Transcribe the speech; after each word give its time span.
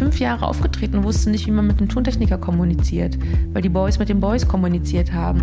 fünf 0.00 0.18
Jahre 0.18 0.46
aufgetreten 0.46 0.96
und 0.96 1.04
wusste 1.04 1.28
nicht, 1.28 1.46
wie 1.46 1.50
man 1.50 1.66
mit 1.66 1.78
einem 1.78 1.90
Tontechniker 1.90 2.38
kommuniziert, 2.38 3.18
weil 3.52 3.60
die 3.60 3.68
Boys 3.68 3.98
mit 3.98 4.08
den 4.08 4.18
Boys 4.18 4.48
kommuniziert 4.48 5.12
haben. 5.12 5.40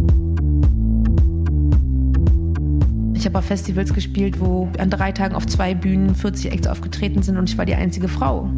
Ich 3.13 3.23
habe 3.27 3.37
auf 3.37 3.45
Festivals 3.45 3.93
gespielt, 3.93 4.39
wo 4.39 4.67
an 4.79 4.89
drei 4.89 5.11
Tagen 5.11 5.35
auf 5.35 5.45
zwei 5.45 5.75
Bühnen 5.75 6.15
40 6.15 6.51
Acts 6.51 6.65
aufgetreten 6.65 7.21
sind 7.21 7.37
und 7.37 7.47
ich 7.47 7.55
war 7.59 7.67
die 7.67 7.75
einzige 7.75 8.07
Frau. 8.07 8.49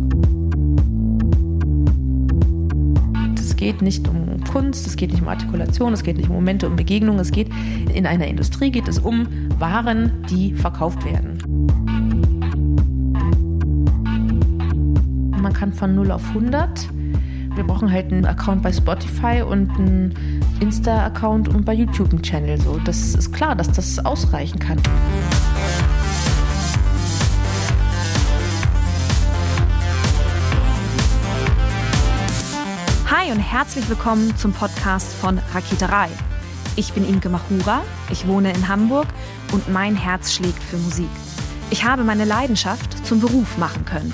Es 3.38 3.57
geht 3.57 3.81
nicht 3.81 4.07
um 4.07 4.41
Kunst, 4.45 4.88
es 4.88 4.95
geht 4.95 5.11
nicht 5.11 5.21
um 5.21 5.27
Artikulation, 5.27 5.91
es 5.91 6.04
geht 6.04 6.16
nicht 6.16 6.29
um 6.29 6.36
Momente, 6.36 6.66
um 6.66 6.77
Begegnungen. 6.77 7.20
Es 7.20 7.31
geht 7.31 7.50
in 7.93 8.05
einer 8.05 8.27
Industrie 8.27 8.71
geht 8.71 8.88
es 8.88 9.00
um 9.00 9.27
Waren, 9.60 10.13
die 10.29 10.54
verkauft 10.54 11.04
werden. 11.04 11.39
Kann 15.59 15.73
von 15.73 15.93
0 15.93 16.11
auf 16.11 16.25
100. 16.29 16.87
Wir 17.55 17.65
brauchen 17.65 17.91
halt 17.91 18.13
einen 18.13 18.25
Account 18.25 18.63
bei 18.63 18.71
Spotify 18.71 19.41
und 19.41 19.69
einen 19.71 20.41
Insta-Account 20.61 21.49
und 21.49 21.65
bei 21.65 21.73
YouTube 21.73 22.11
einen 22.11 22.21
Channel. 22.21 22.61
So, 22.61 22.79
das 22.85 23.13
ist 23.13 23.33
klar, 23.33 23.55
dass 23.55 23.69
das 23.69 23.99
ausreichen 24.05 24.57
kann. 24.59 24.77
Hi 33.11 33.30
und 33.33 33.39
herzlich 33.39 33.89
willkommen 33.89 34.33
zum 34.38 34.53
Podcast 34.53 35.13
von 35.13 35.39
Raketerei. 35.53 36.07
Ich 36.77 36.94
bin 36.94 37.05
Imke 37.05 37.27
Machura, 37.27 37.81
ich 38.09 38.25
wohne 38.27 38.53
in 38.53 38.69
Hamburg 38.69 39.07
und 39.52 39.67
mein 39.67 39.97
Herz 39.97 40.31
schlägt 40.31 40.63
für 40.63 40.77
Musik. 40.77 41.09
Ich 41.69 41.83
habe 41.83 42.05
meine 42.05 42.23
Leidenschaft 42.23 43.05
zum 43.05 43.19
Beruf 43.19 43.57
machen 43.57 43.83
können. 43.83 44.13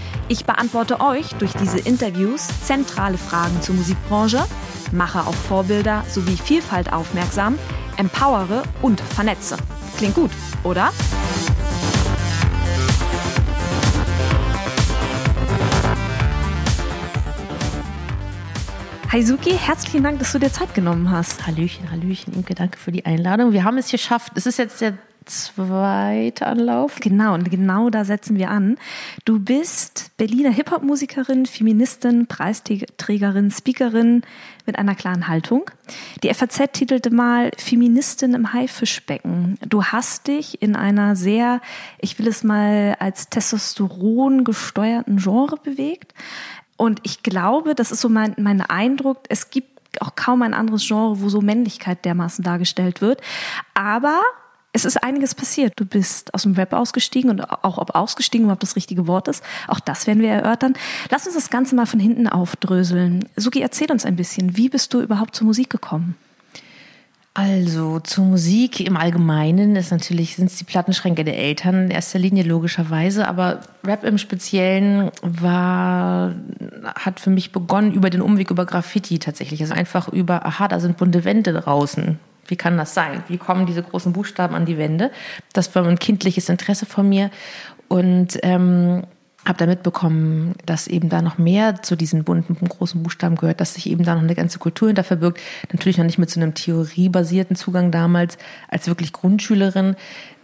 Ich 0.31 0.45
beantworte 0.45 1.01
euch 1.01 1.27
durch 1.39 1.51
diese 1.51 1.77
Interviews 1.77 2.47
zentrale 2.63 3.17
Fragen 3.17 3.61
zur 3.61 3.75
Musikbranche, 3.75 4.45
mache 4.93 5.27
auf 5.27 5.35
Vorbilder 5.35 6.05
sowie 6.07 6.37
Vielfalt 6.37 6.93
aufmerksam, 6.93 7.59
empowere 7.97 8.63
und 8.81 9.01
vernetze. 9.01 9.57
Klingt 9.97 10.15
gut, 10.15 10.31
oder? 10.63 10.93
Hi 19.11 19.21
Suki, 19.23 19.51
herzlichen 19.57 20.05
Dank, 20.05 20.19
dass 20.19 20.31
du 20.31 20.39
dir 20.39 20.53
Zeit 20.53 20.73
genommen 20.73 21.11
hast. 21.11 21.45
Hallöchen, 21.45 21.91
Hallöchen, 21.91 22.33
Imke, 22.33 22.55
danke 22.55 22.77
für 22.77 22.93
die 22.93 23.05
Einladung. 23.05 23.51
Wir 23.51 23.65
haben 23.65 23.77
es 23.77 23.91
geschafft. 23.91 24.31
Es 24.35 24.45
ist 24.45 24.57
jetzt 24.59 24.79
der 24.79 24.93
zweite 25.25 26.47
Anlauf. 26.47 26.99
Genau, 26.99 27.33
und 27.33 27.49
genau 27.49 27.89
da 27.89 28.05
setzen 28.05 28.37
wir 28.37 28.49
an. 28.49 28.77
Du 29.25 29.39
bist 29.39 30.11
Berliner 30.17 30.51
Hip-Hop-Musikerin, 30.51 31.45
Feministin, 31.45 32.27
Preisträgerin, 32.27 33.51
Speakerin 33.51 34.23
mit 34.65 34.77
einer 34.77 34.95
klaren 34.95 35.27
Haltung. 35.27 35.69
Die 36.23 36.33
FAZ 36.33 36.71
titelte 36.73 37.11
mal 37.11 37.51
Feministin 37.57 38.33
im 38.33 38.53
Haifischbecken. 38.53 39.57
Du 39.67 39.83
hast 39.83 40.27
dich 40.27 40.61
in 40.61 40.75
einer 40.75 41.15
sehr, 41.15 41.61
ich 41.99 42.17
will 42.19 42.27
es 42.27 42.43
mal 42.43 42.95
als 42.99 43.29
Testosteron 43.29 44.43
gesteuerten 44.43 45.17
Genre 45.17 45.57
bewegt. 45.57 46.13
Und 46.77 46.99
ich 47.03 47.21
glaube, 47.21 47.75
das 47.75 47.91
ist 47.91 48.01
so 48.01 48.09
mein, 48.09 48.33
mein 48.39 48.61
Eindruck, 48.61 49.19
es 49.29 49.51
gibt 49.51 49.69
auch 49.99 50.15
kaum 50.15 50.41
ein 50.41 50.53
anderes 50.53 50.87
Genre, 50.87 51.21
wo 51.21 51.29
so 51.29 51.41
Männlichkeit 51.41 52.05
dermaßen 52.05 52.43
dargestellt 52.43 53.01
wird. 53.01 53.21
Aber 53.73 54.21
es 54.73 54.85
ist 54.85 55.03
einiges 55.03 55.35
passiert. 55.35 55.73
Du 55.75 55.85
bist 55.85 56.33
aus 56.33 56.43
dem 56.43 56.53
Rap 56.53 56.73
ausgestiegen 56.73 57.29
und 57.29 57.41
auch 57.41 57.77
ob 57.77 57.95
ausgestiegen 57.95 58.49
ob 58.51 58.59
das 58.59 58.75
richtige 58.75 59.07
Wort 59.07 59.27
ist. 59.27 59.43
Auch 59.67 59.79
das 59.79 60.07
werden 60.07 60.21
wir 60.21 60.29
erörtern. 60.29 60.73
Lass 61.09 61.25
uns 61.25 61.35
das 61.35 61.49
Ganze 61.49 61.75
mal 61.75 61.85
von 61.85 61.99
hinten 61.99 62.27
aufdröseln. 62.27 63.25
Suki, 63.35 63.61
erzähl 63.61 63.91
uns 63.91 64.05
ein 64.05 64.15
bisschen. 64.15 64.55
Wie 64.57 64.69
bist 64.69 64.93
du 64.93 65.01
überhaupt 65.01 65.35
zur 65.35 65.47
Musik 65.47 65.69
gekommen? 65.69 66.15
Also 67.33 68.01
zur 68.01 68.25
Musik 68.25 68.81
im 68.81 68.97
Allgemeinen 68.97 69.77
ist 69.77 69.91
natürlich 69.91 70.35
sind 70.35 70.47
es 70.47 70.57
die 70.57 70.65
Plattenschränke 70.65 71.23
der 71.23 71.37
Eltern 71.37 71.85
in 71.85 71.91
erster 71.91 72.19
Linie 72.19 72.43
logischerweise, 72.43 73.25
aber 73.25 73.61
Rap 73.85 74.03
im 74.03 74.17
Speziellen 74.17 75.11
war 75.21 76.35
hat 76.83 77.21
für 77.21 77.29
mich 77.29 77.53
begonnen 77.53 77.93
über 77.93 78.09
den 78.09 78.21
Umweg 78.21 78.51
über 78.51 78.65
Graffiti 78.65 79.17
tatsächlich, 79.17 79.61
also 79.61 79.73
einfach 79.73 80.09
über 80.09 80.45
aha, 80.45 80.67
da 80.67 80.81
sind 80.81 80.97
bunte 80.97 81.23
Wände 81.23 81.53
draußen. 81.53 82.19
Wie 82.51 82.57
kann 82.57 82.77
das 82.77 82.93
sein? 82.93 83.23
Wie 83.29 83.37
kommen 83.37 83.65
diese 83.65 83.81
großen 83.81 84.11
Buchstaben 84.11 84.55
an 84.55 84.65
die 84.65 84.77
Wände? 84.77 85.09
Das 85.53 85.73
war 85.73 85.87
ein 85.87 85.97
kindliches 85.97 86.49
Interesse 86.49 86.85
von 86.85 87.07
mir 87.07 87.31
und 87.87 88.37
ähm, 88.43 89.03
habe 89.45 89.57
da 89.57 89.65
mitbekommen, 89.65 90.55
dass 90.65 90.87
eben 90.87 91.07
da 91.07 91.21
noch 91.21 91.37
mehr 91.37 91.81
zu 91.81 91.95
diesen 91.95 92.25
bunten 92.25 92.55
großen 92.67 93.01
Buchstaben 93.01 93.37
gehört, 93.37 93.61
dass 93.61 93.75
sich 93.75 93.89
eben 93.89 94.03
da 94.03 94.15
noch 94.15 94.21
eine 94.21 94.35
ganze 94.35 94.59
Kultur 94.59 94.89
hinter 94.89 95.05
verbirgt. 95.05 95.39
Natürlich 95.71 95.97
noch 95.97 96.03
nicht 96.03 96.17
mit 96.17 96.29
so 96.29 96.41
einem 96.41 96.53
theoriebasierten 96.53 97.55
Zugang 97.55 97.89
damals 97.89 98.37
als 98.67 98.87
wirklich 98.87 99.13
Grundschülerin, 99.13 99.95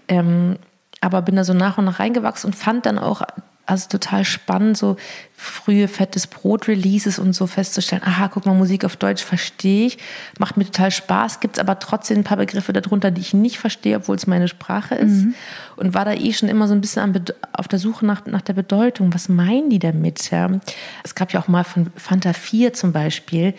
ähm, 0.08 0.56
aber 1.02 1.22
bin 1.22 1.36
da 1.36 1.44
so 1.44 1.54
nach 1.54 1.78
und 1.78 1.84
nach 1.84 2.00
reingewachsen 2.00 2.48
und 2.48 2.54
fand 2.56 2.86
dann 2.86 2.98
auch 2.98 3.22
also 3.66 3.90
total 3.90 4.24
spannend, 4.24 4.78
so 4.78 4.96
frühe 5.40 5.88
fettes 5.88 6.26
Brot-Releases 6.26 7.20
und 7.20 7.34
so 7.34 7.46
festzustellen, 7.46 8.02
aha, 8.04 8.28
guck 8.28 8.48
mal, 8.48 8.56
Musik 8.56 8.84
auf 8.84 8.96
Deutsch 8.96 9.24
verstehe 9.24 9.86
ich, 9.86 10.00
macht 10.40 10.58
mir 10.58 10.66
total 10.66 10.90
Spaß, 10.90 11.40
gibt 11.42 11.58
es 11.58 11.60
aber 11.60 11.78
trotzdem 11.78 12.18
ein 12.18 12.24
paar 12.24 12.38
Begriffe 12.38 12.74
darunter, 12.74 13.12
die 13.12 13.22
ich 13.22 13.36
nicht 13.36 13.60
verstehe, 13.60 13.98
obwohl 13.98 14.16
es 14.16 14.26
meine 14.26 14.48
Sprache 14.48 14.96
ist. 14.96 15.26
Mhm. 15.26 15.36
Und 15.76 15.94
war 15.94 16.06
da 16.06 16.14
eh 16.14 16.34
schon 16.34 16.50
immer 16.50 16.68
so 16.68 16.74
ein 16.74 16.82
bisschen 16.82 17.24
auf 17.54 17.68
der 17.68 17.78
Suche 17.78 18.04
nach, 18.04 18.26
nach 18.26 18.42
der 18.42 18.54
Bedeutung. 18.54 19.14
Was 19.14 19.30
meinen 19.30 19.70
die 19.70 19.78
damit? 19.78 20.32
Ja? 20.32 20.50
Es 21.04 21.14
gab 21.14 21.32
ja 21.32 21.40
auch 21.40 21.48
mal 21.48 21.64
von 21.64 21.92
Fanta 21.96 22.34
4 22.34 22.74
zum 22.74 22.92
Beispiel 22.92 23.54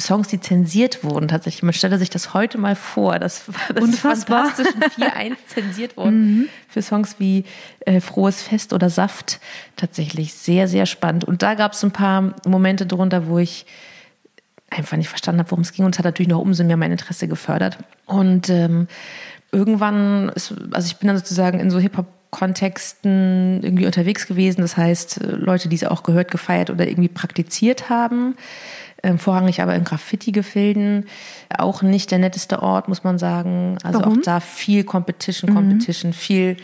Songs, 0.00 0.26
die 0.26 0.40
zensiert 0.40 1.04
wurden 1.04 1.28
tatsächlich. 1.28 1.62
Man 1.62 1.72
stelle 1.72 1.98
sich 1.98 2.10
das 2.10 2.34
heute 2.34 2.58
mal 2.58 2.74
vor, 2.74 3.20
dass 3.20 3.44
das 3.72 3.80
Unfassbar. 3.84 4.50
Fantastischen 4.50 4.82
4.1 4.82 5.36
zensiert 5.46 5.96
wurden 5.96 6.26
mhm. 6.38 6.48
für 6.68 6.82
Songs 6.82 7.14
wie 7.20 7.44
äh, 7.86 8.00
Frohes 8.00 8.42
Fest 8.42 8.72
oder 8.72 8.90
Saft. 8.90 9.38
Tatsächlich 9.76 10.34
sehr, 10.34 10.66
sehr 10.66 10.86
spannend 10.86 11.11
spannend. 11.12 11.24
Und 11.24 11.42
da 11.42 11.54
gab 11.54 11.72
es 11.72 11.82
ein 11.82 11.90
paar 11.90 12.34
Momente 12.46 12.86
drunter, 12.86 13.26
wo 13.26 13.38
ich 13.38 13.66
einfach 14.70 14.96
nicht 14.96 15.08
verstanden 15.08 15.40
habe, 15.40 15.50
worum 15.50 15.62
es 15.62 15.72
ging. 15.72 15.84
Und 15.84 15.94
es 15.94 15.98
hat 15.98 16.04
natürlich 16.04 16.30
noch 16.30 16.40
umso 16.40 16.64
mehr 16.64 16.76
mein 16.76 16.92
Interesse 16.92 17.28
gefördert. 17.28 17.78
Und 18.06 18.48
ähm, 18.48 18.88
irgendwann, 19.50 20.30
ist, 20.30 20.54
also 20.72 20.86
ich 20.86 20.96
bin 20.96 21.08
dann 21.08 21.18
sozusagen 21.18 21.60
in 21.60 21.70
so 21.70 21.78
Hip-Hop 21.78 22.06
Kontexten 22.30 23.60
irgendwie 23.62 23.84
unterwegs 23.84 24.26
gewesen. 24.26 24.62
Das 24.62 24.78
heißt, 24.78 25.20
Leute, 25.22 25.68
die 25.68 25.76
es 25.76 25.84
auch 25.84 26.02
gehört, 26.02 26.30
gefeiert 26.30 26.70
oder 26.70 26.88
irgendwie 26.88 27.10
praktiziert 27.10 27.90
haben. 27.90 28.36
Ähm, 29.02 29.18
vorrangig 29.18 29.60
aber 29.60 29.74
in 29.74 29.84
Graffiti-Gefilden. 29.84 31.04
Auch 31.58 31.82
nicht 31.82 32.10
der 32.10 32.18
netteste 32.18 32.62
Ort, 32.62 32.88
muss 32.88 33.04
man 33.04 33.18
sagen. 33.18 33.76
Also 33.82 34.00
Warum? 34.00 34.20
auch 34.20 34.22
da 34.22 34.40
viel 34.40 34.84
Competition, 34.84 35.52
Competition, 35.52 36.12
mhm. 36.12 36.14
viel 36.14 36.56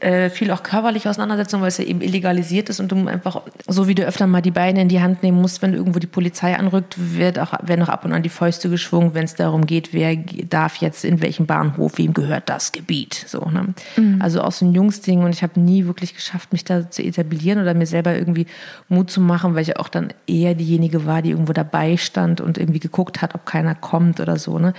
äh, 0.00 0.30
viel 0.30 0.50
auch 0.50 0.62
körperliche 0.62 1.08
Auseinandersetzung, 1.08 1.60
weil 1.60 1.68
es 1.68 1.78
ja 1.78 1.84
eben 1.84 2.00
illegalisiert 2.00 2.68
ist 2.68 2.80
und 2.80 2.92
du 2.92 3.06
einfach, 3.06 3.42
so 3.66 3.88
wie 3.88 3.94
du 3.94 4.04
öfter 4.04 4.26
mal 4.26 4.42
die 4.42 4.50
Beine 4.50 4.82
in 4.82 4.88
die 4.88 5.00
Hand 5.00 5.22
nehmen 5.22 5.40
musst, 5.40 5.62
wenn 5.62 5.74
irgendwo 5.74 5.98
die 5.98 6.06
Polizei 6.06 6.56
anrückt, 6.56 6.96
wird 6.98 7.38
auch, 7.38 7.52
werden 7.62 7.82
auch 7.82 7.88
ab 7.88 8.04
und 8.04 8.12
an 8.12 8.22
die 8.22 8.28
Fäuste 8.28 8.68
geschwungen, 8.68 9.14
wenn 9.14 9.24
es 9.24 9.34
darum 9.34 9.66
geht, 9.66 9.92
wer 9.92 10.16
darf 10.16 10.76
jetzt 10.76 11.04
in 11.04 11.22
welchem 11.22 11.46
Bahnhof, 11.46 11.98
wem 11.98 12.12
gehört 12.12 12.48
das 12.48 12.72
Gebiet. 12.72 13.24
So, 13.26 13.40
ne? 13.50 13.74
Mhm. 13.96 14.20
Also 14.20 14.42
auch 14.42 14.52
so 14.52 14.66
ein 14.66 14.72
Jungsding 14.72 15.22
und 15.22 15.30
ich 15.30 15.42
habe 15.42 15.58
nie 15.60 15.86
wirklich 15.86 16.14
geschafft, 16.14 16.52
mich 16.52 16.64
da 16.64 16.90
zu 16.90 17.02
etablieren 17.02 17.60
oder 17.60 17.74
mir 17.74 17.86
selber 17.86 18.14
irgendwie 18.14 18.46
Mut 18.88 19.10
zu 19.10 19.20
machen, 19.20 19.54
weil 19.54 19.62
ich 19.62 19.76
auch 19.76 19.88
dann 19.88 20.08
eher 20.26 20.54
diejenige 20.54 21.06
war, 21.06 21.22
die 21.22 21.30
irgendwo 21.30 21.52
dabei 21.52 21.96
stand 21.96 22.40
und 22.40 22.58
irgendwie 22.58 22.80
geguckt 22.80 23.22
hat, 23.22 23.34
ob 23.34 23.46
keiner 23.46 23.74
kommt 23.74 24.20
oder 24.20 24.36
so. 24.38 24.58
Ne? 24.58 24.74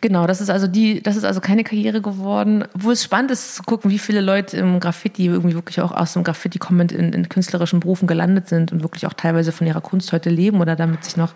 Genau, 0.00 0.26
das 0.26 0.40
ist 0.40 0.50
also 0.50 0.66
die, 0.66 1.02
das 1.02 1.16
ist 1.16 1.24
also 1.24 1.40
keine 1.40 1.64
Karriere 1.64 2.02
geworden, 2.02 2.64
wo 2.74 2.90
es 2.90 3.02
spannend 3.02 3.30
ist 3.30 3.56
zu 3.56 3.62
gucken, 3.62 3.90
wie 3.90 3.98
viele 3.98 4.20
Leute 4.20 4.57
im 4.58 4.80
Graffiti 4.80 5.26
irgendwie 5.26 5.54
wirklich 5.54 5.80
auch 5.80 5.92
aus 5.92 6.12
dem 6.12 6.24
Graffiti 6.24 6.58
kommend 6.58 6.92
in, 6.92 7.12
in 7.12 7.28
künstlerischen 7.28 7.80
Berufen 7.80 8.06
gelandet 8.06 8.48
sind 8.48 8.72
und 8.72 8.82
wirklich 8.82 9.06
auch 9.06 9.12
teilweise 9.12 9.52
von 9.52 9.66
ihrer 9.66 9.80
Kunst 9.80 10.12
heute 10.12 10.30
leben 10.30 10.60
oder 10.60 10.76
damit 10.76 11.04
sich 11.04 11.16
noch 11.16 11.32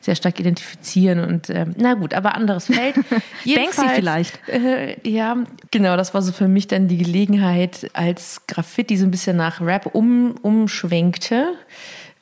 sehr 0.00 0.14
stark 0.14 0.38
identifizieren. 0.38 1.20
Und 1.20 1.50
ähm, 1.50 1.74
na 1.76 1.94
gut, 1.94 2.14
aber 2.14 2.34
anderes 2.34 2.66
Feld. 2.66 2.94
Banksy 3.44 3.88
vielleicht. 3.94 4.38
Äh, 4.48 4.96
ja, 5.08 5.36
genau, 5.70 5.96
das 5.96 6.14
war 6.14 6.22
so 6.22 6.32
für 6.32 6.48
mich 6.48 6.68
dann 6.68 6.88
die 6.88 6.98
Gelegenheit, 6.98 7.90
als 7.92 8.42
Graffiti 8.46 8.96
so 8.96 9.04
ein 9.04 9.10
bisschen 9.10 9.36
nach 9.36 9.60
Rap 9.60 9.86
um, 9.94 10.36
umschwenkte. 10.42 11.54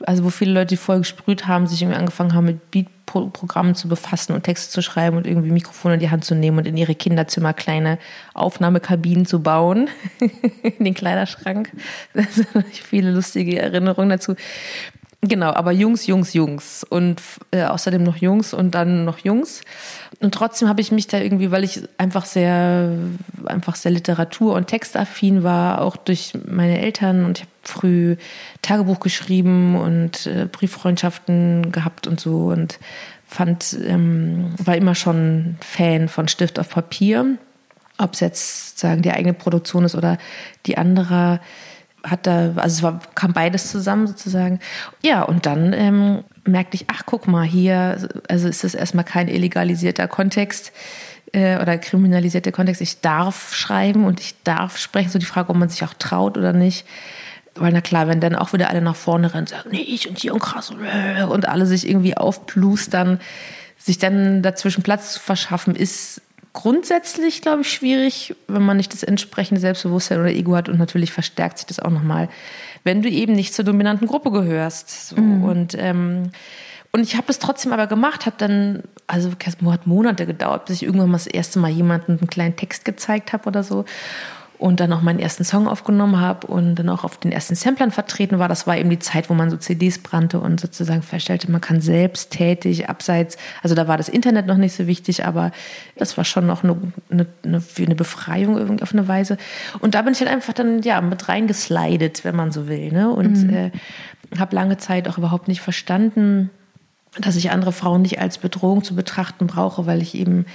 Also 0.00 0.24
wo 0.24 0.30
viele 0.30 0.52
Leute, 0.52 0.68
die 0.68 0.76
vorher 0.76 1.00
gesprüht 1.00 1.46
haben, 1.46 1.66
sich 1.66 1.82
irgendwie 1.82 1.98
angefangen 1.98 2.34
haben 2.34 2.46
mit 2.46 2.70
Beat 2.70 2.88
Programmen 3.06 3.74
zu 3.74 3.88
befassen 3.88 4.32
und 4.32 4.42
Texte 4.42 4.70
zu 4.70 4.82
schreiben 4.82 5.16
und 5.16 5.26
irgendwie 5.26 5.50
Mikrofone 5.50 5.94
in 5.94 6.00
die 6.00 6.10
Hand 6.10 6.24
zu 6.24 6.34
nehmen 6.34 6.58
und 6.58 6.66
in 6.66 6.76
ihre 6.76 6.94
Kinderzimmer 6.94 7.52
kleine 7.52 7.98
Aufnahmekabinen 8.32 9.26
zu 9.26 9.42
bauen, 9.42 9.88
in 10.62 10.84
den 10.84 10.94
Kleiderschrank. 10.94 11.70
Das 12.14 12.34
sind 12.34 12.66
viele 12.72 13.10
lustige 13.10 13.58
Erinnerungen 13.60 14.10
dazu. 14.10 14.34
Genau, 15.26 15.52
aber 15.54 15.72
Jungs, 15.72 16.06
Jungs, 16.06 16.34
Jungs 16.34 16.84
und 16.84 17.22
äh, 17.50 17.64
außerdem 17.64 18.02
noch 18.02 18.16
Jungs 18.16 18.52
und 18.52 18.74
dann 18.74 19.06
noch 19.06 19.18
Jungs. 19.18 19.62
Und 20.20 20.34
trotzdem 20.34 20.68
habe 20.68 20.82
ich 20.82 20.92
mich 20.92 21.06
da 21.06 21.18
irgendwie, 21.18 21.50
weil 21.50 21.64
ich 21.64 21.80
einfach 21.96 22.26
sehr, 22.26 22.90
einfach 23.46 23.74
sehr 23.74 23.92
Literatur- 23.92 24.54
und 24.54 24.66
Textaffin 24.66 25.42
war, 25.42 25.80
auch 25.80 25.96
durch 25.96 26.32
meine 26.46 26.78
Eltern 26.78 27.24
und 27.24 27.38
ich 27.38 27.44
habe 27.44 27.52
früh 27.62 28.16
Tagebuch 28.60 29.00
geschrieben 29.00 29.76
und 29.76 30.26
äh, 30.26 30.46
Brieffreundschaften 30.50 31.72
gehabt 31.72 32.06
und 32.06 32.20
so 32.20 32.48
und 32.48 32.78
fand, 33.26 33.78
ähm, 33.86 34.52
war 34.58 34.76
immer 34.76 34.94
schon 34.94 35.56
Fan 35.60 36.08
von 36.08 36.28
Stift 36.28 36.58
auf 36.58 36.68
Papier. 36.68 37.38
Ob 37.96 38.12
es 38.12 38.20
jetzt 38.20 38.78
sagen 38.78 39.00
die 39.00 39.12
eigene 39.12 39.32
Produktion 39.32 39.84
ist 39.84 39.94
oder 39.94 40.18
die 40.66 40.76
andere 40.76 41.40
hat 42.04 42.26
da, 42.26 42.52
also 42.56 42.76
es 42.76 42.82
war, 42.82 43.00
kam 43.14 43.32
beides 43.32 43.70
zusammen 43.70 44.06
sozusagen. 44.06 44.60
Ja, 45.02 45.22
und 45.22 45.46
dann 45.46 45.72
ähm, 45.72 46.24
merkte 46.44 46.76
ich, 46.76 46.84
ach 46.88 47.02
guck 47.06 47.26
mal, 47.26 47.44
hier, 47.44 48.08
also 48.28 48.48
ist 48.48 48.64
das 48.64 48.74
erstmal 48.74 49.04
kein 49.04 49.28
illegalisierter 49.28 50.06
Kontext 50.06 50.72
äh, 51.32 51.58
oder 51.60 51.78
kriminalisierter 51.78 52.52
Kontext. 52.52 52.80
Ich 52.80 53.00
darf 53.00 53.54
schreiben 53.54 54.04
und 54.04 54.20
ich 54.20 54.34
darf 54.44 54.78
sprechen. 54.78 55.10
So 55.10 55.18
die 55.18 55.26
Frage, 55.26 55.50
ob 55.50 55.56
man 55.56 55.68
sich 55.68 55.82
auch 55.84 55.94
traut 55.94 56.38
oder 56.38 56.52
nicht. 56.52 56.86
Weil 57.56 57.72
na 57.72 57.80
klar, 57.80 58.08
wenn 58.08 58.20
dann 58.20 58.34
auch 58.34 58.52
wieder 58.52 58.68
alle 58.68 58.82
nach 58.82 58.96
vorne 58.96 59.32
rennen 59.32 59.42
und 59.42 59.48
sagen, 59.48 59.70
nee, 59.70 59.80
ich 59.80 60.08
und 60.08 60.18
hier 60.18 60.34
und 60.34 60.40
krass 60.40 60.70
und, 60.70 60.80
und 61.28 61.48
alle 61.48 61.66
sich 61.66 61.88
irgendwie 61.88 62.16
aufplustern, 62.16 63.20
sich 63.78 63.98
dann 63.98 64.42
dazwischen 64.42 64.82
Platz 64.82 65.14
zu 65.14 65.20
verschaffen, 65.20 65.76
ist 65.76 66.20
grundsätzlich, 66.54 67.42
glaube 67.42 67.60
ich, 67.60 67.70
schwierig, 67.70 68.34
wenn 68.48 68.62
man 68.62 68.78
nicht 68.78 68.94
das 68.94 69.02
entsprechende 69.02 69.60
Selbstbewusstsein 69.60 70.20
oder 70.20 70.30
Ego 70.30 70.56
hat 70.56 70.70
und 70.70 70.78
natürlich 70.78 71.12
verstärkt 71.12 71.58
sich 71.58 71.66
das 71.66 71.80
auch 71.80 71.90
nochmal, 71.90 72.30
wenn 72.84 73.02
du 73.02 73.10
eben 73.10 73.34
nicht 73.34 73.52
zur 73.52 73.64
dominanten 73.64 74.06
Gruppe 74.06 74.30
gehörst. 74.30 75.08
So. 75.08 75.16
Mhm. 75.16 75.44
Und, 75.44 75.76
ähm, 75.76 76.30
und 76.92 77.02
ich 77.02 77.16
habe 77.16 77.26
es 77.28 77.40
trotzdem 77.40 77.72
aber 77.72 77.88
gemacht, 77.88 78.24
habe 78.24 78.36
dann, 78.38 78.84
also 79.06 79.30
es 79.44 79.56
hat 79.66 79.86
Monate 79.86 80.26
gedauert, 80.26 80.66
bis 80.66 80.76
ich 80.76 80.84
irgendwann 80.84 81.10
mal 81.10 81.18
das 81.18 81.26
erste 81.26 81.58
Mal 81.58 81.70
jemanden 81.70 82.18
einen 82.18 82.28
kleinen 82.28 82.56
Text 82.56 82.84
gezeigt 82.84 83.32
habe 83.32 83.48
oder 83.48 83.64
so 83.64 83.84
und 84.58 84.80
dann 84.80 84.92
auch 84.92 85.02
meinen 85.02 85.18
ersten 85.18 85.44
Song 85.44 85.66
aufgenommen 85.66 86.20
habe 86.20 86.46
und 86.46 86.76
dann 86.76 86.88
auch 86.88 87.04
auf 87.04 87.18
den 87.18 87.32
ersten 87.32 87.54
Samplern 87.54 87.90
vertreten 87.90 88.38
war. 88.38 88.48
Das 88.48 88.66
war 88.66 88.76
eben 88.76 88.88
die 88.88 88.98
Zeit, 88.98 89.28
wo 89.28 89.34
man 89.34 89.50
so 89.50 89.56
CDs 89.56 89.98
brannte 89.98 90.38
und 90.40 90.60
sozusagen 90.60 91.02
feststellte, 91.02 91.50
man 91.50 91.60
kann 91.60 91.80
selbst 91.80 92.30
tätig, 92.30 92.88
abseits, 92.88 93.36
also 93.62 93.74
da 93.74 93.88
war 93.88 93.96
das 93.96 94.08
Internet 94.08 94.46
noch 94.46 94.56
nicht 94.56 94.74
so 94.74 94.86
wichtig, 94.86 95.24
aber 95.24 95.50
das 95.96 96.16
war 96.16 96.24
schon 96.24 96.46
noch 96.46 96.62
eine, 96.62 96.76
eine, 97.10 97.26
eine 97.44 97.94
Befreiung 97.94 98.56
irgendwie 98.56 98.82
auf 98.82 98.92
eine 98.92 99.08
Weise. 99.08 99.38
Und 99.80 99.94
da 99.94 100.02
bin 100.02 100.12
ich 100.12 100.20
halt 100.20 100.30
einfach 100.30 100.52
dann 100.52 100.82
ja 100.82 101.00
mit 101.00 101.28
reingeslidet, 101.28 102.24
wenn 102.24 102.36
man 102.36 102.52
so 102.52 102.68
will. 102.68 102.92
Ne? 102.92 103.10
Und 103.10 103.44
mhm. 103.44 103.54
äh, 103.54 103.70
habe 104.38 104.54
lange 104.54 104.78
Zeit 104.78 105.08
auch 105.08 105.18
überhaupt 105.18 105.48
nicht 105.48 105.60
verstanden, 105.60 106.50
dass 107.20 107.36
ich 107.36 107.50
andere 107.50 107.72
Frauen 107.72 108.02
nicht 108.02 108.20
als 108.20 108.38
Bedrohung 108.38 108.82
zu 108.82 108.94
betrachten 108.94 109.46
brauche, 109.46 109.86
weil 109.86 110.02
ich 110.02 110.14
eben 110.14 110.46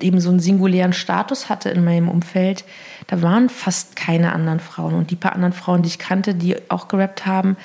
eben 0.00 0.20
so 0.20 0.30
einen 0.30 0.40
singulären 0.40 0.92
Status 0.92 1.48
hatte 1.48 1.70
in 1.70 1.84
meinem 1.84 2.08
Umfeld, 2.08 2.64
da 3.08 3.22
waren 3.22 3.48
fast 3.48 3.96
keine 3.96 4.32
anderen 4.32 4.60
Frauen. 4.60 4.94
Und 4.94 5.10
die 5.10 5.16
paar 5.16 5.32
anderen 5.32 5.54
Frauen, 5.54 5.82
die 5.82 5.88
ich 5.88 5.98
kannte, 5.98 6.34
die 6.34 6.70
auch 6.70 6.86
gerappt 6.86 7.26
haben, 7.26 7.56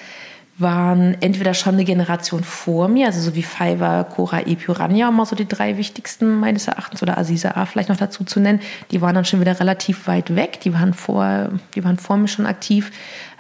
waren 0.58 1.18
entweder 1.20 1.54
schon 1.54 1.74
eine 1.74 1.84
Generation 1.84 2.44
vor 2.44 2.88
mir, 2.88 3.08
also 3.08 3.20
so 3.20 3.36
wie 3.36 3.44
Fiverr, 3.44 4.04
Cora, 4.04 4.42
Epurania, 4.42 5.10
um 5.10 5.16
mal 5.16 5.26
so 5.26 5.36
die 5.36 5.48
drei 5.48 5.78
wichtigsten 5.78 6.40
meines 6.40 6.68
Erachtens, 6.68 7.02
oder 7.02 7.18
Aziza 7.18 7.52
A 7.52 7.66
vielleicht 7.66 7.90
noch 7.90 7.98
dazu 7.98 8.24
zu 8.24 8.40
nennen, 8.40 8.60
die 8.92 9.02
waren 9.02 9.16
dann 9.16 9.26
schon 9.26 9.42
wieder 9.42 9.60
relativ 9.60 10.08
weit 10.08 10.36
weg, 10.36 10.60
die 10.62 10.74
waren 10.74 10.94
vor, 10.94 11.50
die 11.76 11.84
waren 11.84 11.98
vor 11.98 12.18
mir 12.18 12.28
schon 12.28 12.46
aktiv, 12.46 12.92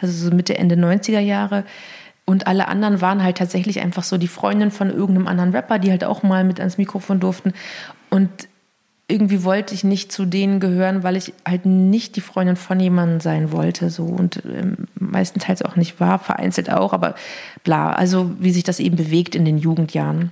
also 0.01 0.29
so 0.29 0.35
Mitte, 0.35 0.57
Ende 0.57 0.75
90er 0.75 1.19
Jahre. 1.19 1.63
Und 2.25 2.47
alle 2.47 2.67
anderen 2.67 3.01
waren 3.01 3.23
halt 3.23 3.37
tatsächlich 3.37 3.81
einfach 3.81 4.03
so 4.03 4.17
die 4.17 4.27
Freundin 4.27 4.71
von 4.71 4.89
irgendeinem 4.89 5.27
anderen 5.27 5.51
Rapper, 5.51 5.77
die 5.77 5.91
halt 5.91 6.03
auch 6.03 6.23
mal 6.23 6.43
mit 6.43 6.59
ans 6.59 6.77
Mikrofon 6.77 7.19
durften. 7.19 7.53
Und 8.09 8.29
irgendwie 9.07 9.43
wollte 9.43 9.73
ich 9.73 9.83
nicht 9.83 10.11
zu 10.11 10.25
denen 10.25 10.59
gehören, 10.59 11.03
weil 11.03 11.17
ich 11.17 11.33
halt 11.45 11.65
nicht 11.65 12.15
die 12.15 12.21
Freundin 12.21 12.55
von 12.55 12.79
jemandem 12.79 13.19
sein 13.19 13.51
wollte, 13.51 13.89
so 13.89 14.05
und 14.05 14.41
ähm, 14.45 14.87
meistenteils 14.95 15.61
auch 15.61 15.75
nicht 15.75 15.99
war, 15.99 16.19
vereinzelt 16.19 16.71
auch, 16.71 16.93
aber 16.93 17.15
bla, 17.63 17.91
also 17.91 18.31
wie 18.39 18.51
sich 18.51 18.63
das 18.63 18.79
eben 18.79 18.95
bewegt 18.95 19.35
in 19.35 19.45
den 19.45 19.57
Jugendjahren. 19.57 20.31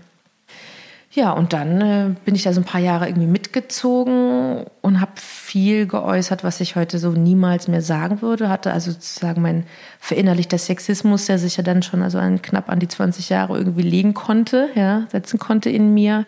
Ja, 1.13 1.31
und 1.33 1.51
dann 1.51 1.81
äh, 1.81 2.15
bin 2.23 2.35
ich 2.35 2.43
da 2.43 2.53
so 2.53 2.61
ein 2.61 2.65
paar 2.65 2.79
Jahre 2.79 3.07
irgendwie 3.07 3.27
mitgezogen 3.27 4.63
und 4.79 5.01
habe 5.01 5.11
viel 5.15 5.85
geäußert, 5.85 6.45
was 6.45 6.61
ich 6.61 6.77
heute 6.77 6.99
so 6.99 7.09
niemals 7.09 7.67
mehr 7.67 7.81
sagen 7.81 8.21
würde. 8.21 8.47
Hatte 8.47 8.71
also 8.71 8.91
sozusagen 8.91 9.41
mein 9.41 9.65
verinnerlichter 9.99 10.57
Sexismus, 10.57 11.25
der 11.25 11.37
sich 11.37 11.57
ja 11.57 11.63
dann 11.63 11.83
schon 11.83 12.01
also 12.01 12.17
an, 12.17 12.41
knapp 12.41 12.69
an 12.69 12.79
die 12.79 12.87
20 12.87 13.27
Jahre 13.27 13.57
irgendwie 13.57 13.81
legen 13.81 14.13
konnte, 14.13 14.69
ja, 14.75 15.05
setzen 15.11 15.37
konnte 15.37 15.69
in 15.69 15.93
mir 15.93 16.25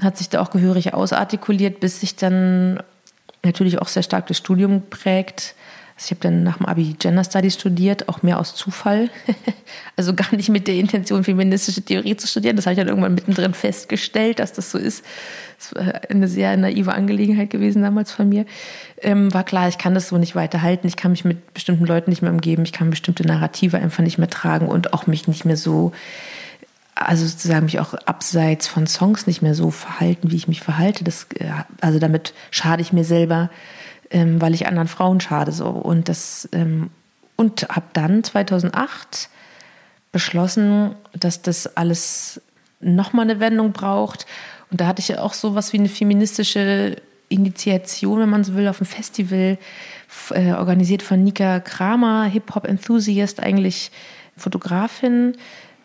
hat 0.00 0.16
sich 0.16 0.28
da 0.28 0.40
auch 0.40 0.50
gehörig 0.50 0.94
ausartikuliert, 0.94 1.80
bis 1.80 2.00
sich 2.00 2.16
dann 2.16 2.80
natürlich 3.42 3.80
auch 3.80 3.88
sehr 3.88 4.02
stark 4.02 4.26
das 4.26 4.36
Studium 4.36 4.82
prägt. 4.88 5.54
Also 5.96 6.06
ich 6.06 6.10
habe 6.12 6.20
dann 6.20 6.44
nach 6.44 6.58
dem 6.58 6.66
Abi 6.66 6.94
Gender 6.96 7.24
Studies 7.24 7.54
studiert, 7.54 8.08
auch 8.08 8.22
mehr 8.22 8.38
aus 8.38 8.54
Zufall. 8.54 9.10
also 9.96 10.14
gar 10.14 10.32
nicht 10.32 10.48
mit 10.48 10.68
der 10.68 10.76
Intention, 10.76 11.24
feministische 11.24 11.82
Theorie 11.82 12.16
zu 12.16 12.28
studieren. 12.28 12.54
Das 12.54 12.66
habe 12.66 12.74
ich 12.74 12.78
dann 12.78 12.86
irgendwann 12.86 13.16
mittendrin 13.16 13.52
festgestellt, 13.52 14.38
dass 14.38 14.52
das 14.52 14.70
so 14.70 14.78
ist. 14.78 15.04
Das 15.58 15.74
war 15.74 16.00
eine 16.08 16.28
sehr 16.28 16.56
naive 16.56 16.92
Angelegenheit 16.92 17.50
gewesen 17.50 17.82
damals 17.82 18.12
von 18.12 18.28
mir. 18.28 18.46
Ähm, 19.02 19.34
war 19.34 19.42
klar, 19.42 19.68
ich 19.68 19.78
kann 19.78 19.94
das 19.94 20.06
so 20.06 20.18
nicht 20.18 20.36
weiterhalten. 20.36 20.86
Ich 20.86 20.96
kann 20.96 21.10
mich 21.10 21.24
mit 21.24 21.52
bestimmten 21.52 21.84
Leuten 21.84 22.10
nicht 22.10 22.22
mehr 22.22 22.30
umgeben. 22.30 22.62
Ich 22.62 22.72
kann 22.72 22.90
bestimmte 22.90 23.26
Narrative 23.26 23.78
einfach 23.78 24.04
nicht 24.04 24.18
mehr 24.18 24.30
tragen 24.30 24.68
und 24.68 24.92
auch 24.92 25.08
mich 25.08 25.26
nicht 25.26 25.44
mehr 25.44 25.56
so 25.56 25.90
also 26.98 27.26
sozusagen 27.26 27.64
mich 27.64 27.80
auch 27.80 27.94
abseits 27.94 28.66
von 28.66 28.86
Songs 28.86 29.26
nicht 29.26 29.42
mehr 29.42 29.54
so 29.54 29.70
verhalten, 29.70 30.30
wie 30.30 30.36
ich 30.36 30.48
mich 30.48 30.60
verhalte. 30.60 31.04
Das, 31.04 31.26
äh, 31.38 31.50
also 31.80 31.98
damit 31.98 32.34
schade 32.50 32.82
ich 32.82 32.92
mir 32.92 33.04
selber, 33.04 33.50
ähm, 34.10 34.40
weil 34.40 34.54
ich 34.54 34.66
anderen 34.66 34.88
Frauen 34.88 35.20
schade 35.20 35.52
so. 35.52 35.68
Und 35.68 36.08
das 36.08 36.48
ähm, 36.52 36.90
und 37.36 37.68
habe 37.68 37.86
dann 37.92 38.24
2008 38.24 39.28
beschlossen, 40.10 40.96
dass 41.18 41.40
das 41.40 41.76
alles 41.76 42.40
nochmal 42.80 43.30
eine 43.30 43.38
Wendung 43.38 43.72
braucht. 43.72 44.26
Und 44.70 44.80
da 44.80 44.86
hatte 44.86 45.00
ich 45.00 45.08
ja 45.08 45.20
auch 45.20 45.34
so 45.34 45.54
was 45.54 45.72
wie 45.72 45.78
eine 45.78 45.88
feministische 45.88 46.96
Initiation, 47.28 48.20
wenn 48.20 48.28
man 48.28 48.44
so 48.44 48.54
will, 48.54 48.66
auf 48.68 48.78
dem 48.78 48.86
Festival 48.86 49.58
äh, 50.30 50.52
organisiert 50.52 51.02
von 51.02 51.22
Nika 51.22 51.60
Kramer, 51.60 52.24
Hip 52.24 52.54
Hop 52.54 52.64
Enthusiast, 52.64 53.40
eigentlich 53.40 53.92
Fotografin 54.36 55.36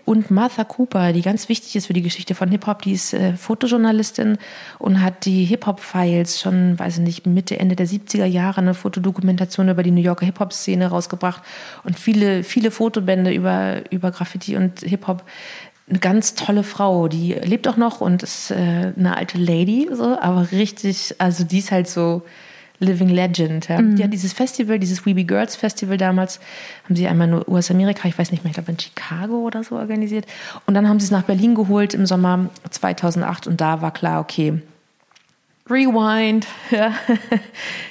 und 0.06 0.32
Martha 0.32 0.64
Cooper, 0.66 1.14
die 1.14 1.22
ganz 1.22 1.48
wichtig 1.48 1.76
ist 1.76 1.88
für 1.88 1.94
die 1.94 2.02
Geschichte 2.02 2.36
von 2.36 2.50
Hip-Hop, 2.50 2.82
die 2.82 2.94
ist 2.94 3.14
äh, 3.14 3.34
Fotojournalistin 3.38 4.38
und 4.80 5.02
hat 5.02 5.26
die 5.26 5.46
Hip-Hop-Files 5.46 6.42
schon, 6.42 6.78
weiß 6.78 6.98
ich 6.98 7.04
nicht, 7.04 7.26
Mitte, 7.26 7.58
Ende 7.58 7.76
der 7.76 7.88
70er 7.88 8.26
Jahre 8.26 8.60
eine 8.60 8.74
Fotodokumentation 8.74 9.70
über 9.70 9.82
die 9.82 9.92
New 9.92 10.02
Yorker 10.02 10.26
Hip-Hop-Szene 10.26 10.88
rausgebracht 10.88 11.42
und 11.84 11.98
viele, 11.98 12.44
viele 12.44 12.72
Fotobände 12.72 13.32
über, 13.32 13.82
über 13.92 14.12
Graffiti 14.12 14.58
und 14.58 14.82
Hip-Hop. 14.82 15.24
Eine 15.90 16.00
ganz 16.00 16.36
tolle 16.36 16.64
Frau, 16.64 17.08
die 17.08 17.34
lebt 17.34 17.68
auch 17.68 17.78
noch 17.78 18.02
und 18.02 18.24
ist 18.24 18.52
äh, 18.52 18.94
eine 18.98 19.16
alte 19.16 19.38
Lady, 19.38 19.90
so, 19.92 20.18
aber 20.20 20.52
richtig, 20.52 21.16
also 21.18 21.44
die 21.44 21.60
ist 21.60 21.72
halt 21.72 21.88
so, 21.88 22.24
Living 22.84 23.10
Legend. 23.10 23.68
Ja. 23.68 23.82
Mhm. 23.82 23.96
Die 23.96 24.04
hat 24.04 24.14
dieses 24.14 24.34
Festival, 24.34 24.80
dieses 24.80 25.06
Weeby 25.06 25.24
Girls 25.24 25.56
Festival 25.56 25.98
damals, 25.98 26.40
haben 26.86 26.96
sie 26.96 27.08
einmal 27.08 27.28
nur 27.28 27.48
US-Amerika, 27.48 28.08
ich 28.08 28.18
weiß 28.18 28.32
nicht 28.32 28.44
mehr, 28.44 28.52
ich 28.52 28.56
glaube 28.56 28.72
in 28.72 28.80
Chicago 28.80 29.38
oder 29.38 29.64
so 29.64 29.76
organisiert. 29.76 30.26
Und 30.66 30.74
dann 30.74 30.88
haben 30.88 31.00
sie 31.00 31.06
es 31.06 31.12
nach 31.12 31.24
Berlin 31.24 31.56
geholt 31.56 31.94
im 31.94 32.06
Sommer 32.06 32.50
2008 32.70 33.48
und 33.48 33.62
da 33.62 33.82
war 33.82 33.92
klar, 33.92 34.20
okay, 34.20 34.62
Rewind. 35.70 36.48
Ja. 36.72 36.94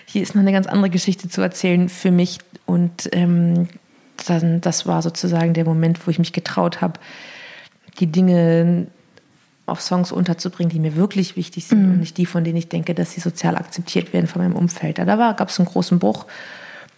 Hier 0.07 0.23
ist 0.23 0.35
noch 0.35 0.43
eine 0.43 0.53
ganz 0.53 0.67
andere 0.67 0.91
Geschichte 0.91 1.29
zu 1.29 1.41
erzählen 1.41 1.89
für 1.89 2.11
mich. 2.11 2.39
Und 2.67 3.09
ähm, 3.13 3.69
dann, 4.27 4.61
das 4.61 4.87
war 4.87 5.03
sozusagen 5.03 5.55
der 5.55 5.65
Moment, 5.65 6.07
wo 6.07 6.11
ich 6.11 6.19
mich 6.19 6.33
getraut 6.33 6.81
habe, 6.81 7.01
die 7.99 8.07
Dinge 8.07 8.87
auf 9.73 9.81
Songs 9.81 10.12
unterzubringen, 10.12 10.71
die 10.71 10.79
mir 10.79 10.95
wirklich 10.95 11.37
wichtig 11.37 11.67
sind 11.67 11.87
mhm. 11.87 11.93
und 11.93 12.00
nicht 12.00 12.17
die, 12.19 12.26
von 12.26 12.45
denen 12.45 12.59
ich 12.59 12.69
denke, 12.69 12.95
dass 12.95 13.12
sie 13.12 13.21
sozial 13.21 13.57
akzeptiert 13.57 14.12
werden 14.12 14.26
von 14.26 14.43
meinem 14.43 14.55
Umfeld. 14.55 14.99
Da 14.99 15.05
gab 15.33 15.49
es 15.49 15.59
einen 15.59 15.67
großen 15.67 15.99
Bruch. 15.99 16.26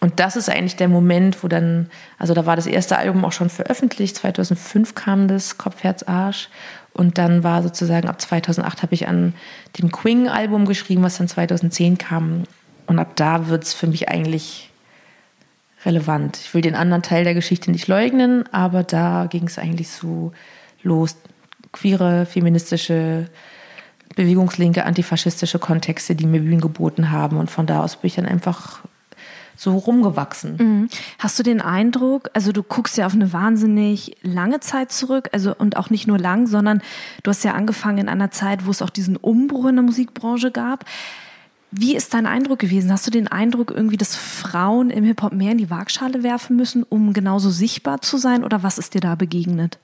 Und 0.00 0.20
das 0.20 0.36
ist 0.36 0.50
eigentlich 0.50 0.76
der 0.76 0.88
Moment, 0.88 1.42
wo 1.42 1.48
dann, 1.48 1.88
also 2.18 2.34
da 2.34 2.44
war 2.44 2.56
das 2.56 2.66
erste 2.66 2.98
Album 2.98 3.24
auch 3.24 3.32
schon 3.32 3.48
veröffentlicht, 3.48 4.16
2005 4.16 4.94
kam 4.94 5.28
das, 5.28 5.56
Kopf, 5.56 5.82
Herz, 5.82 6.02
Arsch. 6.02 6.50
Und 6.92 7.16
dann 7.16 7.42
war 7.42 7.62
sozusagen 7.62 8.08
ab 8.08 8.20
2008 8.20 8.82
habe 8.82 8.92
ich 8.94 9.08
an 9.08 9.32
dem 9.78 9.90
Queen-Album 9.90 10.66
geschrieben, 10.66 11.02
was 11.02 11.16
dann 11.16 11.28
2010 11.28 11.96
kam. 11.96 12.44
Und 12.86 12.98
ab 12.98 13.12
da 13.16 13.48
wird 13.48 13.64
es 13.64 13.72
für 13.72 13.86
mich 13.86 14.10
eigentlich 14.10 14.70
relevant. 15.86 16.36
Ich 16.36 16.52
will 16.52 16.60
den 16.60 16.74
anderen 16.74 17.02
Teil 17.02 17.24
der 17.24 17.34
Geschichte 17.34 17.70
nicht 17.70 17.88
leugnen, 17.88 18.44
aber 18.52 18.82
da 18.82 19.26
ging 19.30 19.46
es 19.46 19.58
eigentlich 19.58 19.88
so 19.88 20.32
los 20.82 21.16
queere, 21.74 22.24
feministische, 22.24 23.28
bewegungslinke, 24.16 24.84
antifaschistische 24.84 25.58
Kontexte, 25.58 26.14
die 26.14 26.26
mir 26.26 26.40
Bühnen 26.40 26.60
geboten 26.60 27.10
haben. 27.10 27.36
Und 27.36 27.50
von 27.50 27.66
da 27.66 27.82
aus 27.82 27.96
bin 27.96 28.06
ich 28.06 28.14
dann 28.14 28.26
einfach 28.26 28.80
so 29.56 29.76
rumgewachsen. 29.76 30.56
Mhm. 30.56 30.88
Hast 31.18 31.38
du 31.38 31.42
den 31.42 31.60
Eindruck, 31.60 32.30
also 32.32 32.52
du 32.52 32.62
guckst 32.62 32.96
ja 32.96 33.06
auf 33.06 33.14
eine 33.14 33.32
wahnsinnig 33.32 34.16
lange 34.22 34.60
Zeit 34.60 34.90
zurück, 34.90 35.28
also 35.32 35.54
und 35.54 35.76
auch 35.76 35.90
nicht 35.90 36.06
nur 36.06 36.18
lang, 36.18 36.46
sondern 36.46 36.82
du 37.22 37.30
hast 37.30 37.44
ja 37.44 37.52
angefangen 37.52 37.98
in 37.98 38.08
einer 38.08 38.30
Zeit, 38.30 38.66
wo 38.66 38.70
es 38.70 38.82
auch 38.82 38.90
diesen 38.90 39.16
Umbruch 39.16 39.66
in 39.66 39.76
der 39.76 39.84
Musikbranche 39.84 40.50
gab. 40.50 40.84
Wie 41.70 41.96
ist 41.96 42.14
dein 42.14 42.26
Eindruck 42.26 42.60
gewesen? 42.60 42.92
Hast 42.92 43.06
du 43.06 43.10
den 43.10 43.26
Eindruck 43.26 43.72
irgendwie, 43.72 43.96
dass 43.96 44.14
Frauen 44.14 44.90
im 44.90 45.04
Hip-Hop 45.04 45.32
mehr 45.32 45.52
in 45.52 45.58
die 45.58 45.70
Waagschale 45.70 46.22
werfen 46.22 46.56
müssen, 46.56 46.84
um 46.84 47.12
genauso 47.12 47.50
sichtbar 47.50 48.00
zu 48.00 48.16
sein? 48.16 48.44
Oder 48.44 48.62
was 48.62 48.78
ist 48.78 48.94
dir 48.94 49.00
da 49.00 49.16
begegnet? 49.16 49.78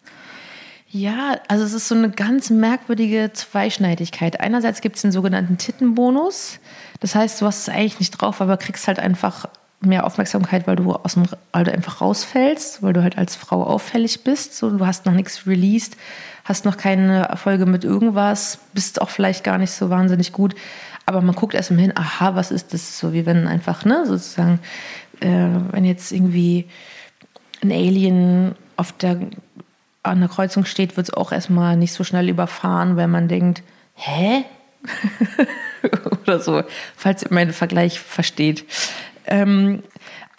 Ja, 0.92 1.36
also 1.46 1.64
es 1.64 1.72
ist 1.72 1.86
so 1.86 1.94
eine 1.94 2.10
ganz 2.10 2.50
merkwürdige 2.50 3.30
Zweischneidigkeit. 3.32 4.40
Einerseits 4.40 4.80
gibt 4.80 4.96
es 4.96 5.02
den 5.02 5.12
sogenannten 5.12 5.56
Tittenbonus. 5.56 6.58
Das 6.98 7.14
heißt, 7.14 7.40
du 7.40 7.46
hast 7.46 7.60
es 7.60 7.68
eigentlich 7.68 8.00
nicht 8.00 8.10
drauf, 8.10 8.40
aber 8.40 8.56
kriegst 8.56 8.88
halt 8.88 8.98
einfach 8.98 9.46
mehr 9.80 10.04
Aufmerksamkeit, 10.04 10.66
weil 10.66 10.76
du 10.76 10.92
aus 10.92 11.14
dem, 11.14 11.26
weil 11.52 11.64
du 11.64 11.72
einfach 11.72 12.00
rausfällst, 12.00 12.82
weil 12.82 12.92
du 12.92 13.04
halt 13.04 13.16
als 13.16 13.36
Frau 13.36 13.62
auffällig 13.62 14.24
bist. 14.24 14.56
So, 14.56 14.76
du 14.76 14.84
hast 14.84 15.06
noch 15.06 15.14
nichts 15.14 15.46
released, 15.46 15.96
hast 16.44 16.64
noch 16.64 16.76
keine 16.76 17.28
Erfolge 17.28 17.66
mit 17.66 17.84
irgendwas, 17.84 18.58
bist 18.74 19.00
auch 19.00 19.10
vielleicht 19.10 19.44
gar 19.44 19.58
nicht 19.58 19.70
so 19.70 19.90
wahnsinnig 19.90 20.32
gut. 20.32 20.56
Aber 21.06 21.20
man 21.20 21.36
guckt 21.36 21.54
erst 21.54 21.70
mal 21.70 21.80
hin, 21.80 21.92
aha, 21.96 22.34
was 22.34 22.50
ist 22.50 22.74
das? 22.74 22.98
So 22.98 23.12
wie 23.12 23.26
wenn 23.26 23.46
einfach, 23.46 23.84
ne, 23.84 24.06
sozusagen, 24.06 24.58
äh, 25.20 25.46
wenn 25.70 25.84
jetzt 25.84 26.10
irgendwie 26.10 26.66
ein 27.62 27.70
Alien 27.70 28.56
auf 28.76 28.92
der 28.92 29.18
an 30.02 30.20
der 30.20 30.28
Kreuzung 30.28 30.64
steht, 30.64 30.96
wird 30.96 31.08
es 31.08 31.14
auch 31.14 31.32
erstmal 31.32 31.76
nicht 31.76 31.92
so 31.92 32.04
schnell 32.04 32.28
überfahren, 32.28 32.96
weil 32.96 33.08
man 33.08 33.28
denkt, 33.28 33.62
hä? 33.94 34.44
Oder 36.22 36.40
so, 36.40 36.62
falls 36.96 37.22
ihr 37.22 37.32
meinen 37.32 37.52
Vergleich 37.52 38.00
versteht. 38.00 38.64
Ähm, 39.26 39.82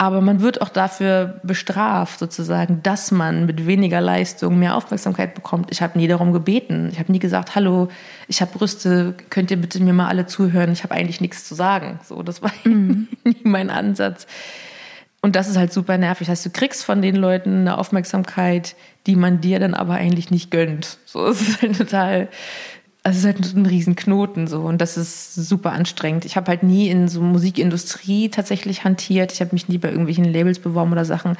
aber 0.02 0.20
man 0.20 0.40
wird 0.40 0.60
auch 0.60 0.68
dafür 0.68 1.40
bestraft, 1.44 2.18
sozusagen, 2.18 2.82
dass 2.82 3.12
man 3.12 3.46
mit 3.46 3.68
weniger 3.68 4.00
Leistung 4.00 4.58
mehr 4.58 4.76
Aufmerksamkeit 4.76 5.34
bekommt. 5.36 5.70
Ich 5.70 5.80
habe 5.80 5.96
nie 5.96 6.08
darum 6.08 6.32
gebeten. 6.32 6.88
Ich 6.90 6.98
habe 6.98 7.12
nie 7.12 7.20
gesagt, 7.20 7.54
hallo, 7.54 7.86
ich 8.26 8.40
habe 8.40 8.50
Brüste, 8.58 9.14
könnt 9.30 9.52
ihr 9.52 9.58
bitte 9.58 9.80
mir 9.80 9.92
mal 9.92 10.08
alle 10.08 10.26
zuhören? 10.26 10.72
Ich 10.72 10.82
habe 10.82 10.92
eigentlich 10.92 11.20
nichts 11.20 11.44
zu 11.44 11.54
sagen. 11.54 12.00
So, 12.02 12.24
das 12.24 12.42
war 12.42 12.50
mhm. 12.64 13.06
nie 13.24 13.36
mein 13.44 13.70
Ansatz. 13.70 14.26
Und 15.22 15.36
das 15.36 15.48
ist 15.48 15.56
halt 15.56 15.72
super 15.72 15.98
nervig. 15.98 16.26
Das 16.26 16.38
heißt, 16.38 16.46
du 16.46 16.50
kriegst 16.50 16.84
von 16.84 17.00
den 17.00 17.14
Leuten 17.14 17.60
eine 17.60 17.78
Aufmerksamkeit, 17.78 18.74
die 19.06 19.14
man 19.14 19.40
dir 19.40 19.60
dann 19.60 19.72
aber 19.74 19.94
eigentlich 19.94 20.30
nicht 20.30 20.50
gönnt. 20.50 20.98
So 21.06 21.26
es 21.26 21.40
ist 21.40 21.62
halt 21.62 21.78
total, 21.78 22.28
also 23.04 23.16
es 23.16 23.24
ist 23.36 23.44
halt 23.44 23.54
ein 23.54 23.66
Riesenknoten 23.66 24.48
so 24.48 24.62
und 24.62 24.80
das 24.80 24.96
ist 24.96 25.34
super 25.34 25.72
anstrengend. 25.72 26.24
Ich 26.24 26.36
habe 26.36 26.48
halt 26.48 26.64
nie 26.64 26.88
in 26.88 27.06
so 27.06 27.20
Musikindustrie 27.20 28.30
tatsächlich 28.30 28.82
hantiert. 28.82 29.32
Ich 29.32 29.40
habe 29.40 29.52
mich 29.52 29.68
nie 29.68 29.78
bei 29.78 29.88
irgendwelchen 29.88 30.24
Labels 30.24 30.58
beworben 30.58 30.90
oder 30.90 31.04
Sachen 31.04 31.36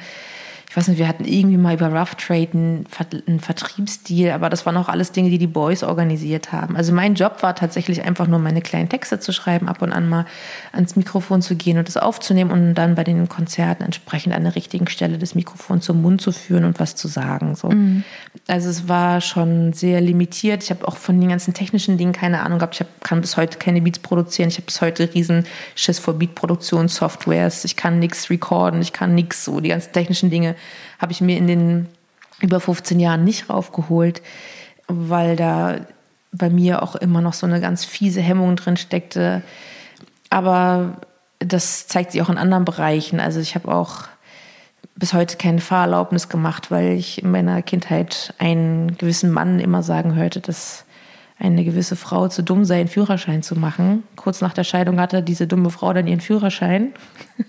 ich 0.73 0.77
weiß 0.77 0.87
nicht, 0.87 0.97
wir 0.97 1.07
hatten 1.07 1.25
irgendwie 1.25 1.57
mal 1.57 1.75
über 1.75 1.93
Rough 1.93 2.15
Trade 2.15 2.49
einen, 2.51 2.87
einen 3.27 3.39
Vertriebsdeal, 3.39 4.33
aber 4.33 4.49
das 4.49 4.65
waren 4.65 4.75
auch 4.75 4.89
alles 4.89 5.11
Dinge, 5.11 5.29
die 5.29 5.37
die 5.37 5.45
Boys 5.45 5.83
organisiert 5.83 6.51
haben. 6.51 6.75
Also 6.75 6.91
mein 6.91 7.13
Job 7.13 7.43
war 7.43 7.53
tatsächlich 7.53 8.01
einfach 8.03 8.25
nur 8.25 8.39
meine 8.39 8.59
kleinen 8.59 8.89
Texte 8.89 9.19
zu 9.19 9.33
schreiben, 9.33 9.67
ab 9.69 9.83
und 9.83 9.93
an 9.93 10.09
mal 10.09 10.25
ans 10.71 10.95
Mikrofon 10.95 11.43
zu 11.43 11.55
gehen 11.55 11.77
und 11.77 11.87
das 11.87 11.97
aufzunehmen 11.97 12.49
und 12.49 12.73
dann 12.73 12.95
bei 12.95 13.03
den 13.03 13.29
Konzerten 13.29 13.83
entsprechend 13.83 14.33
an 14.33 14.45
der 14.45 14.55
richtigen 14.55 14.87
Stelle 14.87 15.19
das 15.19 15.35
Mikrofon 15.35 15.79
zum 15.79 16.01
Mund 16.01 16.21
zu 16.21 16.31
führen 16.31 16.65
und 16.65 16.79
was 16.79 16.95
zu 16.95 17.07
sagen. 17.07 17.53
So. 17.53 17.69
Mhm. 17.69 18.03
Also 18.47 18.67
es 18.67 18.87
war 18.87 19.21
schon 19.21 19.73
sehr 19.73 20.01
limitiert. 20.01 20.63
Ich 20.63 20.71
habe 20.71 20.87
auch 20.87 20.97
von 20.97 21.19
den 21.19 21.29
ganzen 21.29 21.53
technischen 21.53 21.99
Dingen 21.99 22.13
keine 22.13 22.41
Ahnung 22.41 22.57
gehabt. 22.57 22.73
Ich 22.73 22.79
hab, 22.79 23.03
kann 23.03 23.21
bis 23.21 23.37
heute 23.37 23.59
keine 23.59 23.79
Beats 23.79 23.99
produzieren. 23.99 24.49
Ich 24.49 24.55
habe 24.55 24.65
bis 24.65 24.81
heute 24.81 25.13
riesen 25.13 25.45
Schiss 25.75 25.99
vor 25.99 26.15
Beatproduktion, 26.15 26.87
Softwares. 26.87 27.63
Ich 27.63 27.75
kann 27.75 27.99
nichts 27.99 28.31
recorden, 28.31 28.81
ich 28.81 28.91
kann 28.91 29.13
nichts 29.13 29.45
so. 29.45 29.59
Die 29.59 29.69
ganzen 29.69 29.93
technischen 29.93 30.31
Dinge 30.31 30.55
habe 31.03 31.11
ich 31.11 31.19
mir 31.19 31.37
in 31.37 31.47
den 31.47 31.87
über 32.39 32.61
15 32.61 32.97
Jahren 32.97 33.25
nicht 33.25 33.49
raufgeholt, 33.49 34.21
weil 34.87 35.35
da 35.35 35.81
bei 36.31 36.49
mir 36.49 36.81
auch 36.81 36.95
immer 36.95 37.19
noch 37.19 37.33
so 37.33 37.45
eine 37.45 37.59
ganz 37.59 37.83
fiese 37.83 38.21
Hemmung 38.21 38.55
drin 38.55 38.77
steckte. 38.77 39.43
Aber 40.29 41.01
das 41.39 41.87
zeigt 41.87 42.13
sich 42.13 42.21
auch 42.21 42.29
in 42.29 42.37
anderen 42.37 42.63
Bereichen. 42.63 43.19
Also 43.19 43.41
ich 43.41 43.53
habe 43.55 43.67
auch 43.67 44.05
bis 44.95 45.13
heute 45.13 45.35
keine 45.35 45.59
Fahrerlaubnis 45.59 46.29
gemacht, 46.29 46.71
weil 46.71 46.93
ich 46.93 47.21
in 47.21 47.31
meiner 47.31 47.61
Kindheit 47.61 48.33
einen 48.37 48.97
gewissen 48.97 49.29
Mann 49.29 49.59
immer 49.59 49.83
sagen 49.83 50.15
hörte, 50.15 50.39
dass 50.39 50.85
eine 51.37 51.65
gewisse 51.65 51.97
Frau 51.97 52.29
zu 52.29 52.43
dumm 52.43 52.63
sei, 52.63 52.79
einen 52.79 52.87
Führerschein 52.87 53.43
zu 53.43 53.59
machen. 53.59 54.03
Kurz 54.15 54.39
nach 54.39 54.53
der 54.53 54.63
Scheidung 54.63 55.01
hatte 55.01 55.21
diese 55.21 55.47
dumme 55.47 55.69
Frau 55.69 55.91
dann 55.91 56.07
ihren 56.07 56.21
Führerschein. 56.21 56.93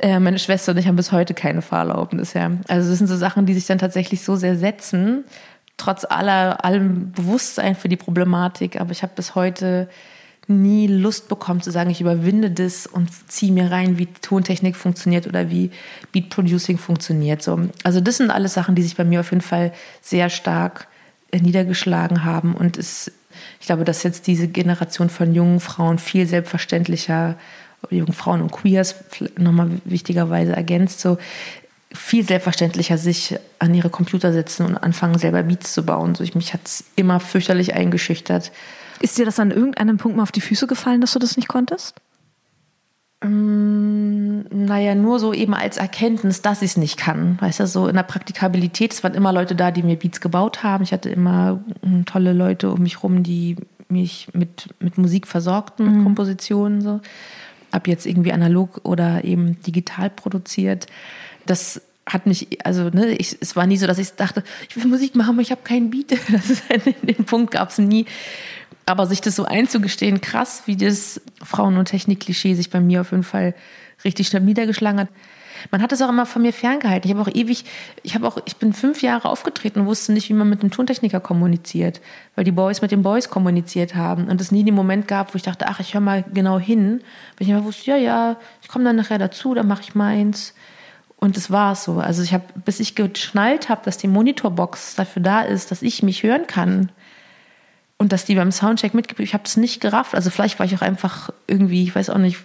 Äh, 0.00 0.20
meine 0.20 0.38
Schwester 0.38 0.72
und 0.72 0.78
ich 0.78 0.86
haben 0.86 0.96
bis 0.96 1.12
heute 1.12 1.32
keine 1.34 1.62
Fahrerlaubnis. 1.62 2.34
Ja. 2.34 2.50
Also 2.68 2.90
das 2.90 2.98
sind 2.98 3.06
so 3.06 3.16
Sachen, 3.16 3.46
die 3.46 3.54
sich 3.54 3.66
dann 3.66 3.78
tatsächlich 3.78 4.22
so 4.22 4.36
sehr 4.36 4.56
setzen, 4.56 5.24
trotz 5.76 6.04
aller 6.04 6.64
allem 6.64 7.12
Bewusstsein 7.12 7.74
für 7.74 7.88
die 7.88 7.96
Problematik. 7.96 8.80
Aber 8.80 8.92
ich 8.92 9.02
habe 9.02 9.12
bis 9.16 9.34
heute 9.34 9.88
nie 10.48 10.86
Lust 10.86 11.28
bekommen 11.28 11.60
zu 11.60 11.70
sagen, 11.70 11.90
ich 11.90 12.00
überwinde 12.00 12.50
das 12.50 12.86
und 12.86 13.08
ziehe 13.28 13.52
mir 13.52 13.70
rein, 13.70 13.98
wie 13.98 14.06
Tontechnik 14.06 14.76
funktioniert 14.76 15.26
oder 15.26 15.50
wie 15.50 15.70
Beat 16.12 16.30
Producing 16.30 16.78
funktioniert. 16.78 17.42
So. 17.42 17.58
Also 17.82 18.00
das 18.00 18.18
sind 18.18 18.30
alles 18.30 18.54
Sachen, 18.54 18.74
die 18.74 18.82
sich 18.82 18.96
bei 18.96 19.04
mir 19.04 19.20
auf 19.20 19.30
jeden 19.30 19.42
Fall 19.42 19.72
sehr 20.00 20.30
stark 20.30 20.86
äh, 21.32 21.40
niedergeschlagen 21.40 22.24
haben 22.24 22.54
und 22.54 22.78
es, 22.78 23.10
ich 23.60 23.66
glaube, 23.66 23.84
dass 23.84 24.02
jetzt 24.04 24.28
diese 24.28 24.46
Generation 24.46 25.10
von 25.10 25.34
jungen 25.34 25.58
Frauen 25.58 25.98
viel 25.98 26.26
selbstverständlicher 26.26 27.36
jungen 27.90 28.12
Frauen 28.12 28.42
und 28.42 28.52
Queers 28.52 28.96
nochmal 29.38 29.70
wichtigerweise 29.84 30.54
ergänzt, 30.54 31.00
so 31.00 31.18
viel 31.92 32.24
selbstverständlicher 32.24 32.98
sich 32.98 33.36
an 33.58 33.74
ihre 33.74 33.90
Computer 33.90 34.32
setzen 34.32 34.66
und 34.66 34.76
anfangen, 34.76 35.18
selber 35.18 35.42
Beats 35.42 35.72
zu 35.72 35.84
bauen. 35.84 36.14
So, 36.14 36.24
ich, 36.24 36.34
mich 36.34 36.52
hat 36.52 36.60
es 36.64 36.84
immer 36.96 37.20
fürchterlich 37.20 37.74
eingeschüchtert. 37.74 38.52
Ist 39.00 39.18
dir 39.18 39.24
das 39.24 39.38
an 39.40 39.50
irgendeinem 39.50 39.98
Punkt 39.98 40.16
mal 40.16 40.22
auf 40.22 40.32
die 40.32 40.40
Füße 40.40 40.66
gefallen, 40.66 41.00
dass 41.00 41.12
du 41.12 41.18
das 41.18 41.36
nicht 41.36 41.48
konntest? 41.48 41.94
Ähm, 43.22 44.44
naja, 44.50 44.94
nur 44.94 45.18
so 45.18 45.32
eben 45.32 45.54
als 45.54 45.78
Erkenntnis, 45.78 46.42
dass 46.42 46.62
ich 46.62 46.72
es 46.72 46.76
nicht 46.76 46.98
kann. 46.98 47.38
Weißt 47.40 47.60
du, 47.60 47.66
so 47.66 47.88
in 47.88 47.96
der 47.96 48.02
Praktikabilität, 48.02 48.92
es 48.92 49.02
waren 49.02 49.14
immer 49.14 49.32
Leute 49.32 49.54
da, 49.54 49.70
die 49.70 49.82
mir 49.82 49.96
Beats 49.96 50.20
gebaut 50.20 50.62
haben. 50.62 50.84
Ich 50.84 50.92
hatte 50.92 51.08
immer 51.08 51.62
hm, 51.82 52.04
tolle 52.04 52.32
Leute 52.32 52.70
um 52.70 52.82
mich 52.82 53.02
rum, 53.02 53.22
die 53.22 53.56
mich 53.88 54.28
mit, 54.32 54.68
mit 54.80 54.98
Musik 54.98 55.26
versorgten, 55.26 55.86
mit 55.86 55.94
mhm. 55.96 56.04
Kompositionen. 56.04 56.80
So 56.80 57.00
ab 57.76 57.86
jetzt 57.86 58.06
irgendwie 58.06 58.32
analog 58.32 58.80
oder 58.82 59.24
eben 59.24 59.60
digital 59.62 60.10
produziert. 60.10 60.86
Das 61.46 61.80
hat 62.06 62.26
mich, 62.26 62.64
also 62.64 62.90
ne, 62.90 63.08
ich, 63.10 63.36
es 63.40 63.56
war 63.56 63.66
nie 63.66 63.76
so, 63.76 63.86
dass 63.86 63.98
ich 63.98 64.12
dachte, 64.12 64.42
ich 64.68 64.76
will 64.76 64.86
Musik 64.86 65.14
machen, 65.14 65.34
aber 65.34 65.42
ich 65.42 65.50
habe 65.50 65.62
keinen 65.62 65.90
Beat. 65.90 66.06
Das, 66.32 66.62
den 67.02 67.24
Punkt 67.24 67.52
gab 67.52 67.70
es 67.70 67.78
nie. 67.78 68.06
Aber 68.84 69.06
sich 69.06 69.20
das 69.20 69.36
so 69.36 69.44
einzugestehen, 69.44 70.20
krass, 70.20 70.62
wie 70.66 70.76
das 70.76 71.20
Frauen- 71.42 71.76
und 71.76 71.86
Technik-Klischee 71.86 72.54
sich 72.54 72.70
bei 72.70 72.80
mir 72.80 73.00
auf 73.00 73.10
jeden 73.10 73.24
Fall 73.24 73.54
richtig 74.04 74.28
schnell 74.28 74.42
niedergeschlagen 74.42 75.00
hat. 75.00 75.08
Man 75.70 75.82
hat 75.82 75.92
es 75.92 76.02
auch 76.02 76.08
immer 76.08 76.26
von 76.26 76.42
mir 76.42 76.52
ferngehalten. 76.52 77.08
Ich 77.10 77.16
habe 77.16 77.28
auch 77.28 77.34
ewig, 77.34 77.64
ich 78.02 78.14
habe 78.14 78.26
auch, 78.26 78.38
ich 78.44 78.56
bin 78.56 78.72
fünf 78.72 79.02
Jahre 79.02 79.28
aufgetreten 79.28 79.80
und 79.80 79.86
wusste 79.86 80.12
nicht, 80.12 80.28
wie 80.28 80.34
man 80.34 80.48
mit 80.48 80.60
einem 80.60 80.70
Tontechniker 80.70 81.20
kommuniziert, 81.20 82.00
weil 82.34 82.44
die 82.44 82.52
Boys 82.52 82.82
mit 82.82 82.90
den 82.90 83.02
Boys 83.02 83.30
kommuniziert 83.30 83.94
haben 83.94 84.28
und 84.28 84.40
es 84.40 84.52
nie 84.52 84.64
den 84.64 84.74
Moment 84.74 85.08
gab, 85.08 85.34
wo 85.34 85.36
ich 85.36 85.42
dachte, 85.42 85.66
ach, 85.68 85.80
ich 85.80 85.94
höre 85.94 86.00
mal 86.00 86.24
genau 86.32 86.58
hin. 86.58 87.00
Weil 87.36 87.46
ich 87.46 87.48
immer 87.48 87.64
wusste, 87.64 87.90
ja, 87.90 87.96
ja, 87.96 88.36
ich 88.62 88.68
komme 88.68 88.84
dann 88.84 88.96
nachher 88.96 89.18
dazu, 89.18 89.54
dann 89.54 89.68
mache 89.68 89.82
ich 89.82 89.94
meins. 89.94 90.54
Und 91.18 91.36
das 91.36 91.50
war 91.50 91.72
es 91.72 91.84
so. 91.84 91.98
Also 91.98 92.22
ich 92.22 92.34
habe, 92.34 92.44
bis 92.64 92.80
ich 92.80 92.94
geschnallt 92.94 93.68
habe, 93.68 93.80
dass 93.84 93.96
die 93.96 94.08
Monitorbox 94.08 94.96
dafür 94.96 95.22
da 95.22 95.40
ist, 95.40 95.70
dass 95.70 95.82
ich 95.82 96.02
mich 96.02 96.22
hören 96.22 96.46
kann, 96.46 96.90
und 97.98 98.12
dass 98.12 98.24
die 98.24 98.34
beim 98.34 98.52
Soundcheck 98.52 98.94
mitgebracht, 98.94 99.24
ich 99.24 99.34
habe 99.34 99.44
das 99.44 99.56
nicht 99.56 99.80
gerafft. 99.80 100.14
Also 100.14 100.30
vielleicht 100.30 100.58
war 100.58 100.66
ich 100.66 100.74
auch 100.74 100.82
einfach 100.82 101.30
irgendwie, 101.46 101.82
ich 101.82 101.94
weiß 101.94 102.10
auch 102.10 102.18
nicht, 102.18 102.38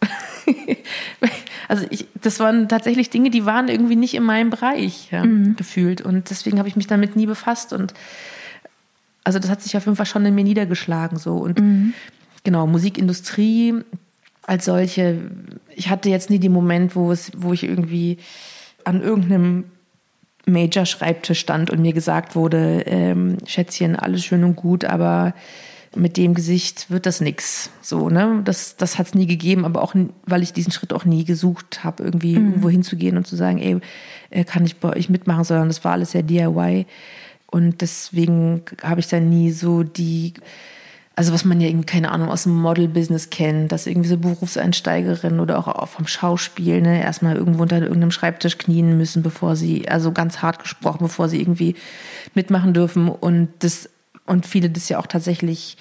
also 1.68 1.86
ich, 1.90 2.06
das 2.20 2.40
waren 2.40 2.68
tatsächlich 2.68 3.10
Dinge, 3.10 3.30
die 3.30 3.46
waren 3.46 3.68
irgendwie 3.68 3.96
nicht 3.96 4.14
in 4.14 4.22
meinem 4.22 4.50
Bereich 4.50 5.10
ja, 5.10 5.24
mhm. 5.24 5.56
gefühlt. 5.56 6.00
Und 6.00 6.30
deswegen 6.30 6.58
habe 6.58 6.68
ich 6.68 6.76
mich 6.76 6.86
damit 6.86 7.16
nie 7.16 7.26
befasst. 7.26 7.72
Und 7.72 7.94
also 9.24 9.38
das 9.38 9.50
hat 9.50 9.62
sich 9.62 9.76
auf 9.76 9.84
jeden 9.86 9.96
Fall 9.96 10.06
schon 10.06 10.24
in 10.26 10.34
mir 10.34 10.44
niedergeschlagen. 10.44 11.18
So. 11.18 11.36
Und 11.36 11.60
mhm. 11.60 11.94
genau, 12.42 12.66
Musikindustrie 12.66 13.74
als 14.42 14.66
solche, 14.66 15.18
ich 15.74 15.88
hatte 15.88 16.10
jetzt 16.10 16.30
nie 16.30 16.38
den 16.38 16.52
Moment, 16.52 16.94
wo, 16.94 17.10
es, 17.12 17.32
wo 17.36 17.52
ich 17.52 17.64
irgendwie 17.64 18.18
an 18.84 19.02
irgendeinem 19.02 19.64
Major-Schreibtisch 20.46 21.40
stand 21.40 21.70
und 21.70 21.80
mir 21.80 21.94
gesagt 21.94 22.36
wurde, 22.36 22.82
ähm, 22.86 23.38
Schätzchen, 23.46 23.96
alles 23.96 24.24
schön 24.24 24.44
und 24.44 24.56
gut, 24.56 24.84
aber 24.84 25.34
mit 25.96 26.16
dem 26.16 26.34
Gesicht 26.34 26.90
wird 26.90 27.06
das 27.06 27.20
nix. 27.20 27.70
So, 27.80 28.08
ne? 28.08 28.42
Das, 28.44 28.76
das 28.76 28.98
hat 28.98 29.08
es 29.08 29.14
nie 29.14 29.26
gegeben, 29.26 29.64
aber 29.64 29.82
auch, 29.82 29.94
weil 30.26 30.42
ich 30.42 30.52
diesen 30.52 30.72
Schritt 30.72 30.92
auch 30.92 31.04
nie 31.04 31.24
gesucht 31.24 31.84
habe, 31.84 32.02
irgendwie 32.02 32.36
mhm. 32.36 32.48
irgendwo 32.48 32.68
hinzugehen 32.68 33.16
und 33.16 33.26
zu 33.26 33.36
sagen, 33.36 33.58
ey, 33.58 33.78
äh, 34.30 34.44
kann 34.44 34.64
ich 34.64 34.76
bei 34.76 34.94
euch 34.94 35.08
mitmachen, 35.08 35.44
sondern 35.44 35.68
das 35.68 35.84
war 35.84 35.92
alles 35.92 36.12
sehr 36.12 36.22
DIY. 36.22 36.86
Und 37.46 37.82
deswegen 37.82 38.62
habe 38.82 39.00
ich 39.00 39.06
da 39.06 39.20
nie 39.20 39.52
so 39.52 39.84
die, 39.84 40.34
also 41.14 41.32
was 41.32 41.44
man 41.44 41.60
ja 41.60 41.68
irgendwie, 41.68 41.86
keine 41.86 42.10
Ahnung, 42.10 42.28
aus 42.28 42.42
dem 42.42 42.56
Model-Business 42.56 43.30
kennt, 43.30 43.70
dass 43.70 43.86
irgendwie 43.86 44.08
so 44.08 44.16
Berufseinsteigerinnen 44.16 45.38
oder 45.38 45.58
auch 45.58 45.88
vom 45.88 46.08
Schauspiel, 46.08 46.80
ne, 46.80 47.02
erstmal 47.02 47.36
irgendwo 47.36 47.62
unter 47.62 47.80
irgendeinem 47.80 48.10
Schreibtisch 48.10 48.58
knien 48.58 48.98
müssen, 48.98 49.22
bevor 49.22 49.54
sie, 49.54 49.88
also 49.88 50.10
ganz 50.10 50.42
hart 50.42 50.58
gesprochen, 50.58 51.04
bevor 51.04 51.28
sie 51.28 51.40
irgendwie 51.40 51.76
mitmachen 52.34 52.74
dürfen. 52.74 53.08
Und 53.08 53.50
das, 53.60 53.88
und 54.26 54.46
viele 54.46 54.70
das 54.70 54.88
ja 54.88 54.98
auch 54.98 55.06
tatsächlich 55.06 55.76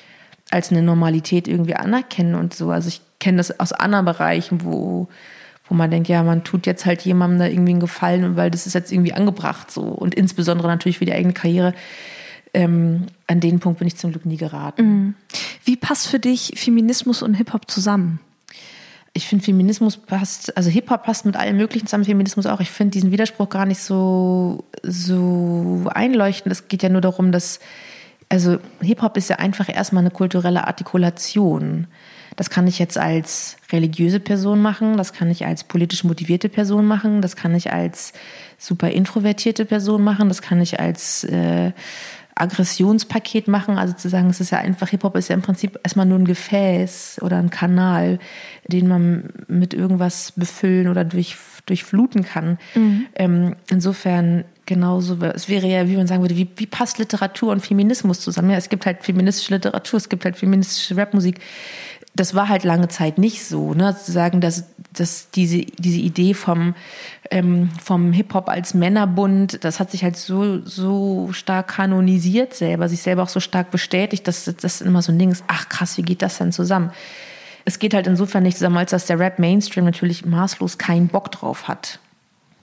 als 0.51 0.71
eine 0.71 0.81
Normalität 0.81 1.47
irgendwie 1.47 1.75
anerkennen 1.75 2.35
und 2.35 2.53
so. 2.53 2.69
Also 2.69 2.87
ich 2.87 3.01
kenne 3.19 3.37
das 3.37 3.59
aus 3.59 3.73
anderen 3.73 4.05
Bereichen, 4.05 4.63
wo, 4.63 5.07
wo 5.67 5.75
man 5.75 5.89
denkt, 5.89 6.09
ja, 6.09 6.23
man 6.23 6.43
tut 6.43 6.65
jetzt 6.65 6.85
halt 6.85 7.01
jemandem 7.01 7.39
da 7.39 7.47
irgendwie 7.47 7.71
einen 7.71 7.79
Gefallen, 7.79 8.35
weil 8.35 8.51
das 8.51 8.67
ist 8.67 8.73
jetzt 8.73 8.91
irgendwie 8.91 9.13
angebracht 9.13 9.71
so. 9.71 9.81
Und 9.81 10.13
insbesondere 10.13 10.67
natürlich 10.67 10.99
für 10.99 11.05
die 11.05 11.13
eigene 11.13 11.33
Karriere. 11.33 11.73
Ähm, 12.53 13.07
an 13.25 13.39
den 13.39 13.59
Punkt 13.59 13.79
bin 13.79 13.87
ich 13.87 13.95
zum 13.95 14.11
Glück 14.11 14.27
nie 14.27 14.37
geraten. 14.37 14.83
Mhm. 14.83 15.15
Wie 15.63 15.75
passt 15.75 16.07
für 16.07 16.19
dich 16.19 16.53
Feminismus 16.55 17.23
und 17.23 17.33
Hip-Hop 17.33 17.71
zusammen? 17.71 18.19
Ich 19.13 19.27
finde, 19.27 19.45
Feminismus 19.45 19.97
passt, 19.97 20.55
also 20.57 20.69
Hip-Hop 20.69 21.03
passt 21.03 21.25
mit 21.25 21.35
allem 21.35 21.57
Möglichen 21.57 21.87
zusammen, 21.87 22.05
Feminismus 22.05 22.45
auch. 22.45 22.59
Ich 22.59 22.69
finde 22.69 22.91
diesen 22.91 23.11
Widerspruch 23.11 23.49
gar 23.49 23.65
nicht 23.65 23.79
so, 23.79 24.65
so 24.83 25.89
einleuchtend. 25.91 26.51
Es 26.51 26.67
geht 26.67 26.83
ja 26.83 26.89
nur 26.89 27.01
darum, 27.01 27.31
dass 27.31 27.59
also 28.33 28.57
Hip-Hop 28.81 29.15
ist 29.15 29.29
ja 29.29 29.35
einfach 29.35 29.69
erstmal 29.69 30.01
eine 30.01 30.09
kulturelle 30.09 30.65
Artikulation. 30.65 31.85
Das 32.35 32.49
kann 32.49 32.65
ich 32.65 32.79
jetzt 32.79 32.97
als 32.97 33.57
religiöse 33.71 34.19
Person 34.19 34.59
machen, 34.59 34.97
das 34.97 35.13
kann 35.13 35.29
ich 35.29 35.45
als 35.45 35.63
politisch 35.63 36.03
motivierte 36.03 36.49
Person 36.49 36.87
machen, 36.87 37.21
das 37.21 37.35
kann 37.35 37.53
ich 37.53 37.71
als 37.71 38.11
super 38.57 38.89
introvertierte 38.89 39.65
Person 39.65 40.03
machen, 40.03 40.29
das 40.29 40.41
kann 40.41 40.59
ich 40.61 40.79
als 40.79 41.25
äh, 41.25 41.73
Aggressionspaket 42.33 43.47
machen. 43.47 43.77
Also 43.77 43.93
zu 43.93 44.09
sagen, 44.09 44.31
es 44.31 44.41
ist 44.41 44.49
ja 44.49 44.57
einfach, 44.57 44.89
Hip-Hop 44.89 45.15
ist 45.15 45.27
ja 45.27 45.35
im 45.35 45.43
Prinzip 45.43 45.79
erstmal 45.83 46.07
nur 46.07 46.17
ein 46.17 46.25
Gefäß 46.25 47.19
oder 47.21 47.37
ein 47.37 47.51
Kanal, 47.51 48.17
den 48.67 48.87
man 48.87 49.29
mit 49.47 49.75
irgendwas 49.75 50.33
befüllen 50.35 50.87
oder 50.87 51.03
durch, 51.03 51.35
durchfluten 51.67 52.23
kann. 52.23 52.57
Mhm. 52.73 53.05
Ähm, 53.13 53.55
insofern 53.69 54.43
genauso, 54.65 55.17
es 55.25 55.49
wäre 55.49 55.67
ja, 55.67 55.87
wie 55.87 55.97
man 55.97 56.07
sagen 56.07 56.21
würde, 56.21 56.37
wie, 56.37 56.47
wie 56.55 56.65
passt 56.65 56.97
Literatur 56.97 57.51
und 57.51 57.65
Feminismus 57.65 58.21
zusammen? 58.21 58.51
Ja, 58.51 58.57
es 58.57 58.69
gibt 58.69 58.85
halt 58.85 59.03
feministische 59.03 59.53
Literatur, 59.53 59.97
es 59.97 60.09
gibt 60.09 60.25
halt 60.25 60.37
feministische 60.37 60.95
Rapmusik. 60.95 61.39
Das 62.15 62.35
war 62.35 62.47
halt 62.47 62.63
lange 62.63 62.89
Zeit 62.89 63.17
nicht 63.17 63.43
so, 63.43 63.73
ne? 63.73 63.97
Zu 63.97 64.11
sagen, 64.11 64.39
dass, 64.39 64.65
dass 64.93 65.31
diese, 65.31 65.61
diese 65.61 65.99
Idee 65.99 66.35
vom, 66.35 66.75
ähm, 67.31 67.69
vom 67.83 68.13
Hip-Hop 68.13 68.49
als 68.49 68.75
Männerbund, 68.75 69.63
das 69.63 69.79
hat 69.79 69.89
sich 69.89 70.03
halt 70.03 70.15
so, 70.15 70.63
so 70.63 71.29
stark 71.31 71.69
kanonisiert 71.69 72.53
selber, 72.53 72.87
sich 72.87 73.01
selber 73.01 73.23
auch 73.23 73.29
so 73.29 73.39
stark 73.39 73.71
bestätigt, 73.71 74.27
dass 74.27 74.45
das 74.45 74.81
immer 74.81 75.01
so 75.01 75.11
ein 75.11 75.17
Ding 75.17 75.31
ist, 75.31 75.43
ach 75.47 75.69
krass, 75.69 75.97
wie 75.97 76.03
geht 76.03 76.21
das 76.21 76.37
denn 76.37 76.51
zusammen? 76.51 76.91
Es 77.65 77.79
geht 77.79 77.93
halt 77.93 78.07
insofern 78.07 78.43
nicht 78.43 78.57
zusammen, 78.57 78.77
als 78.77 78.91
dass 78.91 79.05
der 79.07 79.19
Rap-Mainstream 79.19 79.85
natürlich 79.85 80.25
maßlos 80.25 80.77
keinen 80.77 81.07
Bock 81.07 81.31
drauf 81.31 81.67
hat. 81.67 81.99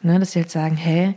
Ne? 0.02 0.18
Dass 0.20 0.32
sie 0.32 0.40
halt 0.40 0.50
sagen, 0.50 0.76
hä, 0.76 1.14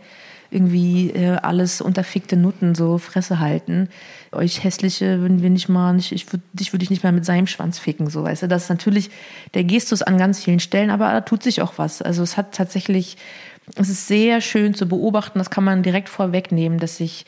irgendwie 0.53 1.10
äh, 1.10 1.38
alles 1.38 1.81
unterfickte 1.81 2.38
Nutten 2.38 2.75
so 2.75 2.98
Fresse 2.98 3.39
halten. 3.39 3.89
Euch 4.31 4.63
hässliche 4.63 5.19
würden 5.22 5.41
wir 5.41 5.50
nicht 5.50 5.69
mal, 5.69 5.93
nicht, 5.93 6.12
ich 6.12 6.31
würd, 6.31 6.41
dich 6.53 6.74
würde 6.74 6.83
ich 6.83 6.89
nicht 6.89 7.03
mal 7.03 7.12
mit 7.12 7.25
seinem 7.25 7.48
Schwanz 7.48 7.79
ficken, 7.79 8.10
so 8.10 8.24
weißt 8.24 8.43
du. 8.43 8.48
Das 8.48 8.63
ist 8.63 8.69
natürlich 8.69 9.10
der 9.53 9.63
Gestus 9.63 10.01
an 10.01 10.17
ganz 10.17 10.43
vielen 10.43 10.60
Stellen, 10.60 10.89
aber 10.89 11.12
da 11.12 11.22
tut 11.22 11.43
sich 11.43 11.62
auch 11.62 11.74
was. 11.77 12.01
Also 12.01 12.24
es 12.24 12.38
hat 12.38 12.53
tatsächlich, 12.53 13.17
es 13.75 13.89
ist 13.89 14.07
sehr 14.07 14.41
schön 14.41 14.74
zu 14.74 14.88
beobachten, 14.88 15.39
das 15.39 15.50
kann 15.50 15.63
man 15.63 15.83
direkt 15.83 16.10
vorwegnehmen, 16.10 16.79
dass 16.79 16.98
sich 16.98 17.25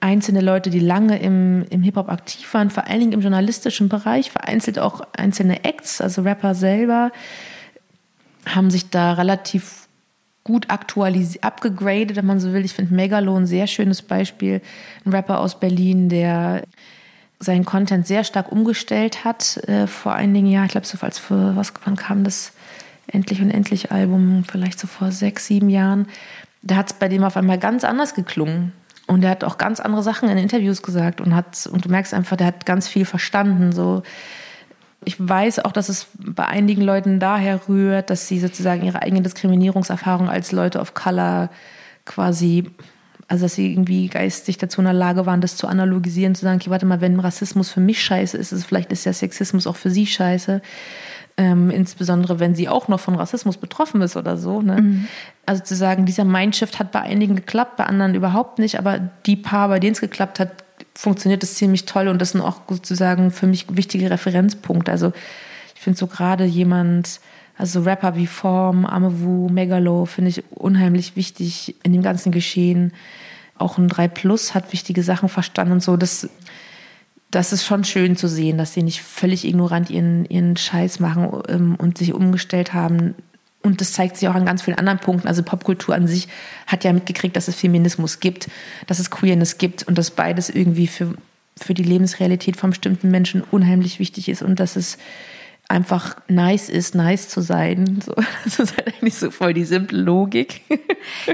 einzelne 0.00 0.40
Leute, 0.40 0.70
die 0.70 0.78
lange 0.78 1.18
im, 1.18 1.64
im 1.70 1.82
Hip-Hop 1.82 2.08
aktiv 2.08 2.52
waren, 2.54 2.70
vor 2.70 2.86
allen 2.86 3.00
Dingen 3.00 3.12
im 3.12 3.20
journalistischen 3.20 3.88
Bereich, 3.88 4.30
vereinzelt 4.30 4.78
auch 4.78 5.00
einzelne 5.16 5.64
Acts, 5.64 6.00
also 6.00 6.22
Rapper 6.22 6.54
selber, 6.54 7.10
haben 8.46 8.70
sich 8.70 8.90
da 8.90 9.14
relativ 9.14 9.87
gut 10.48 10.70
aktualisiert, 10.70 11.44
abgegradet, 11.44 12.16
wenn 12.16 12.24
man 12.24 12.40
so 12.40 12.54
will. 12.54 12.64
Ich 12.64 12.72
finde 12.72 12.94
Megalo 12.94 13.36
ein 13.36 13.46
sehr 13.46 13.66
schönes 13.66 14.00
Beispiel. 14.00 14.62
Ein 15.04 15.12
Rapper 15.12 15.40
aus 15.40 15.60
Berlin, 15.60 16.08
der 16.08 16.62
seinen 17.38 17.66
Content 17.66 18.06
sehr 18.06 18.24
stark 18.24 18.50
umgestellt 18.50 19.26
hat 19.26 19.58
äh, 19.68 19.86
vor 19.86 20.14
einigen 20.14 20.46
Jahren. 20.46 20.64
Ich 20.64 20.72
glaube, 20.72 20.86
so 20.86 20.96
als 21.02 21.18
für, 21.18 21.54
was, 21.54 21.74
wann 21.84 21.96
kam 21.96 22.24
das 22.24 22.52
Endlich 23.06 23.42
und 23.42 23.50
Endlich 23.50 23.92
Album? 23.92 24.44
Vielleicht 24.50 24.80
so 24.80 24.86
vor 24.86 25.12
sechs, 25.12 25.46
sieben 25.46 25.68
Jahren. 25.68 26.08
Da 26.62 26.76
hat 26.76 26.86
es 26.86 26.98
bei 26.98 27.08
dem 27.08 27.24
auf 27.24 27.36
einmal 27.36 27.58
ganz 27.58 27.84
anders 27.84 28.14
geklungen. 28.14 28.72
Und 29.06 29.22
er 29.24 29.30
hat 29.30 29.44
auch 29.44 29.58
ganz 29.58 29.80
andere 29.80 30.02
Sachen 30.02 30.30
in 30.30 30.38
Interviews 30.38 30.80
gesagt 30.80 31.20
und 31.20 31.34
hat, 31.34 31.68
und 31.70 31.84
du 31.84 31.90
merkst 31.90 32.14
einfach, 32.14 32.38
der 32.38 32.46
hat 32.46 32.64
ganz 32.64 32.88
viel 32.88 33.04
verstanden. 33.04 33.72
So, 33.72 34.02
ich 35.04 35.16
weiß 35.26 35.60
auch, 35.60 35.72
dass 35.72 35.88
es 35.88 36.08
bei 36.18 36.46
einigen 36.46 36.82
Leuten 36.82 37.20
daher 37.20 37.68
rührt, 37.68 38.10
dass 38.10 38.26
sie 38.26 38.40
sozusagen 38.40 38.84
ihre 38.84 39.02
eigene 39.02 39.22
Diskriminierungserfahrung 39.22 40.28
als 40.28 40.52
Leute 40.52 40.80
of 40.80 40.94
Color 40.94 41.50
quasi, 42.04 42.70
also 43.28 43.44
dass 43.44 43.54
sie 43.54 43.70
irgendwie 43.70 44.08
geistig 44.08 44.58
dazu 44.58 44.80
in 44.80 44.86
der 44.86 44.94
Lage 44.94 45.24
waren, 45.24 45.40
das 45.40 45.56
zu 45.56 45.68
analogisieren, 45.68 46.34
zu 46.34 46.42
sagen, 46.42 46.58
okay, 46.60 46.70
warte 46.70 46.86
mal, 46.86 47.00
wenn 47.00 47.20
Rassismus 47.20 47.70
für 47.70 47.80
mich 47.80 48.02
scheiße 48.02 48.36
ist, 48.36 48.52
ist 48.52 48.64
vielleicht 48.64 48.90
ist 48.90 49.06
der 49.06 49.12
Sexismus 49.12 49.66
auch 49.66 49.76
für 49.76 49.90
sie 49.90 50.06
scheiße. 50.06 50.62
Ähm, 51.36 51.70
insbesondere 51.70 52.40
wenn 52.40 52.56
sie 52.56 52.68
auch 52.68 52.88
noch 52.88 52.98
von 52.98 53.14
Rassismus 53.14 53.58
betroffen 53.58 54.02
ist 54.02 54.16
oder 54.16 54.36
so. 54.36 54.60
Ne? 54.60 54.82
Mhm. 54.82 55.08
Also 55.46 55.62
zu 55.62 55.76
sagen, 55.76 56.04
dieser 56.04 56.24
Mindshift 56.24 56.80
hat 56.80 56.90
bei 56.90 57.00
einigen 57.00 57.36
geklappt, 57.36 57.76
bei 57.76 57.84
anderen 57.84 58.16
überhaupt 58.16 58.58
nicht, 58.58 58.76
aber 58.76 58.98
die 58.98 59.36
paar, 59.36 59.68
bei 59.68 59.78
denen 59.78 59.92
es 59.92 60.00
geklappt 60.00 60.40
hat, 60.40 60.64
funktioniert 60.98 61.44
das 61.44 61.54
ziemlich 61.54 61.84
toll 61.84 62.08
und 62.08 62.20
das 62.20 62.32
sind 62.32 62.40
auch 62.40 62.62
sozusagen 62.68 63.30
für 63.30 63.46
mich 63.46 63.66
wichtige 63.70 64.10
Referenzpunkte. 64.10 64.90
Also 64.90 65.12
ich 65.76 65.80
finde 65.80 65.96
so 65.96 66.08
gerade 66.08 66.44
jemand, 66.44 67.20
also 67.56 67.82
Rapper 67.82 68.16
wie 68.16 68.26
Form, 68.26 68.84
Amewu, 68.84 69.48
Megalo 69.48 70.06
finde 70.06 70.30
ich 70.30 70.42
unheimlich 70.50 71.14
wichtig 71.14 71.76
in 71.84 71.92
dem 71.92 72.02
ganzen 72.02 72.32
Geschehen. 72.32 72.92
Auch 73.56 73.78
ein 73.78 73.86
3 73.86 74.08
Plus 74.08 74.54
hat 74.54 74.72
wichtige 74.72 75.04
Sachen 75.04 75.28
verstanden 75.28 75.74
und 75.74 75.84
so. 75.84 75.96
Das, 75.96 76.28
das 77.30 77.52
ist 77.52 77.64
schon 77.64 77.84
schön 77.84 78.16
zu 78.16 78.26
sehen, 78.26 78.58
dass 78.58 78.74
sie 78.74 78.82
nicht 78.82 79.00
völlig 79.00 79.44
ignorant 79.44 79.90
ihren, 79.90 80.24
ihren 80.24 80.56
Scheiß 80.56 80.98
machen 80.98 81.42
ähm, 81.48 81.76
und 81.76 81.96
sich 81.96 82.12
umgestellt 82.12 82.74
haben 82.74 83.14
und 83.68 83.80
das 83.80 83.92
zeigt 83.92 84.16
sich 84.16 84.28
auch 84.28 84.34
an 84.34 84.46
ganz 84.46 84.62
vielen 84.62 84.78
anderen 84.78 84.98
Punkten. 84.98 85.28
Also 85.28 85.42
Popkultur 85.42 85.94
an 85.94 86.06
sich 86.06 86.26
hat 86.66 86.84
ja 86.84 86.92
mitgekriegt, 86.92 87.36
dass 87.36 87.48
es 87.48 87.56
Feminismus 87.56 88.18
gibt, 88.18 88.48
dass 88.86 88.98
es 88.98 89.10
Queerness 89.10 89.58
gibt 89.58 89.82
und 89.82 89.98
dass 89.98 90.10
beides 90.10 90.48
irgendwie 90.48 90.86
für, 90.86 91.14
für 91.56 91.74
die 91.74 91.82
Lebensrealität 91.82 92.56
von 92.56 92.70
bestimmten 92.70 93.10
Menschen 93.10 93.42
unheimlich 93.42 93.98
wichtig 93.98 94.28
ist 94.28 94.42
und 94.42 94.58
dass 94.58 94.74
es 94.74 94.96
einfach 95.68 96.16
nice 96.28 96.70
ist, 96.70 96.94
nice 96.94 97.28
zu 97.28 97.42
sein. 97.42 98.00
So, 98.04 98.14
das 98.44 98.58
ist 98.58 98.76
halt 98.76 98.88
eigentlich 98.88 99.14
so 99.14 99.30
voll 99.30 99.52
die 99.52 99.64
simple 99.64 100.00
Logik. 100.00 100.62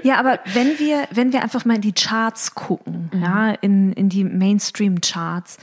Ja, 0.03 0.19
aber 0.19 0.41
wenn 0.53 0.79
wir, 0.79 1.09
wenn 1.13 1.33
wir 1.33 1.43
einfach 1.43 1.65
mal 1.65 1.77
in 1.77 1.81
die 1.81 1.93
Charts 1.93 2.55
gucken, 2.55 3.11
mhm. 3.13 3.23
ja, 3.23 3.51
in, 3.61 3.93
in 3.93 4.09
die 4.09 4.25
Mainstream-Charts, 4.25 5.59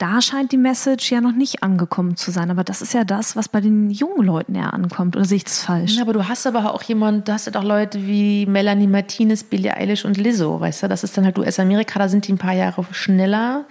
da 0.00 0.22
scheint 0.22 0.50
die 0.50 0.56
Message 0.56 1.12
ja 1.12 1.20
noch 1.20 1.34
nicht 1.34 1.62
angekommen 1.62 2.16
zu 2.16 2.30
sein. 2.30 2.50
Aber 2.50 2.64
das 2.64 2.80
ist 2.80 2.94
ja 2.94 3.04
das, 3.04 3.36
was 3.36 3.50
bei 3.50 3.60
den 3.60 3.90
jungen 3.90 4.24
Leuten 4.24 4.54
eher 4.54 4.72
ankommt. 4.72 5.14
Oder 5.14 5.26
sehe 5.26 5.36
ich 5.36 5.44
das 5.44 5.62
falsch? 5.62 5.96
Ja, 5.96 6.02
aber 6.02 6.14
du 6.14 6.26
hast 6.26 6.46
aber 6.46 6.74
auch 6.74 6.82
jemanden, 6.82 7.24
du 7.24 7.32
hast 7.32 7.44
ja 7.44 7.52
doch 7.52 7.62
Leute 7.62 8.06
wie 8.06 8.46
Melanie 8.46 8.86
Martinez, 8.86 9.44
Billie 9.44 9.76
Eilish 9.76 10.06
und 10.06 10.16
Lizzo, 10.16 10.58
weißt 10.58 10.84
du? 10.84 10.88
Das 10.88 11.04
ist 11.04 11.18
dann 11.18 11.26
halt 11.26 11.38
US-Amerika, 11.38 11.98
da 11.98 12.08
sind 12.08 12.26
die 12.26 12.32
ein 12.32 12.38
paar 12.38 12.54
Jahre 12.54 12.82
schneller. 12.92 13.66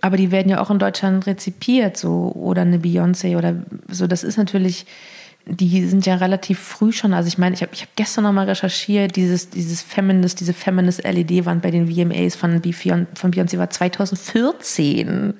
Aber 0.00 0.16
die 0.16 0.30
werden 0.30 0.48
ja 0.48 0.60
auch 0.60 0.70
in 0.70 0.78
Deutschland 0.78 1.26
rezipiert, 1.26 1.96
so. 1.96 2.30
Oder 2.36 2.62
eine 2.62 2.78
Beyoncé 2.78 3.36
oder 3.36 3.56
so. 3.88 4.06
Das 4.06 4.22
ist 4.22 4.36
natürlich 4.38 4.86
die 5.50 5.86
sind 5.86 6.04
ja 6.04 6.16
relativ 6.16 6.58
früh 6.58 6.92
schon, 6.92 7.14
also 7.14 7.26
ich 7.26 7.38
meine, 7.38 7.54
ich 7.54 7.62
habe 7.62 7.72
ich 7.72 7.82
hab 7.82 7.96
gestern 7.96 8.24
noch 8.24 8.32
mal 8.32 8.46
recherchiert, 8.46 9.16
dieses, 9.16 9.48
dieses 9.48 9.80
Feminist, 9.80 10.40
diese 10.40 10.52
Feminist 10.52 11.02
LED-Wand 11.04 11.62
bei 11.62 11.70
den 11.70 11.88
VMAs 11.88 12.36
von, 12.36 12.60
von 13.14 13.32
Beyoncé 13.32 13.58
war 13.58 13.70
2014. 13.70 15.34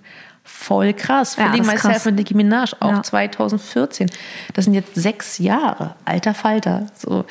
Voll 0.45 0.95
krass. 0.95 1.37
Ja, 1.37 1.51
Feeling 1.51 1.67
Myself 1.67 1.83
krass. 1.83 2.07
und 2.07 2.15
Nicki 2.15 2.35
Minaj 2.35 2.73
auch 2.81 2.91
ja. 2.91 3.03
2014. 3.03 4.09
Das 4.55 4.65
sind 4.65 4.73
jetzt 4.73 4.95
sechs 4.95 5.37
Jahre. 5.37 5.95
Alter 6.07 6.33
Falter. 6.33 6.87
So. 6.95 7.27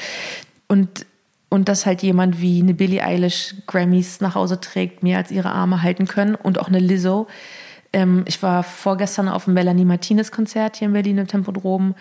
Und, 0.68 1.08
und 1.50 1.68
dass 1.68 1.88
halt 1.88 2.04
jemand 2.04 2.40
wie 2.42 2.62
eine 2.62 2.76
Billie 2.76 3.04
Eilish 3.04 3.56
Grammys 3.66 4.22
nach 4.22 4.36
Hause 4.36 4.62
trägt, 4.62 5.02
mehr 5.02 5.18
als 5.18 5.32
ihre 5.32 5.52
Arme 5.52 5.82
halten 5.82 6.06
können 6.06 6.36
und 6.36 6.60
auch 6.60 6.68
eine 6.68 6.80
Lizzo. 6.80 7.28
Ähm, 7.92 8.24
ich 8.28 8.44
war 8.44 8.62
vorgestern 8.62 9.30
auf 9.30 9.46
dem 9.46 9.56
Melanie 9.56 9.86
Martinez 9.86 10.32
Konzert 10.32 10.78
hier 10.78 10.88
in 10.88 10.94
Berlin 10.94 11.18
im 11.18 11.28
Tempodrom. 11.28 11.96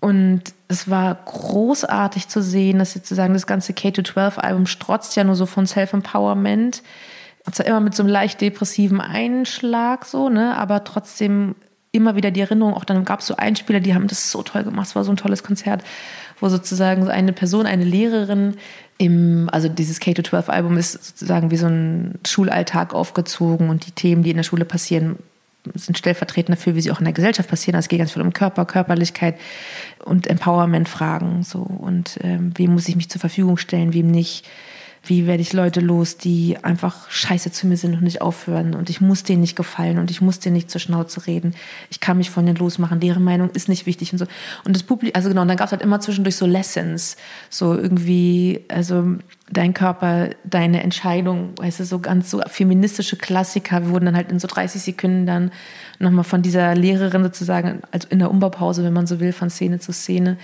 Und 0.00 0.42
es 0.68 0.88
war 0.88 1.14
großartig 1.24 2.28
zu 2.28 2.42
sehen, 2.42 2.78
dass 2.78 2.92
sozusagen 2.92 3.34
das 3.34 3.46
ganze 3.46 3.72
K-12-Album 3.72 4.66
strotzt 4.66 5.16
ja 5.16 5.24
nur 5.24 5.34
so 5.34 5.46
von 5.46 5.66
Self-Empowerment. 5.66 6.82
Und 7.44 7.54
zwar 7.54 7.66
immer 7.66 7.80
mit 7.80 7.94
so 7.94 8.02
einem 8.02 8.12
leicht 8.12 8.40
depressiven 8.40 9.00
Einschlag, 9.00 10.04
so, 10.04 10.28
ne, 10.28 10.56
aber 10.56 10.84
trotzdem 10.84 11.54
immer 11.90 12.14
wieder 12.14 12.30
die 12.30 12.40
Erinnerung. 12.40 12.74
Auch 12.74 12.84
dann 12.84 13.04
gab 13.04 13.20
es 13.20 13.26
so 13.26 13.36
Einspieler, 13.36 13.80
die 13.80 13.94
haben 13.94 14.06
das 14.06 14.30
so 14.30 14.42
toll 14.42 14.64
gemacht. 14.64 14.88
Es 14.88 14.94
war 14.94 15.04
so 15.04 15.10
ein 15.10 15.16
tolles 15.16 15.42
Konzert, 15.42 15.82
wo 16.38 16.48
sozusagen 16.48 17.04
so 17.04 17.10
eine 17.10 17.32
Person, 17.32 17.66
eine 17.66 17.84
Lehrerin, 17.84 18.56
im, 18.98 19.48
also 19.52 19.68
dieses 19.68 20.00
K-12-Album 20.00 20.76
ist 20.76 20.92
sozusagen 20.92 21.50
wie 21.50 21.56
so 21.56 21.66
ein 21.66 22.18
Schulalltag 22.26 22.94
aufgezogen 22.94 23.70
und 23.70 23.86
die 23.86 23.92
Themen, 23.92 24.24
die 24.24 24.30
in 24.30 24.36
der 24.36 24.44
Schule 24.44 24.64
passieren, 24.64 25.16
sind 25.74 25.98
stellvertretend 25.98 26.56
dafür, 26.56 26.74
wie 26.74 26.80
sie 26.80 26.90
auch 26.90 26.98
in 26.98 27.04
der 27.04 27.14
Gesellschaft 27.14 27.48
passieren. 27.48 27.76
Also 27.76 27.86
es 27.86 27.88
geht 27.88 27.98
ganz 27.98 28.12
viel 28.12 28.22
um 28.22 28.32
Körper, 28.32 28.64
Körperlichkeit 28.64 29.36
und 30.04 30.26
Empowerment-Fragen. 30.26 31.42
So. 31.42 31.60
Und 31.60 32.18
ähm, 32.22 32.52
wem 32.56 32.72
muss 32.72 32.88
ich 32.88 32.96
mich 32.96 33.08
zur 33.08 33.20
Verfügung 33.20 33.56
stellen, 33.56 33.94
wem 33.94 34.08
nicht 34.10 34.46
wie 35.08 35.26
werde 35.26 35.42
ich 35.42 35.52
Leute 35.52 35.80
los, 35.80 36.16
die 36.16 36.58
einfach 36.62 37.10
scheiße 37.10 37.50
zu 37.50 37.66
mir 37.66 37.76
sind 37.76 37.94
und 37.94 38.02
nicht 38.02 38.20
aufhören 38.20 38.74
und 38.74 38.90
ich 38.90 39.00
muss 39.00 39.22
denen 39.22 39.40
nicht 39.40 39.56
gefallen 39.56 39.98
und 39.98 40.10
ich 40.10 40.20
muss 40.20 40.38
denen 40.38 40.54
nicht 40.54 40.70
zur 40.70 40.80
Schnauze 40.80 41.26
reden. 41.26 41.54
Ich 41.90 42.00
kann 42.00 42.18
mich 42.18 42.30
von 42.30 42.44
denen 42.44 42.58
losmachen, 42.58 43.00
deren 43.00 43.24
Meinung 43.24 43.50
ist 43.50 43.68
nicht 43.68 43.86
wichtig 43.86 44.12
und 44.12 44.18
so. 44.18 44.26
Und 44.64 44.76
das 44.76 44.82
Publikum, 44.82 45.16
also 45.16 45.28
genau, 45.28 45.42
und 45.42 45.48
dann 45.48 45.56
gab 45.56 45.66
es 45.66 45.72
halt 45.72 45.82
immer 45.82 46.00
zwischendurch 46.00 46.36
so 46.36 46.46
Lessons, 46.46 47.16
so 47.50 47.74
irgendwie, 47.74 48.64
also 48.68 49.16
dein 49.50 49.74
Körper, 49.74 50.30
deine 50.44 50.82
Entscheidung, 50.82 51.52
weißt 51.56 51.80
du, 51.80 51.84
so 51.84 51.98
ganz 51.98 52.30
so 52.30 52.40
feministische 52.46 53.16
Klassiker. 53.16 53.82
Wir 53.84 53.90
wurden 53.90 54.06
dann 54.06 54.16
halt 54.16 54.30
in 54.30 54.38
so 54.38 54.46
30 54.46 54.82
Sekunden 54.82 55.26
dann 55.26 55.50
nochmal 55.98 56.24
von 56.24 56.42
dieser 56.42 56.74
Lehrerin 56.74 57.22
sozusagen, 57.22 57.82
also 57.90 58.08
in 58.10 58.18
der 58.18 58.30
Umbaupause, 58.30 58.84
wenn 58.84 58.92
man 58.92 59.06
so 59.06 59.20
will, 59.20 59.32
von 59.32 59.50
Szene 59.50 59.78
zu 59.78 59.92
Szene, 59.92 60.36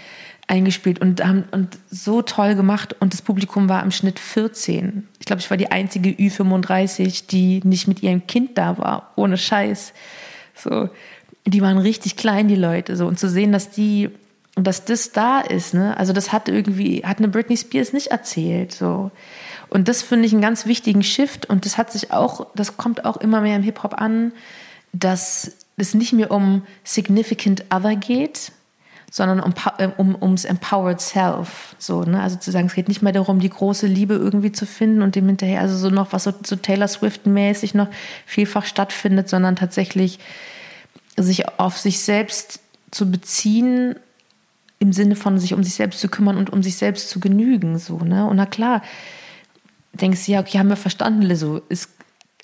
eingespielt 0.47 1.01
und 1.01 1.25
haben 1.25 1.45
und 1.53 1.79
so 1.91 2.23
toll 2.23 2.55
gemacht 2.55 2.95
und 3.01 3.13
das 3.13 3.23
Publikum 3.23 3.69
war 3.69 3.83
im 3.83 3.91
Schnitt 3.91 4.19
14. 4.19 5.09
Ich 5.19 5.27
glaube, 5.27 5.41
ich 5.41 5.51
war 5.51 5.57
die 5.57 5.71
einzige 5.71 6.11
Ü35, 6.11 7.27
die 7.29 7.61
nicht 7.65 7.89
mit 7.89 8.03
ihrem 8.03 8.27
Kind 8.27 8.59
da 8.59 8.77
war, 8.77 9.13
ohne 9.17 9.39
Scheiß. 9.39 9.95
So, 10.55 10.91
die 11.47 11.63
waren 11.63 11.79
richtig 11.79 12.17
klein 12.17 12.49
die 12.49 12.57
Leute 12.57 12.97
so 12.97 13.07
und 13.07 13.19
zu 13.19 13.29
sehen, 13.29 13.53
dass 13.53 13.71
die 13.71 14.11
und 14.57 14.67
dass 14.69 14.85
das 14.85 15.11
da 15.11 15.41
ist, 15.41 15.75
ne? 15.75 15.97
Also 15.97 16.13
das 16.13 16.31
hat 16.31 16.49
irgendwie 16.49 17.03
hat 17.05 17.19
eine 17.19 17.29
Britney 17.29 17.57
Spears 17.57 17.93
nicht 17.93 18.09
erzählt 18.09 18.73
so. 18.73 19.11
Und 19.69 19.89
das 19.89 20.03
finde 20.03 20.27
ich 20.27 20.33
einen 20.33 20.43
ganz 20.43 20.67
wichtigen 20.67 21.03
Shift 21.03 21.47
und 21.47 21.65
das 21.65 21.79
hat 21.79 21.91
sich 21.91 22.13
auch 22.13 22.47
das 22.55 22.77
kommt 22.77 23.05
auch 23.05 23.17
immer 23.17 23.41
mehr 23.41 23.57
im 23.57 23.63
Hip 23.63 23.83
Hop 23.83 23.95
an, 23.95 24.33
dass 24.93 25.57
es 25.77 25.95
nicht 25.95 26.13
mehr 26.13 26.31
um 26.31 26.63
significant 26.85 27.65
other 27.75 27.97
geht, 27.97 28.53
sondern 29.15 29.39
um, 29.39 29.55
äh, 29.79 29.91
um, 29.97 30.21
ums 30.21 30.45
Empowered 30.45 31.01
Self. 31.01 31.77
So, 31.79 32.03
ne? 32.03 32.21
Also 32.21 32.37
zu 32.37 32.51
sagen, 32.51 32.67
es 32.67 32.75
geht 32.75 32.89
nicht 32.89 33.01
mehr 33.01 33.13
darum, 33.13 33.39
die 33.39 33.49
große 33.49 33.87
Liebe 33.87 34.15
irgendwie 34.15 34.51
zu 34.51 34.67
finden 34.67 35.03
und 35.03 35.15
dem 35.15 35.29
hinterher, 35.29 35.61
also 35.61 35.77
so 35.77 35.89
noch, 35.89 36.13
was 36.13 36.25
so, 36.25 36.33
so 36.45 36.57
Taylor 36.57 36.89
Swift-mäßig 36.89 37.75
noch 37.75 37.87
vielfach 38.27 38.67
stattfindet, 38.67 39.29
sondern 39.29 39.55
tatsächlich 39.55 40.19
sich 41.17 41.49
auf 41.61 41.79
sich 41.79 42.01
selbst 42.01 42.59
zu 42.91 43.09
beziehen, 43.09 43.95
im 44.81 44.93
Sinne 44.93 45.15
von 45.15 45.39
sich 45.39 45.55
um 45.55 45.63
sich 45.63 45.75
selbst 45.75 46.01
zu 46.01 46.09
kümmern 46.09 46.37
und 46.37 46.51
um 46.51 46.65
sich 46.65 46.75
selbst 46.75 47.09
zu 47.09 47.21
genügen. 47.21 47.79
So, 47.79 47.99
ne? 47.99 48.27
Und 48.27 48.35
na 48.35 48.47
klar, 48.47 48.83
denkst 49.93 50.27
du, 50.27 50.33
ja, 50.33 50.41
okay, 50.41 50.59
haben 50.59 50.71
wir 50.71 50.77
verstanden, 50.77 51.23
Lizzo, 51.23 51.63
ist 51.69 51.89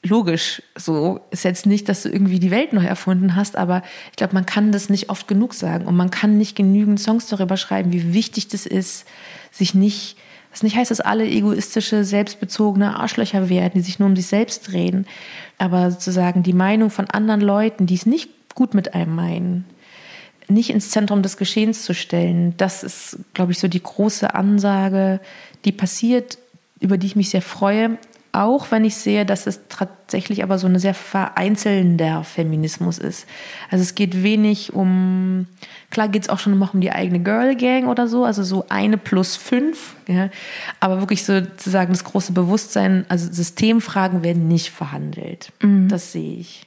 logisch. 0.03 0.63
So 0.77 1.21
ist 1.31 1.45
jetzt 1.45 1.67
nicht, 1.67 1.89
dass 1.89 2.03
du 2.03 2.09
irgendwie 2.09 2.39
die 2.39 2.51
Welt 2.51 2.73
neu 2.73 2.85
erfunden 2.85 3.37
hast, 3.37 3.57
aber 3.57 3.83
ich 4.11 4.17
glaube, 4.17 4.35
man 4.35 4.47
kann 4.47 4.73
das 4.73 4.89
nicht 4.89 5.11
oft 5.11 5.29
genug 5.29 5.55
sagen 5.55 5.87
und 5.87 5.97
man 5.97 6.11
kann 6.11 6.39
nicht 6.39 6.57
genügend 6.57 7.01
Songs 7.01 7.27
darüber 7.27 7.57
schreiben, 7.57 7.93
wie 7.93 8.15
wichtig 8.15 8.49
das 8.49 8.67
ist, 8.67 9.07
sich 9.51 9.75
nicht, 9.75 10.17
was 10.51 10.63
nicht 10.63 10.77
heißt, 10.77 10.91
dass 10.91 11.01
alle 11.01 11.27
egoistische, 11.27 12.05
selbstbezogene 12.05 12.99
Arschlöcher 12.99 13.49
werden, 13.49 13.73
die 13.75 13.83
sich 13.83 13.99
nur 13.99 14.09
um 14.09 14.17
sich 14.17 14.27
selbst 14.27 14.73
drehen, 14.73 15.07
aber 15.59 15.91
sozusagen 15.91 16.43
die 16.43 16.55
Meinung 16.55 16.91
von 16.91 17.09
anderen 17.11 17.41
Leuten, 17.41 17.87
die 17.87 17.95
es 17.95 18.07
nicht 18.07 18.31
gut 18.55 18.75
mit 18.75 18.95
einem 18.95 19.15
meinen, 19.15 19.65
nicht 20.49 20.71
ins 20.71 20.91
Zentrum 20.91 21.23
des 21.23 21.37
Geschehens 21.37 21.85
zu 21.85 21.95
stellen, 21.95 22.55
das 22.57 22.83
ist, 22.83 23.19
glaube 23.35 23.53
ich, 23.53 23.59
so 23.59 23.69
die 23.69 23.83
große 23.83 24.35
Ansage, 24.35 25.21
die 25.65 25.73
passiert, 25.73 26.39
über 26.81 26.99
die 26.99 27.07
ich 27.07 27.17
mich 27.17 27.31
sehr 27.31 27.43
freue, 27.43 27.99
auch 28.33 28.71
wenn 28.71 28.85
ich 28.85 28.97
sehe, 28.97 29.27
dass 29.27 29.47
es 29.47 29.61
tatsächlich 29.69 30.43
aber 30.43 30.59
so 30.59 30.66
ein 30.66 30.79
sehr 30.79 30.95
vereinzelnder 30.95 32.23
Feminismus 32.23 32.99
ist. 32.99 33.27
Also 33.71 33.83
es 33.83 33.95
geht 33.95 34.23
wenig 34.23 34.73
um, 34.73 35.47
klar 35.90 36.09
geht 36.09 36.23
es 36.23 36.29
auch 36.29 36.38
schon 36.38 36.53
immer 36.53 36.71
um 36.73 36.81
die 36.81 36.93
eigene 36.93 37.21
Girl 37.21 37.57
Gang 37.57 37.88
oder 37.88 38.07
so, 38.07 38.25
also 38.25 38.45
so 38.45 38.66
eine 38.69 38.99
plus 38.99 39.37
fünf, 39.37 39.97
ja, 40.07 40.31
aber 40.79 41.01
wirklich 41.01 41.25
sozusagen 41.25 41.93
das 41.93 42.05
große 42.05 42.33
Bewusstsein, 42.33 43.05
also 43.09 43.31
Systemfragen 43.33 44.23
werden 44.23 44.47
nicht 44.47 44.71
verhandelt. 44.71 45.53
Mhm. 45.61 45.88
Das 45.88 46.12
sehe 46.12 46.38
ich. 46.38 46.66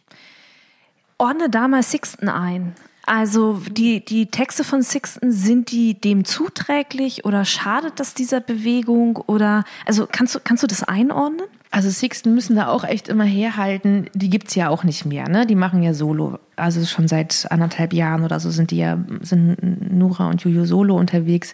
Ordne 1.18 1.50
da 1.50 1.68
mal 1.68 1.84
Sixten 1.84 2.28
ein. 2.28 2.76
Also 3.06 3.62
die, 3.70 4.04
die 4.04 4.28
Texte 4.28 4.64
von 4.64 4.82
Sixten, 4.82 5.34
sind 5.34 5.72
die 5.72 6.00
dem 6.00 6.24
zuträglich 6.24 7.26
oder 7.26 7.44
schadet 7.44 8.00
das 8.00 8.14
dieser 8.14 8.40
Bewegung? 8.40 9.18
Oder 9.28 9.66
also 9.86 10.08
kannst 10.10 10.36
du, 10.36 10.40
kannst 10.42 10.64
du 10.64 10.68
das 10.68 10.84
einordnen? 10.84 11.46
Also 11.70 11.90
Sixten 11.90 12.34
müssen 12.34 12.56
da 12.56 12.68
auch 12.68 12.86
echt 12.86 13.10
immer 13.10 13.26
herhalten. 13.26 14.06
Die 14.14 14.30
gibt 14.30 14.48
es 14.48 14.56
ja 14.56 14.70
auch 14.70 14.86
nicht 14.86 15.06
mehr, 15.06 15.28
ne? 15.28 15.46
Die 15.46 15.56
machen 15.56 15.84
ja 15.84 15.94
Solo. 15.94 16.40
Also 16.56 16.86
schon 16.86 17.10
seit 17.10 17.48
anderthalb 17.50 17.94
Jahren 17.94 18.24
oder 18.24 18.40
so 18.40 18.52
sind 18.52 18.72
die 18.72 18.78
ja, 18.78 18.98
sind 19.22 19.58
Nura 19.92 20.30
und 20.30 20.42
Juju 20.44 20.64
Solo 20.66 20.96
unterwegs. 20.96 21.54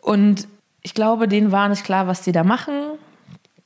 Und 0.00 0.48
ich 0.82 0.94
glaube, 0.94 1.28
denen 1.28 1.52
war 1.52 1.68
nicht 1.68 1.84
klar, 1.84 2.08
was 2.08 2.22
die 2.22 2.32
da 2.32 2.42
machen. 2.42 2.74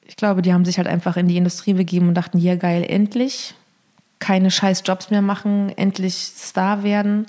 Ich 0.04 0.16
glaube, 0.16 0.42
die 0.42 0.52
haben 0.52 0.66
sich 0.66 0.76
halt 0.76 0.88
einfach 0.88 1.16
in 1.16 1.28
die 1.28 1.38
Industrie 1.38 1.72
begeben 1.72 2.08
und 2.08 2.14
dachten, 2.14 2.36
ja 2.36 2.56
geil, 2.56 2.84
endlich 2.86 3.54
keine 4.24 4.50
scheiß 4.50 4.84
Jobs 4.86 5.10
mehr 5.10 5.20
machen, 5.20 5.70
endlich 5.76 6.14
Star 6.14 6.82
werden 6.82 7.26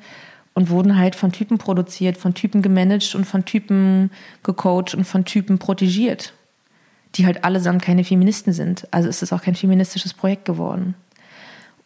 und 0.54 0.70
wurden 0.70 0.98
halt 0.98 1.14
von 1.14 1.34
Typen 1.34 1.58
produziert, 1.58 2.16
von 2.16 2.34
Typen 2.34 2.62
gemanagt 2.62 3.16
und 3.16 3.26
von 3.26 3.44
Typen 3.44 4.12
gecoacht 4.44 4.96
und 4.96 5.04
von 5.04 5.26
Typen 5.26 5.60
protegiert, 5.60 6.32
die 7.16 7.26
halt 7.26 7.44
allesamt 7.44 7.82
keine 7.82 8.06
Feministen 8.06 8.54
sind. 8.54 8.88
Also 8.92 9.10
ist 9.10 9.22
es 9.22 9.34
auch 9.34 9.42
kein 9.42 9.56
feministisches 9.56 10.14
Projekt 10.14 10.46
geworden, 10.46 10.96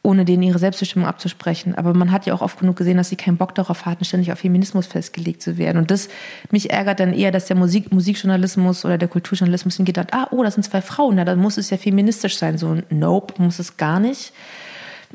ohne 0.03 0.25
denen 0.25 0.43
ihre 0.43 0.59
Selbstbestimmung 0.59 1.07
abzusprechen. 1.07 1.73
Aber 1.73 1.95
man 1.95 2.11
hat 2.11 2.27
ja 2.27 2.35
auch 2.35 2.43
oft 2.43 2.59
genug 2.59 2.75
gesehen, 2.75 2.97
dass 2.97 3.09
sie 3.09 3.15
keinen 3.15 3.37
Bock 3.37 3.55
darauf 3.55 3.87
hatten, 3.87 4.05
ständig 4.05 4.31
auf 4.31 4.37
Feminismus 4.37 4.85
festgelegt 4.85 5.41
zu 5.41 5.57
werden. 5.57 5.79
Und 5.79 5.89
das 5.89 6.07
mich 6.51 6.69
ärgert 6.69 6.99
dann 6.99 7.13
eher, 7.13 7.31
dass 7.31 7.47
der 7.47 7.57
Musik, 7.57 7.91
Musikjournalismus 7.91 8.85
oder 8.85 8.99
der 8.99 9.07
Kulturjournalismus 9.07 9.77
hingeht, 9.77 10.13
ah, 10.13 10.27
oh, 10.29 10.43
das 10.43 10.53
sind 10.53 10.65
zwei 10.65 10.83
Frauen, 10.83 11.15
na, 11.15 11.25
dann 11.25 11.39
muss 11.39 11.57
es 11.57 11.71
ja 11.71 11.77
feministisch 11.77 12.37
sein. 12.37 12.59
So, 12.59 12.77
nope, 12.91 13.41
muss 13.41 13.57
es 13.57 13.75
gar 13.75 13.99
nicht 13.99 14.33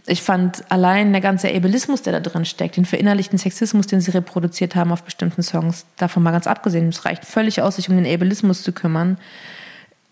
ich 0.07 0.23
fand 0.23 0.71
allein 0.71 1.13
der 1.13 1.21
ganze 1.21 1.55
Ableismus, 1.55 2.03
der 2.03 2.13
da 2.13 2.21
drin 2.21 2.45
steckt, 2.45 2.77
den 2.77 2.85
verinnerlichten 2.85 3.39
Sexismus, 3.39 3.87
den 3.87 4.01
sie 4.01 4.11
reproduziert 4.11 4.75
haben 4.75 4.93
auf 4.93 5.03
bestimmten 5.03 5.43
Songs, 5.43 5.87
davon 5.97 6.23
mal 6.23 6.33
ganz 6.33 6.47
abgesehen, 6.47 6.89
es 6.89 7.05
reicht 7.05 7.25
völlig 7.25 7.63
aus, 7.63 7.77
sich 7.77 7.89
um 7.89 7.97
den 7.97 8.13
Ableismus 8.13 8.63
zu 8.63 8.73
kümmern. 8.73 9.19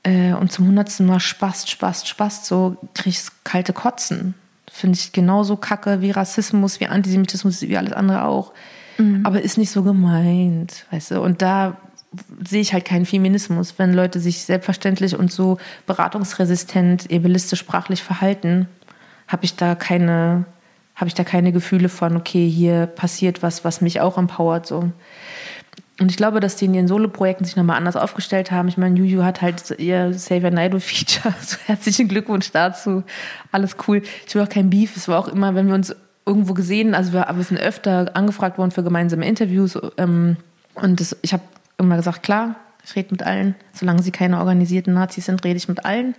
Äh, 0.03 0.33
und 0.33 0.51
zum 0.51 0.67
hundertsten 0.67 1.07
Mal 1.07 1.21
Spaß, 1.21 1.69
Spaß, 1.69 2.09
Spaß, 2.09 2.47
so 2.47 2.77
krieg 2.95 3.13
ich 3.13 3.23
kalte 3.45 3.73
Kotzen. 3.73 4.35
Finde 4.71 4.99
ich 4.99 5.13
genauso 5.13 5.57
kacke 5.57 6.01
wie 6.01 6.11
Rassismus, 6.11 6.81
wie 6.81 6.87
Antisemitismus, 6.87 7.61
wie 7.63 7.77
alles 7.77 7.93
andere 7.93 8.25
auch. 8.25 8.53
Mhm. 8.99 9.27
Aber 9.27 9.43
ist 9.43 9.59
nicht 9.59 9.71
so 9.71 9.83
gemeint, 9.83 10.87
weißt 10.91 11.13
du? 11.13 11.21
Und 11.21 11.43
da 11.43 11.77
sehe 12.47 12.61
ich 12.61 12.73
halt 12.73 12.85
keinen 12.85 13.07
Feminismus, 13.07 13.75
wenn 13.79 13.93
Leute 13.93 14.21
sich 14.21 14.45
selbstverständlich 14.45 15.17
und 15.17 15.33
so 15.33 15.59
beratungsresistent, 15.87 17.13
ableistisch 17.13 17.61
sprachlich 17.61 18.03
verhalten 18.03 18.69
habe 19.33 19.45
ich 19.47 19.57
da 19.57 19.75
keine, 19.75 20.45
habe 20.95 21.09
ich 21.09 21.15
da 21.15 21.25
keine 21.25 21.53
Gefühle 21.53 21.89
von, 21.89 22.17
okay, 22.17 22.49
hier 22.49 22.87
passiert 22.87 23.43
was, 23.43 23.65
was 23.65 23.81
mich 23.81 24.01
auch 24.01 24.19
empowert. 24.19 24.67
So. 24.67 24.93
Und 25.99 26.11
ich 26.11 26.19
glaube, 26.19 26.41
dass 26.41 26.57
die 26.57 26.67
in 26.67 26.75
ihren 26.75 26.87
Solo-Projekten 26.87 27.45
sich 27.47 27.57
nochmal 27.57 27.79
anders 27.79 27.97
aufgestellt 27.97 28.51
haben. 28.51 28.69
Ich 28.69 28.77
meine, 28.77 28.99
Juju 28.99 29.25
hat 29.25 29.41
halt 29.41 29.71
ihr 29.79 30.13
Savior 30.13 30.51
Naido-Feature. 30.51 31.35
So 31.41 31.57
herzlichen 31.65 32.09
Glückwunsch 32.09 32.51
dazu. 32.53 33.05
Alles 33.51 33.77
cool. 33.89 34.03
Ich 34.27 34.35
will 34.35 34.43
auch 34.43 34.49
kein 34.49 34.69
Beef. 34.69 34.97
Es 34.97 35.09
war 35.09 35.19
auch 35.19 35.29
immer, 35.29 35.55
wenn 35.55 35.69
wir 35.69 35.75
uns 35.75 35.95
irgendwo 36.27 36.55
gesehen, 36.55 36.95
also 36.95 37.13
wir, 37.13 37.27
wir 37.33 37.45
sind 37.45 37.59
öfter 37.59 38.11
angefragt 38.15 38.59
worden 38.59 38.71
für 38.71 38.83
gemeinsame 38.83 39.27
Interviews. 39.27 39.79
Ähm, 39.97 40.37
und 40.75 41.01
das, 41.01 41.17
ich 41.23 41.33
habe 41.33 41.43
immer 41.79 41.97
gesagt, 41.97 42.23
klar, 42.23 42.57
ich 42.85 42.95
rede 42.97 43.09
mit 43.11 43.23
allen. 43.23 43.55
Solange 43.73 44.03
sie 44.03 44.11
keine 44.11 44.39
organisierten 44.39 44.95
Nazis 44.95 45.27
sind, 45.27 45.43
rede 45.45 45.57
ich 45.57 45.69
mit 45.69 45.85
allen. 45.85 46.15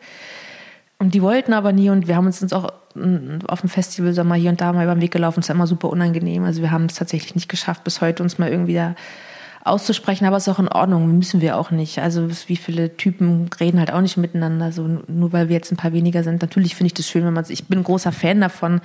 Und 1.00 1.14
die 1.14 1.22
wollten 1.22 1.54
aber 1.54 1.74
nie 1.74 1.90
und 1.90 2.08
wir 2.08 2.16
haben 2.16 2.28
uns 2.28 2.54
auch 2.54 2.72
mm, 2.96 3.46
auf 3.48 3.62
dem 3.62 3.70
Festival 3.70 4.14
so 4.14 4.24
mal 4.24 4.40
hier 4.40 4.52
und 4.52 4.62
da 4.62 4.72
mal 4.74 4.84
über 4.84 4.96
den 4.96 5.02
Weg 5.02 5.12
gelaufen. 5.12 5.42
Es 5.42 5.50
war 5.50 5.56
immer 5.56 5.68
super 5.68 5.90
unangenehm. 5.90 6.44
Also 6.44 6.62
wir 6.62 6.72
haben 6.72 6.86
es 6.86 6.96
tatsächlich 6.96 7.36
nicht 7.36 7.50
geschafft, 7.50 7.84
bis 7.84 8.02
heute 8.02 8.24
uns 8.24 8.40
mal 8.40 8.50
irgendwie 8.50 8.76
da 8.76 8.96
auszusprechen, 9.66 10.26
aber 10.26 10.38
es 10.38 10.48
ist 10.48 10.54
auch 10.54 10.60
in 10.60 10.68
Ordnung, 10.68 11.18
müssen 11.18 11.40
wir 11.40 11.58
auch 11.58 11.72
nicht. 11.72 12.00
Also 12.00 12.30
wie 12.48 12.58
viele 12.58 12.98
Typen 12.98 13.50
reden 13.60 13.80
halt 13.80 13.94
auch 13.94 14.02
nicht 14.02 14.18
miteinander, 14.18 14.72
so 14.74 15.00
nur 15.08 15.32
weil 15.32 15.48
wir 15.48 15.56
jetzt 15.56 15.72
ein 15.72 15.78
paar 15.78 15.94
weniger 15.94 16.24
sind. 16.24 16.42
Natürlich 16.42 16.76
finde 16.76 16.88
ich 16.88 16.94
das 16.94 17.08
schön, 17.08 17.26
wenn 17.26 17.34
man 17.34 17.46
ich 17.48 17.68
bin 17.68 17.80
ein 17.80 17.84
großer 17.86 18.12
Fan 18.12 18.42
davon, 18.42 18.82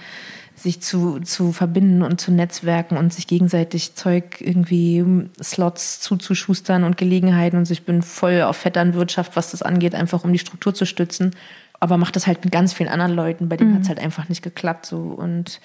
sich 0.55 0.81
zu, 0.81 1.21
zu 1.21 1.53
verbinden 1.53 2.03
und 2.03 2.21
zu 2.21 2.33
netzwerken 2.33 2.97
und 2.97 3.13
sich 3.13 3.27
gegenseitig 3.27 3.95
Zeug 3.95 4.41
irgendwie 4.41 5.05
Slots 5.43 6.01
zuzuschustern 6.01 6.85
und 6.85 6.97
Gelegenheiten 6.97 7.57
und 7.57 7.71
ich 7.71 7.85
bin 7.85 8.03
voll 8.03 8.43
auf 8.43 8.57
Vetternwirtschaft, 8.57 9.37
was 9.37 9.51
das 9.51 9.63
angeht, 9.63 9.95
einfach 9.95 10.25
um 10.25 10.33
die 10.33 10.39
Struktur 10.39 10.75
zu 10.75 10.85
stützen. 10.85 11.35
Aber 11.81 11.97
macht 11.97 12.17
das 12.17 12.27
halt 12.27 12.45
mit 12.45 12.53
ganz 12.53 12.73
vielen 12.73 12.89
anderen 12.89 13.15
Leuten, 13.15 13.49
bei 13.49 13.57
denen 13.57 13.71
mhm. 13.71 13.75
hat 13.77 13.83
es 13.83 13.89
halt 13.89 14.01
einfach 14.01 14.29
nicht 14.29 14.43
geklappt. 14.43 14.87
So. 14.87 14.97
Und 14.99 15.61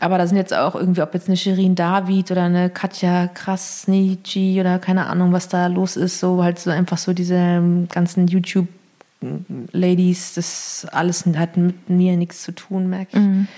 aber 0.00 0.16
da 0.16 0.26
sind 0.26 0.38
jetzt 0.38 0.54
auch 0.54 0.74
irgendwie, 0.74 1.02
ob 1.02 1.12
jetzt 1.12 1.28
eine 1.28 1.36
Shirin 1.36 1.74
David 1.74 2.30
oder 2.30 2.44
eine 2.44 2.70
Katja 2.70 3.28
Krasnitschi 3.28 4.58
oder 4.60 4.78
keine 4.78 5.06
Ahnung, 5.06 5.32
was 5.32 5.48
da 5.48 5.66
los 5.66 5.96
ist, 5.96 6.18
so 6.18 6.42
halt 6.42 6.58
so 6.58 6.70
einfach 6.70 6.98
so 6.98 7.12
diese 7.12 7.34
ähm, 7.34 7.88
ganzen 7.88 8.26
YouTube 8.26 8.68
Ladies, 9.72 10.34
das 10.34 10.86
alles 10.92 11.24
hat 11.36 11.56
mit 11.56 11.88
mir 11.88 12.16
nichts 12.16 12.42
zu 12.42 12.52
tun, 12.52 12.88
merke 12.88 13.16
ich. 13.16 13.22
Mhm. 13.22 13.48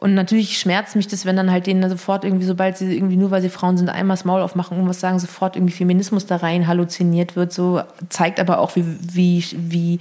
Und 0.00 0.14
natürlich 0.14 0.58
schmerzt 0.58 0.96
mich 0.96 1.08
das, 1.08 1.26
wenn 1.26 1.36
dann 1.36 1.50
halt 1.50 1.66
denen 1.66 1.86
sofort 1.90 2.24
irgendwie, 2.24 2.46
sobald 2.46 2.78
sie 2.78 2.96
irgendwie 2.96 3.18
nur, 3.18 3.30
weil 3.30 3.42
sie 3.42 3.50
Frauen 3.50 3.76
sind, 3.76 3.90
einmal 3.90 4.16
das 4.16 4.24
Maul 4.24 4.40
aufmachen 4.40 4.78
und 4.78 4.88
was 4.88 4.98
sagen, 4.98 5.18
sofort 5.18 5.56
irgendwie 5.56 5.74
Feminismus 5.74 6.24
da 6.24 6.36
rein 6.36 6.66
halluziniert 6.66 7.36
wird. 7.36 7.52
So 7.52 7.82
zeigt 8.08 8.40
aber 8.40 8.60
auch, 8.60 8.76
wie, 8.76 8.84
wie, 8.98 9.44
wie, 9.52 10.00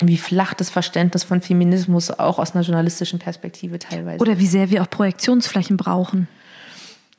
wie 0.00 0.16
flach 0.16 0.54
das 0.54 0.70
Verständnis 0.70 1.24
von 1.24 1.40
Feminismus 1.40 2.10
auch 2.10 2.38
aus 2.38 2.54
einer 2.54 2.64
journalistischen 2.64 3.18
Perspektive 3.18 3.78
teilweise. 3.78 4.20
Oder 4.20 4.38
wie 4.38 4.46
sehr 4.46 4.70
wir 4.70 4.82
auch 4.82 4.90
Projektionsflächen 4.90 5.76
brauchen. 5.76 6.28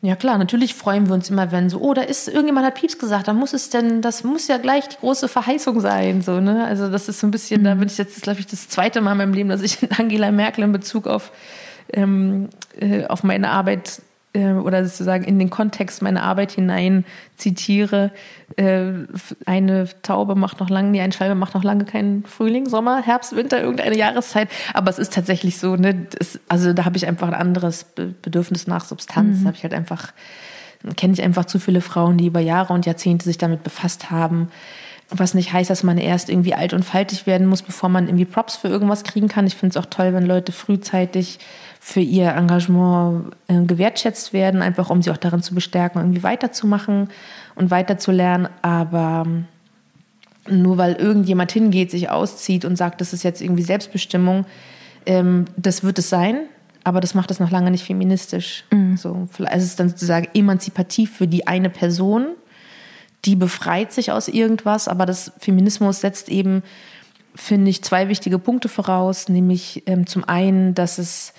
Ja 0.02 0.16
klar, 0.16 0.38
natürlich 0.38 0.76
freuen 0.76 1.08
wir 1.08 1.14
uns 1.14 1.30
immer, 1.30 1.52
wenn 1.52 1.70
so, 1.70 1.82
oh, 1.82 1.94
da 1.94 2.02
ist 2.02 2.30
irgendjemand 2.30 2.66
hat 2.66 2.76
Pieps 2.76 2.98
gesagt, 2.98 3.28
da 3.28 3.34
muss 3.34 3.52
es 3.52 3.70
denn, 3.70 4.02
das 4.02 4.24
muss 4.24 4.48
ja 4.48 4.58
gleich 4.58 4.88
die 4.88 4.96
große 4.96 5.28
Verheißung 5.28 5.82
sein, 5.82 6.22
so 6.22 6.40
ne? 6.40 6.64
Also 6.64 6.90
das 6.90 7.10
ist 7.10 7.20
so 7.20 7.28
ein 7.28 7.32
bisschen, 7.32 7.62
mhm. 7.62 7.66
da 7.66 7.76
bin 7.76 7.90
ich 7.90 7.98
jetzt, 7.98 8.22
glaube 8.22 8.40
ich, 8.40 8.48
das 8.48 8.70
zweite 8.70 9.02
Mal 9.02 9.12
in 9.12 9.18
meinem 9.18 9.34
Leben, 9.34 9.50
dass 9.50 9.62
ich 9.62 9.78
Angela 10.00 10.32
Merkel 10.32 10.64
in 10.64 10.72
Bezug 10.72 11.06
auf 11.06 11.34
ähm, 11.92 12.50
äh, 12.80 13.06
auf 13.06 13.24
meine 13.24 13.50
Arbeit 13.50 14.02
äh, 14.34 14.54
oder 14.54 14.86
sozusagen 14.86 15.24
in 15.24 15.40
den 15.40 15.50
Kontext 15.50 16.02
meiner 16.02 16.24
Arbeit 16.24 16.52
hinein 16.52 17.06
zitiere. 17.38 18.12
Äh, 18.56 18.92
eine 19.46 19.88
Taube 20.04 20.36
macht 20.36 20.60
noch 20.60 20.70
lange, 20.70 20.90
nee, 20.90 21.02
ein 21.02 21.12
Schwalbe 21.12 21.36
macht 21.36 21.54
noch 21.54 21.64
lange 21.64 21.86
keinen 21.86 22.24
Frühling, 22.26 22.68
Sommer, 22.68 23.02
Herbst, 23.02 23.36
Winter, 23.36 23.62
irgendeine 23.62 23.98
Jahreszeit. 23.98 24.50
Aber 24.74 24.90
es 24.90 25.00
ist 25.00 25.14
tatsächlich 25.14 25.58
so, 25.58 25.76
ne, 25.76 26.08
das, 26.18 26.40
also 26.48 26.74
da 26.74 26.86
habe 26.86 26.98
ich 26.98 27.08
einfach 27.08 27.28
ein 27.28 27.34
anderes 27.34 27.84
Bedürfnis 27.84 28.68
nach 28.68 28.86
Substanz. 28.86 29.40
Mhm. 29.40 29.44
Da 29.44 29.48
habe 29.48 29.58
ich 29.58 29.64
halt 29.64 29.74
einfach, 29.74 30.14
kenne 30.96 31.14
ich 31.14 31.22
einfach 31.22 31.46
zu 31.46 31.60
viele 31.60 31.82
Frauen, 31.82 32.18
die 32.18 32.28
über 32.28 32.40
Jahre 32.40 32.74
und 32.74 32.86
Jahrzehnte 32.86 33.26
sich 33.26 33.38
damit 33.38 33.64
befasst 33.64 34.12
haben 34.12 34.50
was 35.12 35.34
nicht 35.34 35.54
heißt, 35.54 35.70
dass 35.70 35.84
man 35.84 35.98
erst 35.98 36.30
irgendwie 36.30 36.54
alt 36.54 36.74
und 36.74 36.86
faltig 36.86 37.26
werden 37.26 37.48
muss, 37.48 37.64
bevor 37.64 37.90
man 37.90 38.08
irgendwie 38.08 38.26
Props 38.26 38.58
für 38.58 38.68
irgendwas 38.68 39.04
kriegen 39.04 39.28
kann. 39.28 39.48
Ich 39.48 39.56
finde 39.56 39.78
es 39.78 39.84
auch 39.84 39.90
toll, 39.90 40.14
wenn 40.14 40.26
Leute 40.26 40.52
frühzeitig 40.52 41.40
für 41.80 42.02
ihr 42.02 42.36
Engagement 42.36 43.32
äh, 43.48 43.64
gewertschätzt 43.64 44.34
werden, 44.34 44.62
einfach 44.62 44.90
um 44.90 45.02
sie 45.02 45.12
auch 45.12 45.18
darin 45.18 45.42
zu 45.42 45.56
bestärken, 45.56 46.00
irgendwie 46.02 46.24
weiterzumachen 46.24 47.10
und 47.56 47.72
weiterzulernen. 47.72 48.50
Aber 48.62 49.24
ähm, 49.26 49.46
nur 50.50 50.78
weil 50.78 50.94
irgendjemand 50.94 51.52
hingeht, 51.52 51.92
sich 51.92 52.10
auszieht 52.10 52.66
und 52.66 52.76
sagt, 52.76 53.02
das 53.02 53.14
ist 53.14 53.24
jetzt 53.24 53.42
irgendwie 53.42 53.64
Selbstbestimmung, 53.64 54.46
ähm, 55.06 55.46
das 55.58 55.84
wird 55.84 56.00
es 56.00 56.10
sein, 56.10 56.42
aber 56.84 57.00
das 57.00 57.14
macht 57.14 57.32
es 57.32 57.40
noch 57.40 57.50
lange 57.50 57.72
nicht 57.72 57.86
feministisch. 57.86 58.66
Mhm. 58.72 58.98
So, 58.98 59.28
vielleicht 59.32 59.58
ist 59.58 59.64
es 59.64 59.76
dann 59.76 59.90
sozusagen 59.90 60.28
emanzipativ 60.34 61.16
für 61.16 61.28
die 61.28 61.48
eine 61.48 61.70
Person, 61.70 62.28
die 63.26 63.36
befreit 63.36 63.94
sich 63.94 64.12
aus 64.12 64.28
irgendwas, 64.28 64.88
aber 64.88 65.06
das 65.06 65.32
Feminismus 65.40 66.02
setzt 66.02 66.30
eben, 66.30 66.64
finde 67.36 67.70
ich, 67.70 67.84
zwei 67.84 68.10
wichtige 68.10 68.40
Punkte 68.40 68.70
voraus, 68.70 69.30
nämlich 69.30 69.84
ähm, 69.88 70.08
zum 70.08 70.24
einen, 70.24 70.74
dass 70.74 70.98
es 70.98 71.34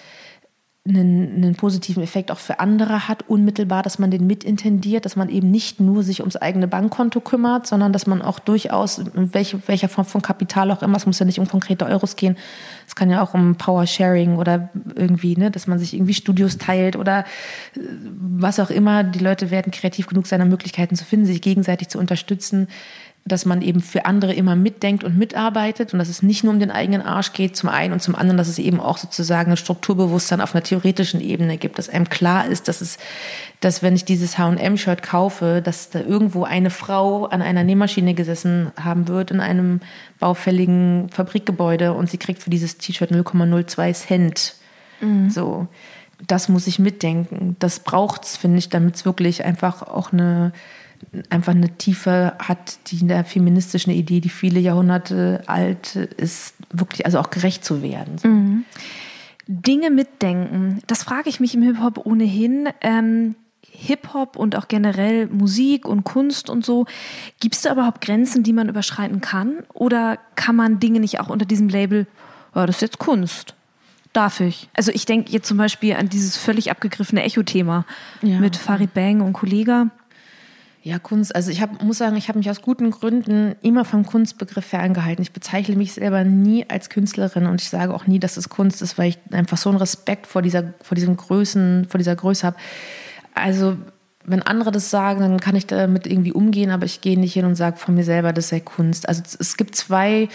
einen, 0.89 1.37
einen, 1.37 1.55
positiven 1.57 2.03
Effekt 2.03 2.31
auch 2.31 2.39
für 2.39 2.59
andere 2.59 3.07
hat, 3.07 3.29
unmittelbar, 3.29 3.83
dass 3.83 3.99
man 3.99 4.11
den 4.11 4.27
mitintendiert, 4.27 5.05
dass 5.05 5.15
man 5.15 5.29
eben 5.29 5.51
nicht 5.51 5.79
nur 5.79 6.03
sich 6.03 6.21
ums 6.21 6.37
eigene 6.37 6.67
Bankkonto 6.69 7.21
kümmert, 7.21 7.67
sondern 7.67 7.93
dass 7.93 8.07
man 8.07 8.23
auch 8.23 8.39
durchaus, 8.39 9.03
welche, 9.15 9.61
welcher 9.69 9.91
Form 9.91 10.07
von 10.07 10.23
Kapital 10.23 10.71
auch 10.71 10.83
immer, 10.83 10.97
es 10.97 11.05
muss 11.05 11.19
ja 11.19 11.27
nicht 11.27 11.39
um 11.39 11.47
konkrete 11.47 11.85
Euros 11.85 12.17
gehen, 12.17 12.37
es 12.87 12.95
kann 12.97 13.11
ja 13.11 13.23
auch 13.23 13.35
um 13.35 13.57
Power 13.57 13.87
Sharing 13.87 14.37
oder 14.37 14.71
irgendwie, 14.95 15.37
ne, 15.37 15.51
dass 15.51 15.67
man 15.67 15.79
sich 15.79 15.93
irgendwie 15.93 16.15
Studios 16.15 16.57
teilt 16.57 16.97
oder 16.97 17.21
äh, 17.77 17.81
was 18.19 18.59
auch 18.59 18.71
immer. 18.71 19.05
Die 19.05 19.19
Leute 19.19 19.51
werden 19.51 19.73
kreativ 19.73 20.07
genug 20.07 20.27
seiner 20.27 20.47
Möglichkeiten 20.47 20.97
zu 20.97 21.05
finden, 21.05 21.27
sich 21.27 21.43
gegenseitig 21.43 21.89
zu 21.89 21.99
unterstützen 21.99 22.69
dass 23.25 23.45
man 23.45 23.63
eben 23.63 23.81
für 23.81 24.07
andere 24.07 24.33
immer 24.33 24.57
mitdenkt 24.57 25.05
und 25.05 25.17
mitarbeitet 25.17 25.93
und 25.93 25.99
dass 25.99 26.09
es 26.09 26.23
nicht 26.23 26.43
nur 26.43 26.53
um 26.53 26.59
den 26.59 26.71
eigenen 26.71 27.03
Arsch 27.03 27.33
geht, 27.33 27.55
zum 27.55 27.69
einen 27.69 27.93
und 27.93 28.01
zum 28.01 28.15
anderen, 28.15 28.39
dass 28.39 28.49
es 28.49 28.59
eben 28.59 28.81
auch 28.81 28.99
sozusagen 28.99 29.51
ein 29.51 29.57
Strukturbewusstsein 29.57 30.41
auf 30.41 30.55
einer 30.55 30.65
theoretischen 30.65 31.21
Ebene 31.21 31.59
gibt, 31.59 31.79
dass 31.79 31.89
einem 31.89 32.09
klar 32.09 32.47
ist, 32.47 32.67
dass 32.67 32.81
es, 32.81 32.99
dass 33.61 33.83
wenn 33.83 33.95
ich 33.95 34.05
dieses 34.05 34.39
H&M-Shirt 34.39 35.03
kaufe, 35.03 35.61
dass 35.63 35.91
da 35.91 36.01
irgendwo 36.01 36.45
eine 36.45 36.71
Frau 36.71 37.27
an 37.27 37.43
einer 37.43 37.63
Nähmaschine 37.63 38.15
gesessen 38.15 38.73
haben 38.83 39.07
wird 39.07 39.31
in 39.31 39.41
einem 39.41 39.81
baufälligen 40.19 41.09
Fabrikgebäude 41.11 41.93
und 41.93 42.11
sie 42.11 42.19
kriegt 42.19 42.43
für 42.43 42.51
dieses 42.51 42.79
T-Shirt 42.79 43.13
0,02 43.13 43.95
Cent. 43.95 44.55
Mhm. 45.01 45.31
So. 45.31 45.69
Das 46.27 46.51
muss 46.51 46.67
ich 46.67 46.79
mitdenken. 46.79 47.57
Das 47.61 47.81
braucht's, 47.81 48.37
finde 48.37 48.59
ich, 48.59 48.69
damit 48.69 48.97
es 48.97 49.05
wirklich 49.07 49.45
einfach 49.45 49.83
auch 49.83 50.13
eine 50.13 50.53
einfach 51.29 51.55
eine 51.55 51.77
Tiefe 51.77 52.35
hat, 52.39 52.79
die 52.89 53.01
in 53.01 53.09
der 53.09 53.25
feministischen 53.25 53.93
Idee, 53.93 54.21
die 54.21 54.29
viele 54.29 54.61
Jahrhunderte 54.61 55.43
alt 55.47 55.97
ist, 55.97 56.55
wirklich 56.71 57.07
also 57.07 57.19
auch 57.19 57.31
gerecht 57.31 57.65
zu 57.65 57.83
werden. 57.83 58.19
So. 58.19 58.29
Mhm. 58.29 58.65
Dinge 59.47 59.91
mitdenken, 59.91 60.81
das 60.87 61.03
frage 61.03 61.29
ich 61.29 61.41
mich 61.41 61.55
im 61.55 61.63
Hip-Hop 61.63 62.07
ohnehin. 62.07 62.69
Ähm, 62.83 63.35
Hip-Hop 63.73 64.37
und 64.37 64.57
auch 64.57 64.69
generell 64.69 65.27
Musik 65.27 65.89
und 65.89 66.05
Kunst 66.05 66.51
und 66.51 66.65
so. 66.65 66.87
Gibt 67.41 67.55
es 67.55 67.63
da 67.63 67.73
überhaupt 67.73 68.01
Grenzen, 68.01 68.43
die 68.43 68.53
man 68.53 68.69
überschreiten 68.69 69.21
kann? 69.21 69.59
Oder 69.73 70.19
kann 70.37 70.55
man 70.55 70.81
Dinge 70.81 71.01
nicht 71.01 71.19
auch 71.19 71.29
unter 71.29 71.47
diesem 71.47 71.69
Label, 71.69 72.07
oh, 72.55 72.67
das 72.67 72.77
ist 72.77 72.83
jetzt 72.83 72.99
Kunst? 72.99 73.55
Darf 74.13 74.41
ich? 74.41 74.69
Also 74.75 74.93
ich 74.93 75.07
denke 75.07 75.31
jetzt 75.33 75.47
zum 75.47 75.57
Beispiel 75.57 75.95
an 75.95 76.09
dieses 76.09 76.37
völlig 76.37 76.71
abgegriffene 76.71 77.23
Echo-Thema 77.23 77.87
ja. 78.23 78.39
mit 78.39 78.57
Farid 78.57 78.93
Bang 78.93 79.21
und 79.21 79.33
Kollega. 79.33 79.91
Ja, 80.83 80.99
Kunst. 80.99 81.35
Also 81.35 81.51
ich 81.51 81.61
hab, 81.61 81.83
muss 81.83 81.99
sagen, 81.99 82.17
ich 82.17 82.29
habe 82.29 82.39
mich 82.39 82.49
aus 82.49 82.63
guten 82.63 82.91
Gründen 82.91 83.55
immer 83.61 83.85
vom 83.85 84.07
Kunstbegriff 84.07 84.65
ferngehalten. 84.65 85.23
Ich 85.23 85.33
bezeichne 85.33 85.77
mich 85.77 85.93
selber 85.93 86.25
nie 86.25 86.65
als 86.69 86.89
Künstlerin 86.89 87.47
und 87.47 87.61
ich 87.61 87.69
sage 87.69 87.93
auch 87.93 88.07
nie, 88.07 88.19
dass 88.19 88.39
es 88.39 88.49
Kunst 88.49 88.81
ist, 88.81 88.97
weil 88.97 89.11
ich 89.11 89.19
einfach 89.31 89.59
so 89.59 89.69
einen 89.69 89.79
Respekt 89.79 90.27
vor 90.27 90.41
dieser, 90.41 90.73
vor 90.83 90.95
diesem 90.95 91.17
Größen, 91.17 91.87
vor 91.89 91.99
dieser 91.99 92.17
Größe 92.17 92.47
habe. 92.47 92.57
Also 93.35 93.77
wenn 94.25 94.43
andere 94.43 94.71
das 94.71 94.91
sagen, 94.91 95.21
dann 95.21 95.41
kann 95.41 95.57
ich 95.57 95.67
damit 95.67 96.07
irgendwie 96.07 96.33
umgehen, 96.33 96.71
aber 96.71 96.87
ich 96.87 97.03
gehe 97.03 97.19
nicht 97.19 97.35
hin 97.35 97.45
und 97.45 97.57
sage 97.57 97.77
von 97.77 97.95
mir 97.95 98.05
selber, 98.05 98.33
das 98.33 98.49
sei 98.49 98.61
Kunst. 98.61 99.07
Also 99.09 99.23
es 99.39 99.57
gibt 99.57 99.75
zwei 99.77 100.29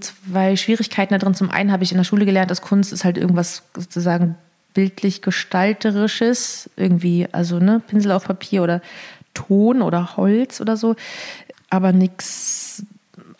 zwei 0.00 0.56
Schwierigkeiten 0.56 1.14
da 1.14 1.18
drin. 1.18 1.34
Zum 1.34 1.50
einen 1.50 1.70
habe 1.70 1.84
ich 1.84 1.92
in 1.92 1.98
der 1.98 2.04
Schule 2.04 2.24
gelernt, 2.26 2.50
dass 2.50 2.60
Kunst 2.60 2.92
ist 2.92 3.04
halt 3.04 3.16
irgendwas 3.16 3.62
sozusagen 3.74 4.36
bildlich 4.74 5.22
gestalterisches, 5.22 6.70
irgendwie, 6.76 7.28
also 7.32 7.58
ne, 7.58 7.80
Pinsel 7.86 8.12
auf 8.12 8.24
Papier 8.24 8.62
oder 8.62 8.82
Ton 9.34 9.82
oder 9.82 10.16
Holz 10.16 10.60
oder 10.60 10.76
so, 10.76 10.96
aber 11.68 11.92
nichts 11.92 12.84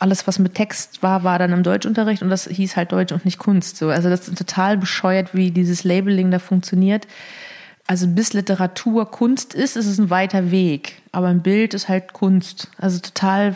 alles, 0.00 0.26
was 0.26 0.38
mit 0.38 0.54
Text 0.54 1.02
war, 1.02 1.24
war 1.24 1.38
dann 1.38 1.52
im 1.52 1.62
Deutschunterricht 1.62 2.22
und 2.22 2.30
das 2.30 2.46
hieß 2.46 2.76
halt 2.76 2.92
Deutsch 2.92 3.12
und 3.12 3.26
nicht 3.26 3.38
Kunst. 3.38 3.76
So. 3.76 3.90
Also 3.90 4.08
das 4.08 4.28
ist 4.28 4.38
total 4.38 4.78
bescheuert, 4.78 5.34
wie 5.34 5.50
dieses 5.50 5.84
Labeling 5.84 6.30
da 6.30 6.38
funktioniert. 6.38 7.06
Also 7.86 8.06
bis 8.06 8.32
Literatur 8.32 9.10
Kunst 9.10 9.52
ist, 9.52 9.76
ist 9.76 9.86
es 9.86 9.98
ein 9.98 10.08
weiter 10.08 10.50
Weg. 10.50 11.02
Aber 11.12 11.26
ein 11.26 11.42
Bild 11.42 11.74
ist 11.74 11.88
halt 11.88 12.14
Kunst. 12.14 12.68
Also 12.78 12.98
total 12.98 13.54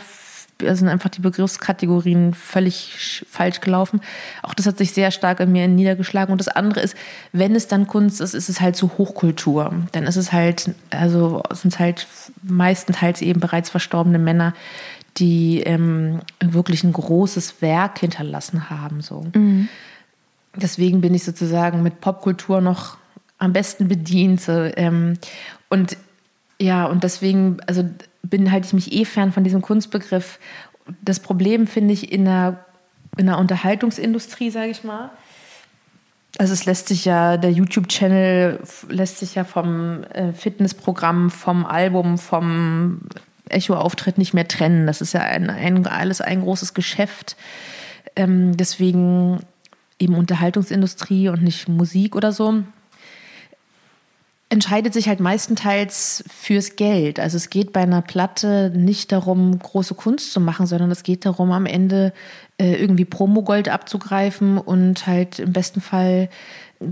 sind 0.61 0.87
einfach 0.87 1.09
die 1.09 1.21
Begriffskategorien 1.21 2.33
völlig 2.33 3.25
falsch 3.29 3.59
gelaufen. 3.59 4.01
Auch 4.41 4.53
das 4.53 4.65
hat 4.65 4.77
sich 4.77 4.93
sehr 4.93 5.11
stark 5.11 5.39
in 5.39 5.51
mir 5.51 5.67
niedergeschlagen. 5.67 6.31
Und 6.31 6.39
das 6.39 6.47
andere 6.47 6.79
ist, 6.79 6.95
wenn 7.33 7.55
es 7.55 7.67
dann 7.67 7.87
Kunst 7.87 8.21
ist, 8.21 8.33
ist 8.33 8.49
es 8.49 8.61
halt 8.61 8.75
so 8.75 8.91
Hochkultur. 8.97 9.73
Dann 9.91 10.03
ist 10.05 10.15
es 10.15 10.31
halt, 10.31 10.73
also 10.91 11.43
sind 11.51 11.73
es 11.73 11.79
halt 11.79 12.07
meistenteils 12.41 13.21
eben 13.21 13.39
bereits 13.39 13.69
verstorbene 13.69 14.19
Männer, 14.19 14.53
die 15.17 15.61
ähm, 15.61 16.21
wirklich 16.39 16.83
ein 16.83 16.93
großes 16.93 17.61
Werk 17.61 17.99
hinterlassen 17.99 18.69
haben. 18.69 19.01
So. 19.01 19.25
Mhm. 19.33 19.67
Deswegen 20.55 21.01
bin 21.01 21.13
ich 21.13 21.23
sozusagen 21.23 21.83
mit 21.83 22.01
Popkultur 22.01 22.61
noch 22.61 22.97
am 23.37 23.51
besten 23.53 23.87
bedient. 23.87 24.41
So, 24.41 24.51
ähm, 24.51 25.17
und 25.69 25.97
ja, 26.59 26.85
und 26.85 27.03
deswegen, 27.03 27.57
also 27.67 27.83
bin 28.29 28.51
halte 28.51 28.67
ich 28.67 28.73
mich 28.73 28.91
eh 28.93 29.05
fern 29.05 29.31
von 29.31 29.43
diesem 29.43 29.61
Kunstbegriff. 29.61 30.39
Das 31.01 31.19
Problem 31.19 31.67
finde 31.67 31.93
ich 31.93 32.11
in 32.11 32.25
der, 32.25 32.65
in 33.17 33.27
der 33.27 33.37
Unterhaltungsindustrie, 33.37 34.49
sage 34.49 34.71
ich 34.71 34.83
mal. 34.83 35.11
Also 36.37 36.53
es 36.53 36.65
lässt 36.65 36.89
sich 36.89 37.05
ja, 37.05 37.37
der 37.37 37.51
YouTube-Channel 37.51 38.59
lässt 38.89 39.19
sich 39.19 39.35
ja 39.35 39.45
vom 39.45 40.03
äh, 40.03 40.33
Fitnessprogramm, 40.33 41.29
vom 41.29 41.65
Album, 41.65 42.17
vom 42.17 43.01
Echo-Auftritt 43.47 44.17
nicht 44.17 44.33
mehr 44.33 44.47
trennen. 44.47 44.85
Das 44.85 45.01
ist 45.01 45.13
ja 45.13 45.21
ein, 45.21 45.49
ein, 45.49 45.87
alles 45.87 46.19
ein 46.19 46.41
großes 46.41 46.73
Geschäft. 46.73 47.37
Ähm, 48.15 48.57
deswegen 48.57 49.39
eben 49.97 50.15
Unterhaltungsindustrie 50.15 51.29
und 51.29 51.41
nicht 51.41 51.69
Musik 51.69 52.15
oder 52.15 52.33
so. 52.33 52.63
Entscheidet 54.49 54.93
sich 54.93 55.07
halt 55.07 55.19
meistenteils 55.19 56.23
fürs 56.27 56.75
Geld. 56.75 57.19
Also 57.19 57.37
es 57.37 57.49
geht 57.49 57.73
bei 57.73 57.81
einer 57.81 58.01
Platte 58.01 58.71
nicht 58.75 59.11
darum, 59.11 59.57
große 59.57 59.95
Kunst 59.95 60.31
zu 60.31 60.39
machen, 60.39 60.67
sondern 60.67 60.91
es 60.91 61.03
geht 61.03 61.25
darum, 61.25 61.51
am 61.51 61.65
Ende 61.65 62.13
äh, 62.57 62.75
irgendwie 62.75 63.05
Promogold 63.05 63.69
abzugreifen 63.69 64.57
und 64.59 65.07
halt 65.07 65.39
im 65.39 65.51
besten 65.51 65.81
Fall 65.81 66.29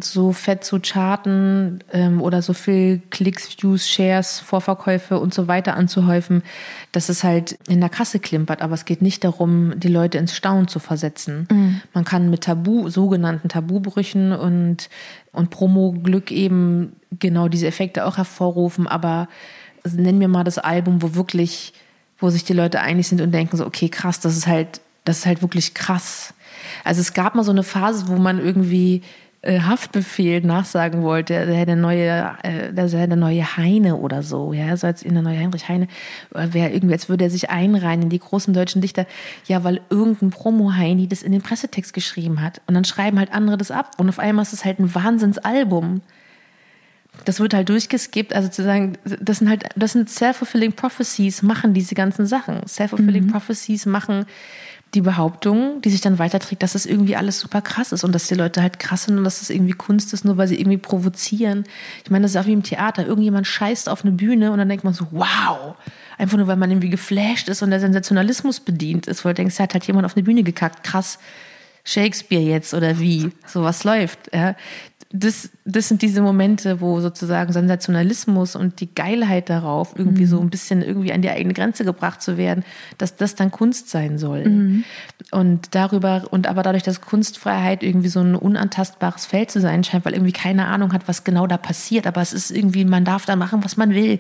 so 0.02 0.32
fett 0.32 0.64
zu 0.64 0.80
charten 0.80 1.84
ähm, 1.92 2.22
oder 2.22 2.42
so 2.42 2.54
viel 2.54 3.02
Klicks, 3.10 3.50
Views, 3.58 3.88
Shares, 3.90 4.40
Vorverkäufe 4.40 5.20
und 5.20 5.34
so 5.34 5.48
weiter 5.48 5.76
anzuhäufen, 5.76 6.42
dass 6.92 7.10
es 7.10 7.24
halt 7.24 7.58
in 7.68 7.82
der 7.82 7.90
Kasse 7.90 8.20
klimpert. 8.20 8.62
Aber 8.62 8.74
es 8.74 8.86
geht 8.86 9.02
nicht 9.02 9.24
darum, 9.24 9.74
die 9.80 9.90
Leute 9.90 10.18
ins 10.18 10.36
Staunen 10.36 10.68
zu 10.68 10.80
versetzen. 10.80 11.48
Mhm. 11.52 11.82
Man 11.94 12.06
kann 12.06 12.30
mit 12.30 12.46
Tabu, 12.46 12.90
sogenannten 12.90 13.50
Tabubrüchen 13.50 14.32
und, 14.32 14.90
und 15.34 15.50
Promo-Glück 15.50 16.32
eben 16.32 16.96
genau 17.20 17.48
diese 17.50 17.68
Effekte 17.68 18.06
auch 18.06 18.18
hervorrufen. 18.18 18.88
Aber 18.88 19.28
also 19.84 20.00
nennen 20.00 20.22
wir 20.22 20.30
mal 20.30 20.46
das 20.46 20.60
Album, 20.60 21.02
wo 21.02 21.14
wirklich, 21.14 21.74
wo 22.20 22.30
sich 22.30 22.46
die 22.46 22.54
Leute 22.54 22.80
einig 22.80 23.08
sind 23.08 23.20
und 23.20 23.32
denken 23.32 23.58
so, 23.58 23.66
okay, 23.66 23.90
krass, 23.90 24.22
das 24.22 24.38
ist 24.38 24.48
halt, 24.48 24.80
das 25.04 25.20
ist 25.20 25.26
halt 25.26 25.42
wirklich 25.42 25.74
krass. 25.74 26.34
Also 26.86 27.02
es 27.02 27.14
gab 27.14 27.36
mal 27.36 27.44
so 27.44 27.52
eine 27.52 27.64
Phase, 27.64 28.08
wo 28.08 28.16
man 28.16 28.40
irgendwie 28.40 29.02
Haftbefehl 29.46 30.40
nachsagen 30.42 31.04
wollte, 31.04 31.46
der 31.46 31.56
hätte 31.56 31.76
neue, 31.76 32.38
äh, 32.44 32.72
der 32.72 32.88
sei 32.88 33.08
der 33.08 33.18
neue 33.18 33.58
Heine 33.58 33.98
oder 33.98 34.24
so, 34.24 34.54
ja, 34.54 34.76
so 34.78 34.88
als 34.88 35.04
in 35.04 35.16
der 35.16 35.24
neue 35.24 35.38
Heinrich 35.38 35.68
Heine, 35.68 35.88
wäre 36.32 36.70
irgendwie, 36.70 36.94
als 36.94 37.10
würde 37.10 37.26
er 37.26 37.30
sich 37.30 37.50
einreihen 37.50 38.04
in 38.04 38.10
die 38.10 38.20
großen 38.20 38.54
deutschen 38.54 38.82
Dichter, 38.82 39.06
ja, 39.46 39.66
weil 39.66 39.82
irgendein 39.90 40.30
Promo-Heini 40.30 41.08
das 41.08 41.24
in 41.24 41.34
den 41.34 41.42
Pressetext 41.42 41.94
geschrieben 41.94 42.42
hat. 42.42 42.62
Und 42.68 42.74
dann 42.74 42.86
schreiben 42.86 43.20
halt 43.20 43.34
andere 43.34 43.58
das 43.58 43.70
ab 43.70 43.92
und 43.98 44.08
auf 44.08 44.20
einmal 44.20 44.44
ist 44.44 44.54
es 44.54 44.64
halt 44.64 44.80
ein 44.80 44.96
Wahnsinnsalbum. 44.96 46.02
Das 47.26 47.42
wird 47.42 47.54
halt 47.54 47.68
durchgeskippt, 47.68 48.34
also 48.34 48.48
zu 48.48 48.64
sagen, 48.64 48.98
das 49.20 49.40
sind 49.40 49.50
halt, 49.50 49.66
das 49.76 49.92
sind 49.92 50.10
self-fulfilling 50.10 50.72
prophecies, 50.72 51.42
machen 51.42 51.74
diese 51.74 51.96
ganzen 51.96 52.26
Sachen. 52.26 52.66
Self-fulfilling 52.66 53.26
mhm. 53.26 53.32
prophecies 53.32 53.86
machen 53.86 54.26
die 54.94 55.02
Behauptung, 55.02 55.82
die 55.82 55.90
sich 55.90 56.02
dann 56.02 56.20
weiterträgt, 56.20 56.62
dass 56.62 56.76
es 56.76 56.86
irgendwie 56.86 57.16
alles 57.16 57.40
super 57.40 57.62
krass 57.62 57.92
ist 57.92 58.04
und 58.04 58.14
dass 58.14 58.28
die 58.28 58.36
Leute 58.36 58.62
halt 58.62 58.80
krass 58.80 59.06
sind 59.06 59.18
und 59.18 59.24
dass 59.24 59.42
es 59.42 59.50
irgendwie 59.50 59.74
Kunst 59.74 60.14
ist, 60.14 60.24
nur 60.24 60.38
weil 60.38 60.48
sie 60.48 60.60
irgendwie 60.60 60.78
provozieren. 60.78 61.64
Ich 62.04 62.12
meine, 62.12 62.24
das 62.24 62.32
ist 62.32 62.38
auch 62.38 62.46
wie 62.46 62.54
im 62.54 62.64
Theater. 62.64 63.06
Irgendjemand 63.06 63.48
scheißt 63.48 63.90
auf 63.90 64.04
eine 64.04 64.12
Bühne 64.12 64.52
und 64.52 64.60
dann 64.60 64.70
denkt 64.70 64.84
man 64.84 64.94
so, 64.94 65.08
wow. 65.12 65.76
Einfach 66.18 66.38
nur, 66.38 66.48
weil 66.48 66.58
man 66.58 66.70
irgendwie 66.70 66.90
geflasht 66.90 67.50
ist 67.50 67.64
und 67.64 67.72
der 67.72 67.80
Sensationalismus 67.80 68.60
bedient 68.60 69.08
ist, 69.08 69.26
weil 69.26 69.34
du 69.34 69.42
denkst, 69.42 69.60
hat 69.60 69.74
halt 69.74 69.86
jemand 69.86 70.06
auf 70.06 70.16
eine 70.16 70.24
Bühne 70.24 70.44
gekackt. 70.44 70.84
Krass. 70.84 71.18
Shakespeare 71.86 72.44
jetzt 72.44 72.74
oder 72.74 73.00
wie? 73.00 73.32
So 73.46 73.64
was 73.64 73.84
läuft. 73.84 74.34
Ja 74.34 74.56
das, 75.16 75.52
das 75.64 75.90
sind 75.90 76.02
diese 76.02 76.24
Momente, 76.24 76.82
wo 76.82 77.00
sozusagen 77.00 77.54
Sensationalismus 77.54 78.56
und 78.56 78.80
die 78.80 78.94
Geilheit 78.94 79.48
darauf, 79.48 79.94
irgendwie 79.96 80.24
mhm. 80.24 80.28
so 80.28 80.40
ein 80.40 80.50
bisschen 80.50 80.82
irgendwie 80.82 81.14
an 81.14 81.22
die 81.22 81.30
eigene 81.30 81.54
Grenze 81.54 81.86
gebracht 81.86 82.20
zu 82.20 82.36
werden, 82.36 82.66
dass 82.98 83.16
das 83.16 83.36
dann 83.36 83.52
Kunst 83.52 83.92
sein 83.92 84.18
soll. 84.18 84.44
Mhm. 84.44 84.84
Und 85.30 85.76
darüber, 85.76 86.24
und 86.32 86.48
aber 86.48 86.64
dadurch, 86.64 86.82
dass 86.82 87.00
Kunstfreiheit 87.00 87.84
irgendwie 87.84 88.10
so 88.10 88.22
ein 88.22 88.36
unantastbares 88.36 89.28
Feld 89.28 89.52
zu 89.52 89.62
sein 89.62 89.84
scheint, 89.84 90.04
weil 90.04 90.14
irgendwie 90.14 90.32
keine 90.32 90.66
Ahnung 90.66 90.94
hat, 90.94 91.08
was 91.08 91.24
genau 91.24 91.46
da 91.46 91.58
passiert, 91.58 92.08
aber 92.08 92.22
es 92.22 92.34
ist 92.34 92.50
irgendwie, 92.50 92.84
man 92.84 93.06
darf 93.06 93.28
da 93.28 93.36
machen, 93.36 93.64
was 93.64 93.78
man 93.78 93.92
will. 93.94 94.20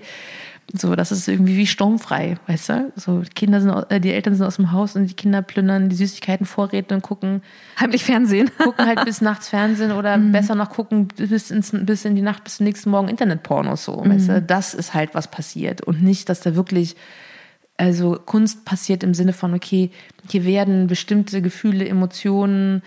So, 0.71 0.95
das 0.95 1.12
ist 1.12 1.28
irgendwie 1.28 1.58
wie 1.58 1.67
sturmfrei, 1.67 2.38
weißt 2.47 2.69
du? 2.69 2.93
So, 2.95 3.19
die 3.19 3.30
Kinder 3.30 3.62
sind, 3.62 3.71
äh, 3.91 3.99
die 3.99 4.12
Eltern 4.12 4.36
sind 4.36 4.45
aus 4.45 4.56
dem 4.56 4.71
Haus 4.71 4.95
und 4.95 5.08
die 5.08 5.13
Kinder 5.13 5.41
plündern 5.41 5.89
die 5.89 5.95
Süßigkeitenvorräte 5.95 6.95
und 6.95 7.02
gucken. 7.02 7.43
Heimlich 7.80 8.04
Fernsehen. 8.04 8.49
Gucken 8.58 8.86
halt 8.86 9.04
bis 9.06 9.21
nachts 9.21 9.49
Fernsehen 9.49 9.91
oder 9.91 10.17
mhm. 10.17 10.32
besser 10.32 10.56
noch 10.56 10.69
gucken 10.69 11.10
bis, 11.10 11.52
ins, 11.52 11.71
bis 11.73 12.06
in 12.06 12.15
die 12.15 12.21
Nacht, 12.21 12.43
bis 12.45 12.58
zum 12.58 12.65
nächsten 12.65 12.89
Morgen 12.89 13.10
Internetpornos, 13.10 13.84
so, 13.86 14.04
mhm. 14.04 14.10
weißt 14.10 14.30
du? 14.30 14.41
Das 14.41 14.73
ist 14.73 14.93
halt, 14.93 15.13
was 15.13 15.30
passiert. 15.30 15.82
Und 15.82 16.02
nicht, 16.02 16.30
dass 16.30 16.39
da 16.39 16.56
wirklich, 16.56 16.95
also 17.78 18.17
Kunst 18.26 18.65
passiert 18.65 19.04
im 19.04 19.13
Sinne 19.13 19.34
von, 19.34 19.54
okay, 19.54 19.91
hier 20.30 20.45
werden 20.45 20.88
bestimmte 20.88 21.41
Gefühle, 21.41 21.88
Emotionen, 21.88 22.82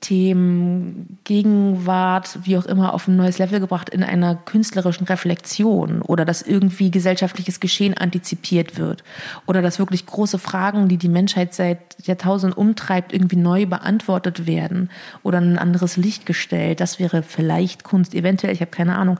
Themen, 0.00 1.18
Gegenwart, 1.24 2.38
wie 2.44 2.56
auch 2.56 2.66
immer, 2.66 2.94
auf 2.94 3.08
ein 3.08 3.16
neues 3.16 3.38
Level 3.38 3.58
gebracht 3.58 3.88
in 3.88 4.04
einer 4.04 4.36
künstlerischen 4.36 5.06
Reflexion 5.06 6.02
oder 6.02 6.24
dass 6.24 6.42
irgendwie 6.42 6.90
gesellschaftliches 6.90 7.58
Geschehen 7.58 7.96
antizipiert 7.96 8.78
wird 8.78 9.02
oder 9.46 9.60
dass 9.60 9.80
wirklich 9.80 10.06
große 10.06 10.38
Fragen, 10.38 10.88
die 10.88 10.98
die 10.98 11.08
Menschheit 11.08 11.52
seit 11.52 11.78
Jahrtausenden 12.06 12.56
umtreibt, 12.56 13.12
irgendwie 13.12 13.36
neu 13.36 13.66
beantwortet 13.66 14.46
werden 14.46 14.88
oder 15.24 15.38
in 15.38 15.54
ein 15.54 15.58
anderes 15.58 15.96
Licht 15.96 16.26
gestellt. 16.26 16.80
Das 16.80 17.00
wäre 17.00 17.24
vielleicht 17.24 17.82
Kunst, 17.82 18.14
eventuell, 18.14 18.52
ich 18.52 18.60
habe 18.60 18.70
keine 18.70 18.96
Ahnung. 18.96 19.18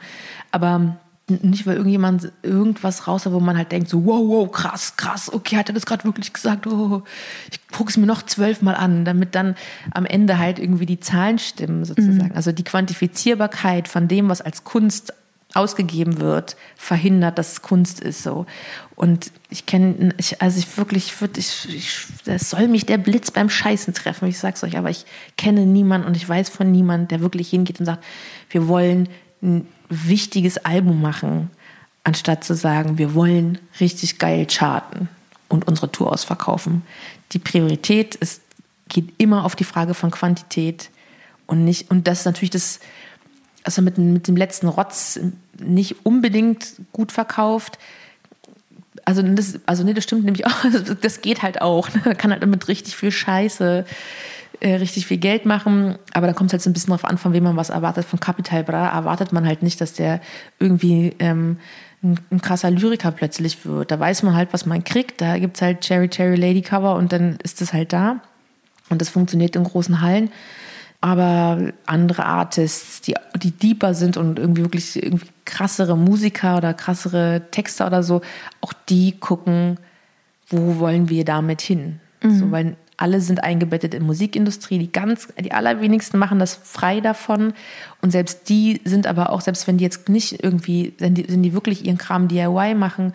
Aber 0.52 0.96
nicht, 1.30 1.66
weil 1.66 1.76
irgendjemand 1.76 2.32
irgendwas 2.42 3.06
raus 3.06 3.26
hat, 3.26 3.32
wo 3.32 3.40
man 3.40 3.56
halt 3.56 3.72
denkt, 3.72 3.88
so, 3.88 4.04
wow, 4.04 4.26
wow, 4.26 4.50
krass, 4.50 4.96
krass, 4.96 5.32
okay, 5.32 5.56
hat 5.56 5.68
er 5.68 5.74
das 5.74 5.86
gerade 5.86 6.04
wirklich 6.04 6.32
gesagt? 6.32 6.66
Oh, 6.66 7.02
ich 7.50 7.60
gucke 7.68 7.90
es 7.90 7.96
mir 7.96 8.06
noch 8.06 8.22
zwölfmal 8.22 8.74
an, 8.74 9.04
damit 9.04 9.34
dann 9.34 9.54
am 9.92 10.06
Ende 10.06 10.38
halt 10.38 10.58
irgendwie 10.58 10.86
die 10.86 11.00
Zahlen 11.00 11.38
stimmen, 11.38 11.84
sozusagen. 11.84 12.30
Mhm. 12.30 12.36
Also 12.36 12.52
die 12.52 12.64
Quantifizierbarkeit 12.64 13.88
von 13.88 14.08
dem, 14.08 14.28
was 14.28 14.40
als 14.40 14.64
Kunst 14.64 15.12
ausgegeben 15.54 16.20
wird, 16.20 16.56
verhindert, 16.76 17.38
dass 17.38 17.52
es 17.52 17.62
Kunst 17.62 18.00
ist 18.00 18.22
so. 18.22 18.46
Und 18.94 19.32
ich 19.48 19.64
kenne, 19.64 20.14
ich, 20.18 20.42
also 20.42 20.58
ich 20.58 20.76
wirklich, 20.76 21.14
ich, 21.36 21.74
ich, 21.74 22.06
das 22.24 22.50
soll 22.50 22.68
mich 22.68 22.84
der 22.84 22.98
Blitz 22.98 23.30
beim 23.30 23.48
Scheißen 23.48 23.94
treffen, 23.94 24.28
ich 24.28 24.38
sag's 24.38 24.62
euch, 24.62 24.76
aber 24.76 24.90
ich 24.90 25.06
kenne 25.36 25.64
niemanden 25.64 26.06
und 26.06 26.16
ich 26.16 26.28
weiß 26.28 26.48
von 26.50 26.70
niemandem, 26.70 27.08
der 27.08 27.20
wirklich 27.20 27.48
hingeht 27.48 27.80
und 27.80 27.86
sagt, 27.86 28.04
wir 28.50 28.68
wollen 28.68 29.08
wichtiges 29.88 30.58
Album 30.58 31.00
machen, 31.00 31.50
anstatt 32.04 32.44
zu 32.44 32.54
sagen, 32.54 32.98
wir 32.98 33.14
wollen 33.14 33.58
richtig 33.80 34.18
geil 34.18 34.46
charten 34.46 35.08
und 35.48 35.66
unsere 35.66 35.90
Tour 35.90 36.12
ausverkaufen. 36.12 36.82
Die 37.32 37.38
Priorität 37.38 38.14
ist, 38.14 38.42
geht 38.88 39.12
immer 39.18 39.44
auf 39.44 39.56
die 39.56 39.64
Frage 39.64 39.94
von 39.94 40.10
Quantität 40.10 40.90
und 41.46 41.64
nicht, 41.64 41.90
und 41.90 42.06
das 42.06 42.20
ist 42.20 42.24
natürlich 42.26 42.50
das, 42.50 42.80
also 43.64 43.82
mit, 43.82 43.98
mit 43.98 44.28
dem 44.28 44.36
letzten 44.36 44.68
Rotz 44.68 45.18
nicht 45.58 45.96
unbedingt 46.04 46.74
gut 46.92 47.12
verkauft. 47.12 47.78
Also 49.04 49.22
das, 49.22 49.58
also 49.66 49.84
nee, 49.84 49.94
das 49.94 50.04
stimmt 50.04 50.24
nämlich 50.24 50.46
auch. 50.46 50.64
Das 51.00 51.20
geht 51.22 51.42
halt 51.42 51.60
auch. 51.60 51.88
Man 52.04 52.16
kann 52.16 52.30
halt 52.30 52.42
damit 52.42 52.68
richtig 52.68 52.96
viel 52.96 53.10
Scheiße 53.10 53.86
äh, 54.60 54.74
richtig 54.74 55.06
viel 55.06 55.18
Geld 55.18 55.46
machen, 55.46 55.98
aber 56.12 56.26
da 56.26 56.32
kommt 56.32 56.50
es 56.50 56.52
halt 56.52 56.62
so 56.62 56.70
ein 56.70 56.72
bisschen 56.72 56.90
drauf 56.90 57.04
an, 57.04 57.18
von 57.18 57.32
wem 57.32 57.44
man 57.44 57.56
was 57.56 57.70
erwartet. 57.70 58.04
Von 58.04 58.20
Capital 58.20 58.64
Bra 58.64 58.88
erwartet 58.88 59.32
man 59.32 59.46
halt 59.46 59.62
nicht, 59.62 59.80
dass 59.80 59.92
der 59.92 60.20
irgendwie 60.58 61.14
ähm, 61.18 61.58
ein, 62.02 62.18
ein, 62.30 62.40
krasser 62.40 62.70
Lyriker 62.70 63.10
plötzlich 63.10 63.64
wird. 63.64 63.90
Da 63.90 63.98
weiß 63.98 64.22
man 64.22 64.34
halt, 64.34 64.52
was 64.52 64.66
man 64.66 64.84
kriegt. 64.84 65.20
Da 65.20 65.38
gibt 65.38 65.56
es 65.56 65.62
halt 65.62 65.80
Cherry 65.80 66.08
Cherry 66.08 66.36
Lady 66.36 66.62
Cover 66.62 66.96
und 66.96 67.12
dann 67.12 67.38
ist 67.42 67.60
es 67.60 67.72
halt 67.72 67.92
da. 67.92 68.20
Und 68.88 69.00
das 69.00 69.08
funktioniert 69.08 69.56
in 69.56 69.64
großen 69.64 70.00
Hallen. 70.00 70.30
Aber 71.00 71.72
andere 71.86 72.24
Artists, 72.24 73.00
die, 73.02 73.14
die 73.36 73.52
deeper 73.52 73.94
sind 73.94 74.16
und 74.16 74.38
irgendwie 74.38 74.62
wirklich 74.62 75.00
irgendwie 75.00 75.28
krassere 75.44 75.96
Musiker 75.96 76.56
oder 76.56 76.74
krassere 76.74 77.42
Texter 77.52 77.86
oder 77.86 78.02
so, 78.02 78.22
auch 78.60 78.72
die 78.88 79.12
gucken, 79.12 79.78
wo 80.48 80.78
wollen 80.78 81.08
wir 81.08 81.24
damit 81.24 81.60
hin? 81.60 82.00
Mhm. 82.22 82.38
So, 82.38 82.50
weil 82.50 82.76
alle 82.98 83.20
sind 83.20 83.42
eingebettet 83.42 83.94
in 83.94 84.04
Musikindustrie. 84.04 84.78
Die 84.78 84.92
ganz, 84.92 85.28
die 85.40 85.52
allerwenigsten 85.52 86.18
machen 86.18 86.38
das 86.38 86.54
frei 86.54 87.00
davon. 87.00 87.54
Und 88.02 88.10
selbst 88.10 88.48
die 88.48 88.80
sind 88.84 89.06
aber 89.06 89.30
auch, 89.30 89.40
selbst 89.40 89.66
wenn 89.66 89.78
die 89.78 89.84
jetzt 89.84 90.08
nicht 90.08 90.42
irgendwie, 90.42 90.92
wenn 90.98 91.14
die, 91.14 91.28
wenn 91.28 91.42
die 91.42 91.54
wirklich 91.54 91.84
ihren 91.86 91.96
Kram 91.96 92.28
DIY 92.28 92.74
machen 92.74 93.14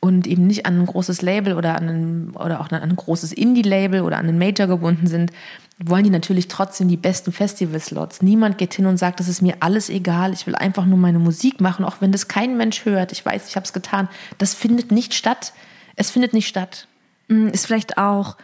und 0.00 0.26
eben 0.26 0.48
nicht 0.48 0.66
an 0.66 0.80
ein 0.80 0.86
großes 0.86 1.22
Label 1.22 1.54
oder 1.54 1.76
an 1.76 1.88
ein, 1.88 2.30
oder 2.34 2.60
auch 2.60 2.70
an 2.72 2.82
ein 2.82 2.96
großes 2.96 3.32
Indie-Label 3.32 4.02
oder 4.02 4.18
an 4.18 4.28
einen 4.28 4.38
Major 4.38 4.66
gebunden 4.66 5.06
sind, 5.06 5.30
wollen 5.78 6.02
die 6.02 6.10
natürlich 6.10 6.48
trotzdem 6.48 6.88
die 6.88 6.96
besten 6.96 7.30
Festival-Slots. 7.30 8.22
Niemand 8.22 8.58
geht 8.58 8.74
hin 8.74 8.86
und 8.86 8.96
sagt, 8.96 9.20
das 9.20 9.28
ist 9.28 9.40
mir 9.40 9.56
alles 9.60 9.88
egal, 9.88 10.32
ich 10.32 10.46
will 10.48 10.56
einfach 10.56 10.84
nur 10.84 10.98
meine 10.98 11.20
Musik 11.20 11.60
machen, 11.60 11.84
auch 11.84 12.00
wenn 12.00 12.10
das 12.10 12.26
kein 12.26 12.56
Mensch 12.56 12.84
hört. 12.84 13.12
Ich 13.12 13.24
weiß, 13.24 13.48
ich 13.48 13.54
habe 13.54 13.64
es 13.64 13.72
getan. 13.72 14.08
Das 14.38 14.54
findet 14.54 14.90
nicht 14.90 15.14
statt. 15.14 15.52
Es 15.94 16.10
findet 16.10 16.32
nicht 16.32 16.48
statt. 16.48 16.88
Hm, 17.28 17.48
ist 17.48 17.66
vielleicht 17.66 17.98
auch 17.98 18.36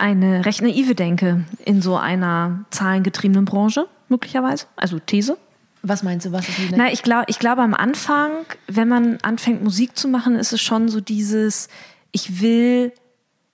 eine 0.00 0.44
recht 0.44 0.62
naive 0.62 0.94
Denke 0.94 1.44
in 1.64 1.82
so 1.82 1.96
einer 1.96 2.64
zahlengetriebenen 2.70 3.44
Branche, 3.44 3.86
möglicherweise. 4.08 4.66
Also 4.76 4.98
These. 4.98 5.36
Was 5.82 6.02
meinst 6.02 6.26
du, 6.26 6.32
was 6.32 6.48
ist 6.48 6.58
die 6.58 6.68
Na, 6.76 6.92
ich 6.92 7.02
glaube, 7.02 7.24
ich 7.28 7.38
glaube 7.38 7.62
am 7.62 7.74
Anfang, 7.74 8.30
wenn 8.66 8.88
man 8.88 9.18
anfängt 9.22 9.62
Musik 9.62 9.96
zu 9.96 10.08
machen, 10.08 10.36
ist 10.36 10.52
es 10.52 10.60
schon 10.60 10.88
so 10.88 11.00
dieses, 11.00 11.68
ich 12.12 12.42
will 12.42 12.92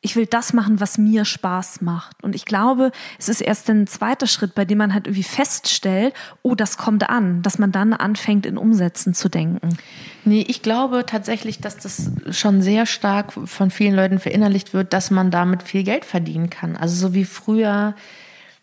ich 0.06 0.14
will 0.14 0.26
das 0.26 0.52
machen, 0.52 0.78
was 0.78 0.98
mir 0.98 1.24
Spaß 1.24 1.80
macht. 1.80 2.22
Und 2.22 2.36
ich 2.36 2.44
glaube, 2.44 2.92
es 3.18 3.28
ist 3.28 3.40
erst 3.40 3.68
ein 3.68 3.88
zweiter 3.88 4.28
Schritt, 4.28 4.54
bei 4.54 4.64
dem 4.64 4.78
man 4.78 4.94
halt 4.94 5.08
irgendwie 5.08 5.24
feststellt, 5.24 6.14
oh, 6.42 6.54
das 6.54 6.78
kommt 6.78 7.10
an, 7.10 7.42
dass 7.42 7.58
man 7.58 7.72
dann 7.72 7.92
anfängt, 7.92 8.46
in 8.46 8.56
Umsätzen 8.56 9.14
zu 9.14 9.28
denken. 9.28 9.76
Nee, 10.24 10.44
ich 10.46 10.62
glaube 10.62 11.06
tatsächlich, 11.06 11.58
dass 11.58 11.76
das 11.76 12.12
schon 12.30 12.62
sehr 12.62 12.86
stark 12.86 13.32
von 13.32 13.72
vielen 13.72 13.96
Leuten 13.96 14.20
verinnerlicht 14.20 14.74
wird, 14.74 14.92
dass 14.92 15.10
man 15.10 15.32
damit 15.32 15.64
viel 15.64 15.82
Geld 15.82 16.04
verdienen 16.04 16.50
kann. 16.50 16.76
Also 16.76 16.94
so 17.08 17.12
wie 17.12 17.24
früher 17.24 17.96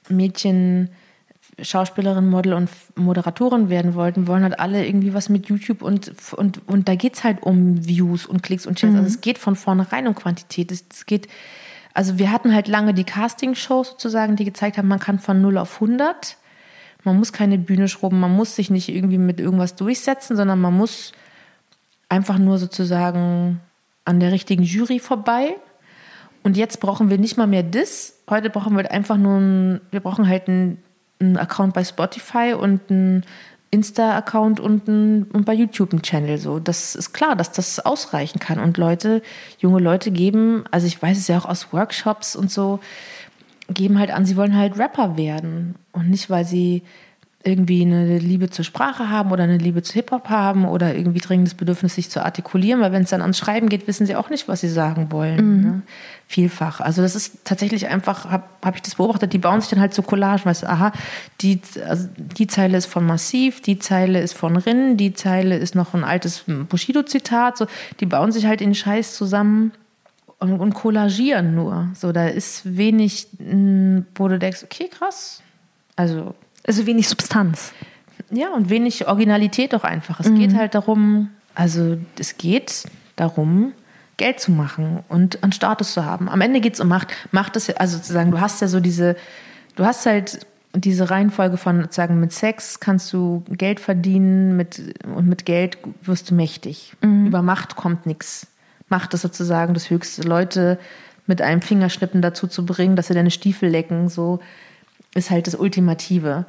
Mädchen 0.08 0.92
Schauspielerin, 1.62 2.30
Model 2.30 2.54
und 2.54 2.70
Moderatorin 2.96 3.70
werden 3.70 3.94
wollten, 3.94 4.28
wollen 4.28 4.44
halt 4.44 4.60
alle 4.60 4.86
irgendwie 4.86 5.14
was 5.14 5.30
mit 5.30 5.48
YouTube 5.48 5.82
und, 5.82 6.12
und, 6.34 6.68
und 6.68 6.88
da 6.88 6.96
geht 6.96 7.16
es 7.16 7.24
halt 7.24 7.44
um 7.44 7.86
Views 7.86 8.26
und 8.26 8.42
Klicks 8.42 8.66
und 8.66 8.80
Shares. 8.80 8.94
Mhm. 8.94 9.00
Also 9.02 9.10
es 9.16 9.22
geht 9.22 9.38
von 9.38 9.56
vornherein 9.56 10.08
um 10.08 10.16
Quantität. 10.16 10.72
Es, 10.72 10.84
es 10.92 11.06
geht, 11.06 11.28
also 11.94 12.18
wir 12.18 12.32
hatten 12.32 12.54
halt 12.54 12.68
lange 12.68 12.94
die 12.94 13.04
Casting-Shows 13.04 13.90
sozusagen, 13.92 14.36
die 14.36 14.46
gezeigt 14.46 14.78
haben, 14.78 14.88
man 14.88 15.00
kann 15.00 15.20
von 15.20 15.42
0 15.42 15.60
auf 15.60 15.76
100. 15.76 16.38
Man 17.04 17.18
muss 17.18 17.34
keine 17.34 17.58
Bühne 17.58 17.88
schrubben, 17.88 18.20
man 18.20 18.36
muss 18.36 18.56
sich 18.56 18.70
nicht 18.70 18.90
irgendwie 18.90 19.18
mit 19.18 19.40
irgendwas 19.40 19.76
durchsetzen, 19.76 20.36
sondern 20.36 20.60
man 20.60 20.76
muss 20.76 21.12
einfach 22.10 22.40
nur 22.40 22.58
sozusagen 22.58 23.60
an 24.06 24.20
der 24.20 24.32
richtigen 24.32 24.64
Jury 24.64 25.00
vorbei. 25.00 25.56
Und 26.44 26.58
jetzt 26.58 26.80
brauchen 26.80 27.10
wir 27.10 27.18
nicht 27.18 27.38
mal 27.38 27.48
mehr 27.48 27.64
das. 27.64 28.20
Heute 28.30 28.50
brauchen 28.50 28.76
wir 28.76 28.92
einfach 28.92 29.18
nur, 29.18 29.38
ein, 29.38 29.82
wir 29.92 30.00
brauchen 30.00 30.28
halt 30.28 30.48
einen, 30.48 30.84
einen 31.24 31.38
Account 31.38 31.74
bei 31.74 31.84
Spotify 31.84 32.54
und 32.54 32.90
einen 32.90 33.26
Insta-Account 33.72 34.60
und, 34.60 34.88
ein, 34.88 35.24
und 35.34 35.46
bei 35.46 35.54
YouTube 35.54 35.94
einen 35.94 36.04
Channel. 36.04 36.38
So, 36.38 36.60
das 36.60 36.96
ist 36.96 37.12
klar, 37.14 37.36
dass 37.36 37.52
das 37.52 37.80
ausreichen 37.80 38.40
kann. 38.40 38.60
Und 38.60 38.78
Leute, 38.78 39.24
junge 39.58 39.80
Leute 39.80 40.12
geben, 40.12 40.64
also 40.70 40.86
ich 40.86 41.02
weiß 41.02 41.18
es 41.18 41.28
ja 41.28 41.40
auch 41.40 41.46
aus 41.46 41.74
Workshops 41.74 42.36
und 42.36 42.52
so, 42.52 42.80
geben 43.70 43.98
halt 43.98 44.12
an, 44.12 44.26
sie 44.26 44.38
wollen 44.38 44.56
halt 44.56 44.78
Rapper 44.78 45.18
werden. 45.18 45.76
Und 45.92 46.12
nicht, 46.12 46.30
weil 46.30 46.46
sie 46.46 46.84
irgendwie 47.46 47.82
eine 47.82 48.20
Liebe 48.20 48.50
zur 48.50 48.64
Sprache 48.64 49.10
haben 49.10 49.32
oder 49.32 49.44
eine 49.44 49.58
Liebe 49.58 49.82
zu 49.82 49.94
Hip-Hop 49.94 50.30
haben 50.30 50.66
oder 50.66 50.96
irgendwie 50.96 51.20
dringendes 51.20 51.56
Bedürfnis, 51.56 51.96
sich 51.96 52.10
zu 52.10 52.24
artikulieren, 52.24 52.80
weil 52.80 52.94
wenn 52.94 53.04
es 53.04 53.10
dann 53.10 53.22
ans 53.22 53.38
Schreiben 53.38 53.68
geht, 53.68 53.86
wissen 53.86 54.06
sie 54.06 54.16
auch 54.16 54.30
nicht, 54.30 54.48
was 54.48 54.62
sie 54.62 54.70
sagen 54.70 55.12
wollen. 55.12 55.58
Mhm. 55.58 55.62
Ne? 55.62 55.82
Vielfach. 56.28 56.80
Also 56.80 57.02
das 57.02 57.16
ist 57.16 57.44
tatsächlich 57.44 57.88
einfach, 57.88 58.30
habe 58.32 58.46
hab 58.64 58.76
ich 58.76 58.82
das 58.82 58.96
beobachtet, 58.96 59.34
die 59.34 59.40
bauen 59.40 59.60
sich 59.60 59.70
dann 59.70 59.82
halt 59.82 59.94
so 59.94 60.04
Collagen, 60.04 60.46
weißt 60.46 60.64
du, 60.64 60.70
aha, 60.70 60.94
die, 61.42 61.60
also 61.86 62.08
die 62.18 62.48
Zeile 62.48 62.78
ist 62.78 62.86
von 62.86 63.06
Massiv, 63.06 63.62
die 63.62 63.78
Zeile 63.78 64.22
ist 64.22 64.34
von 64.34 64.56
Rin, 64.56 64.96
die 64.96 65.14
Zeile 65.14 65.58
ist 65.58 65.76
noch 65.76 65.94
ein 65.94 66.06
altes 66.06 66.46
Bushido-Zitat, 66.48 67.58
so, 67.58 67.68
die 68.00 68.06
bauen 68.06 68.32
sich 68.32 68.46
halt 68.46 68.62
in 68.62 68.74
Scheiß 68.74 69.16
zusammen 69.16 69.74
und, 70.40 70.60
und 70.60 70.74
collagieren 70.74 71.56
nur. 71.56 71.90
So, 71.94 72.14
da 72.14 72.26
ist 72.28 72.78
wenig, 72.78 73.28
wo 74.16 74.30
du 74.30 74.40
denkst, 74.40 74.64
okay, 74.64 74.88
krass. 74.88 75.42
Also 75.98 76.34
also 76.66 76.86
wenig 76.86 77.08
Substanz. 77.08 77.74
Ja, 78.30 78.50
und 78.54 78.70
wenig 78.70 79.08
Originalität 79.08 79.76
auch 79.76 79.84
einfach. 79.84 80.20
Es 80.20 80.30
mhm. 80.30 80.40
geht 80.40 80.56
halt 80.56 80.76
darum, 80.76 81.30
also 81.56 81.98
es 82.18 82.38
geht 82.38 82.84
darum, 83.16 83.74
Geld 84.18 84.40
zu 84.40 84.52
machen 84.52 85.04
und 85.10 85.44
einen 85.44 85.52
Status 85.52 85.94
zu 85.94 86.06
haben. 86.06 86.30
Am 86.30 86.42
Ende 86.42 86.62
geht 86.62 86.76
es 86.76 86.80
um 86.80 86.88
Macht. 86.88 87.14
Macht 87.32 87.56
ist, 87.56 87.80
also 87.80 87.98
sozusagen, 87.98 88.32
du 88.32 88.40
hast 88.40 88.62
ja 88.62 88.68
so 88.68 88.80
diese, 88.80 89.16
du 89.76 89.86
hast 89.86 90.06
halt 90.06 90.46
diese 90.76 91.10
Reihenfolge 91.10 91.58
von 91.58 91.82
sozusagen 91.82 92.20
mit 92.20 92.32
Sex 92.32 92.80
kannst 92.80 93.14
du 93.14 93.44
Geld 93.50 93.80
verdienen 93.80 94.58
mit, 94.58 94.82
und 95.06 95.28
mit 95.28 95.46
Geld 95.46 95.78
wirst 96.02 96.32
du 96.32 96.36
mächtig. 96.36 96.94
Mhm. 97.02 97.28
Über 97.28 97.42
Macht 97.42 97.76
kommt 97.76 98.06
nichts. 98.06 98.48
Macht 98.90 99.14
ist 99.14 99.22
sozusagen 99.22 99.74
das 99.74 99.90
Höchste. 99.90 100.24
Leute 100.24 100.80
mit 101.26 101.42
einem 101.42 101.62
Fingerschnippen 101.62 102.22
dazu 102.22 102.48
zu 102.48 102.66
bringen, 102.66 102.96
dass 102.96 103.08
sie 103.08 103.14
deine 103.14 103.32
Stiefel 103.32 103.70
lecken, 103.70 104.10
so 104.10 104.40
ist 105.16 105.30
halt 105.30 105.48
das 105.48 105.56
Ultimative. 105.56 106.46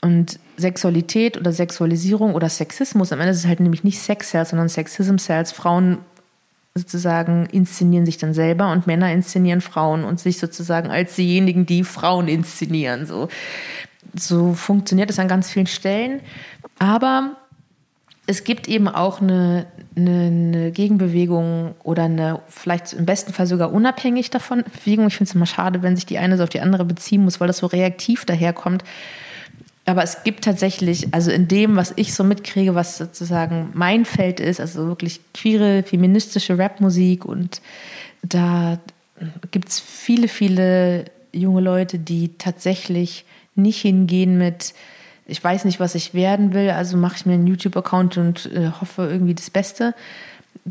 Und 0.00 0.38
Sexualität 0.56 1.38
oder 1.38 1.52
Sexualisierung 1.52 2.34
oder 2.34 2.48
Sexismus, 2.48 3.12
am 3.12 3.20
Ende 3.20 3.32
ist 3.32 3.38
es 3.38 3.46
halt 3.46 3.60
nämlich 3.60 3.82
nicht 3.82 3.98
Sex 3.98 4.30
Sales, 4.30 4.50
sondern 4.50 4.68
Sexism 4.68 5.18
Sales. 5.18 5.52
Frauen 5.52 5.98
sozusagen 6.74 7.46
inszenieren 7.46 8.04
sich 8.04 8.18
dann 8.18 8.34
selber 8.34 8.70
und 8.70 8.86
Männer 8.86 9.10
inszenieren 9.10 9.62
Frauen 9.62 10.04
und 10.04 10.20
sich 10.20 10.38
sozusagen 10.38 10.90
als 10.90 11.16
diejenigen, 11.16 11.64
die 11.64 11.84
Frauen 11.84 12.28
inszenieren. 12.28 13.06
So, 13.06 13.28
so 14.14 14.52
funktioniert 14.52 15.10
es 15.10 15.18
an 15.18 15.28
ganz 15.28 15.50
vielen 15.50 15.66
Stellen. 15.66 16.20
Aber 16.78 17.36
es 18.26 18.44
gibt 18.44 18.68
eben 18.68 18.88
auch 18.88 19.20
eine, 19.20 19.66
eine, 19.96 20.26
eine, 20.26 20.70
Gegenbewegung 20.72 21.74
oder 21.84 22.04
eine 22.04 22.40
vielleicht 22.48 22.92
im 22.92 23.06
besten 23.06 23.32
Fall 23.32 23.46
sogar 23.46 23.72
unabhängig 23.72 24.30
davon 24.30 24.64
Bewegung. 24.64 25.06
Ich 25.06 25.16
finde 25.16 25.30
es 25.30 25.34
immer 25.34 25.46
schade, 25.46 25.82
wenn 25.82 25.94
sich 25.94 26.06
die 26.06 26.18
eine 26.18 26.36
so 26.36 26.42
auf 26.42 26.48
die 26.48 26.60
andere 26.60 26.84
beziehen 26.84 27.22
muss, 27.22 27.40
weil 27.40 27.46
das 27.46 27.58
so 27.58 27.66
reaktiv 27.66 28.24
daherkommt. 28.24 28.82
Aber 29.84 30.02
es 30.02 30.24
gibt 30.24 30.44
tatsächlich, 30.44 31.14
also 31.14 31.30
in 31.30 31.46
dem, 31.46 31.76
was 31.76 31.92
ich 31.94 32.12
so 32.12 32.24
mitkriege, 32.24 32.74
was 32.74 32.98
sozusagen 32.98 33.70
mein 33.74 34.04
Feld 34.04 34.40
ist, 34.40 34.60
also 34.60 34.88
wirklich 34.88 35.20
queere, 35.32 35.84
feministische 35.84 36.58
Rapmusik 36.58 37.24
und 37.24 37.60
da 38.22 38.78
gibt 39.52 39.68
es 39.68 39.78
viele, 39.78 40.26
viele 40.26 41.04
junge 41.32 41.60
Leute, 41.60 42.00
die 42.00 42.36
tatsächlich 42.36 43.24
nicht 43.54 43.80
hingehen 43.80 44.36
mit, 44.36 44.74
ich 45.26 45.42
weiß 45.42 45.64
nicht, 45.64 45.80
was 45.80 45.94
ich 45.94 46.14
werden 46.14 46.54
will, 46.54 46.70
also 46.70 46.96
mache 46.96 47.16
ich 47.16 47.26
mir 47.26 47.34
einen 47.34 47.46
YouTube-Account 47.46 48.16
und 48.18 48.46
äh, 48.52 48.70
hoffe 48.80 49.08
irgendwie 49.10 49.34
das 49.34 49.50
Beste, 49.50 49.94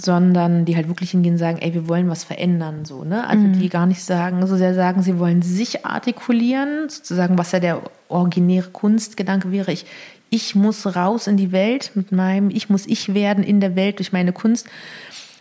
sondern 0.02 0.66
die 0.66 0.76
halt 0.76 0.88
wirklich 0.88 1.12
hingehen 1.12 1.34
und 1.34 1.40
sagen, 1.40 1.60
ey, 1.60 1.74
wir 1.74 1.88
wollen 1.88 2.10
was 2.10 2.24
verändern, 2.24 2.86
so, 2.86 3.04
ne? 3.04 3.28
Also 3.28 3.44
mhm. 3.44 3.60
die 3.60 3.70
gar 3.70 3.86
nicht 3.86 4.04
sagen, 4.04 4.46
so 4.46 4.56
sehr 4.56 4.74
sagen, 4.74 5.02
sie 5.02 5.20
wollen 5.20 5.42
sich 5.42 5.86
artikulieren, 5.86 6.90
sozusagen, 6.90 7.38
was 7.38 7.52
ja 7.52 7.60
der 7.60 7.82
originäre 8.10 8.70
Kunstgedanke 8.70 9.52
wäre, 9.52 9.72
ich, 9.72 9.86
ich 10.30 10.56
muss 10.56 10.96
raus 10.96 11.28
in 11.28 11.38
die 11.38 11.52
Welt 11.52 11.92
mit 11.96 12.12
meinem, 12.12 12.50
ich 12.50 12.70
muss 12.70 12.86
ich 12.88 13.14
werden 13.14 13.44
in 13.44 13.60
der 13.60 13.76
Welt 13.76 14.00
durch 14.00 14.12
meine 14.12 14.34
Kunst, 14.34 14.68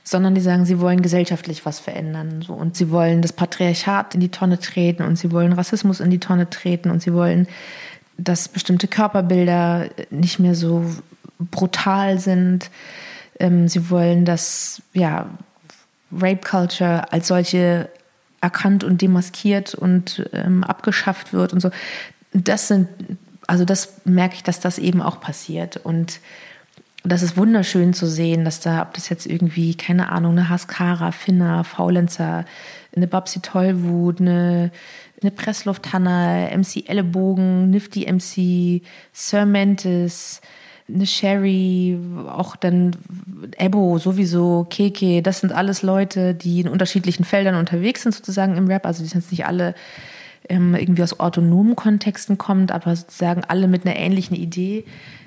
sondern 0.05 0.35
die 0.35 0.41
sagen, 0.41 0.67
sie 0.67 0.81
wollen 0.81 1.03
gesellschaftlich 1.03 1.65
was 1.65 1.81
verändern, 1.81 2.43
so, 2.47 2.53
und 2.53 2.77
sie 2.77 2.91
wollen 2.91 3.23
das 3.23 3.33
Patriarchat 3.33 4.15
in 4.15 4.21
die 4.21 4.29
Tonne 4.29 4.59
treten 4.59 5.03
und 5.03 5.17
sie 5.17 5.33
wollen 5.33 5.53
Rassismus 5.53 6.01
in 6.01 6.11
die 6.11 6.21
Tonne 6.21 6.51
treten 6.51 6.91
und 6.91 7.01
sie 7.01 7.15
wollen 7.15 7.49
dass 8.17 8.49
bestimmte 8.49 8.89
Körperbilder 8.89 9.89
nicht 10.11 10.39
mehr 10.39 10.55
so 10.55 10.85
brutal 11.39 12.19
sind. 12.19 12.71
Ähm, 13.39 13.69
sie 13.69 13.91
wollen, 13.91 14.25
dass 14.25 14.83
ja, 14.93 15.27
Rape 16.13 16.41
Culture 16.49 17.13
als 17.13 17.29
solche 17.29 17.89
erkannt 18.41 18.85
und 18.85 19.01
demaskiert 19.01 19.75
und 19.75 20.29
ähm, 20.33 20.65
abgeschafft 20.65 21.33
wird 21.33 21.53
und 21.53 21.61
so. 21.61 21.71
Das 22.33 22.69
sind, 22.69 22.89
also 23.47 23.65
das 23.65 24.01
merke 24.05 24.35
ich, 24.35 24.43
dass 24.43 24.61
das 24.61 24.79
eben 24.79 25.01
auch 25.01 25.21
passiert. 25.21 25.79
Und 25.79 26.21
das 27.05 27.23
ist 27.23 27.37
wunderschön 27.37 27.95
zu 27.95 28.07
sehen, 28.07 28.45
dass 28.45 28.61
da, 28.61 28.83
ob 28.83 28.95
das 28.95 29.09
jetzt 29.09 29.27
irgendwie, 29.27 29.75
keine 29.75 30.11
Ahnung, 30.11 30.33
eine 30.33 30.49
Haskara, 30.49 31.13
Finna, 31.13 31.65
Faulenzer, 31.65 32.45
eine 32.95 33.07
Babsi 33.07 33.41
Tollwut, 33.41 34.21
eine 34.21 34.71
eine 35.23 35.31
Presslufthanna, 35.31 36.49
MC 36.57 36.89
Ellenbogen, 36.89 37.71
Nifty 37.71 38.11
MC, 38.11 38.83
Sir 39.13 39.47
Mantis, 39.47 40.41
eine 40.89 41.07
Sherry, 41.07 41.99
auch 42.29 42.57
dann 42.57 42.97
Ebo 43.57 43.99
sowieso, 43.99 44.67
Keke, 44.69 45.23
das 45.23 45.41
sind 45.41 45.53
alles 45.53 45.83
Leute, 45.83 46.35
die 46.35 46.61
in 46.61 46.69
unterschiedlichen 46.69 47.25
Feldern 47.25 47.55
unterwegs 47.55 48.03
sind 48.03 48.15
sozusagen 48.15 48.57
im 48.57 48.67
Rap. 48.67 48.85
Also 48.85 49.03
die 49.03 49.09
sind 49.09 49.23
jetzt 49.23 49.31
nicht 49.31 49.47
alle 49.47 49.75
ähm, 50.49 50.75
irgendwie 50.75 51.03
aus 51.03 51.19
autonomen 51.21 51.75
Kontexten 51.75 52.37
kommt, 52.37 52.71
aber 52.71 52.95
sozusagen 52.95 53.45
alle 53.45 53.67
mit 53.67 53.87
einer 53.87 53.97
ähnlichen 53.97 54.37
Idee 54.37 54.85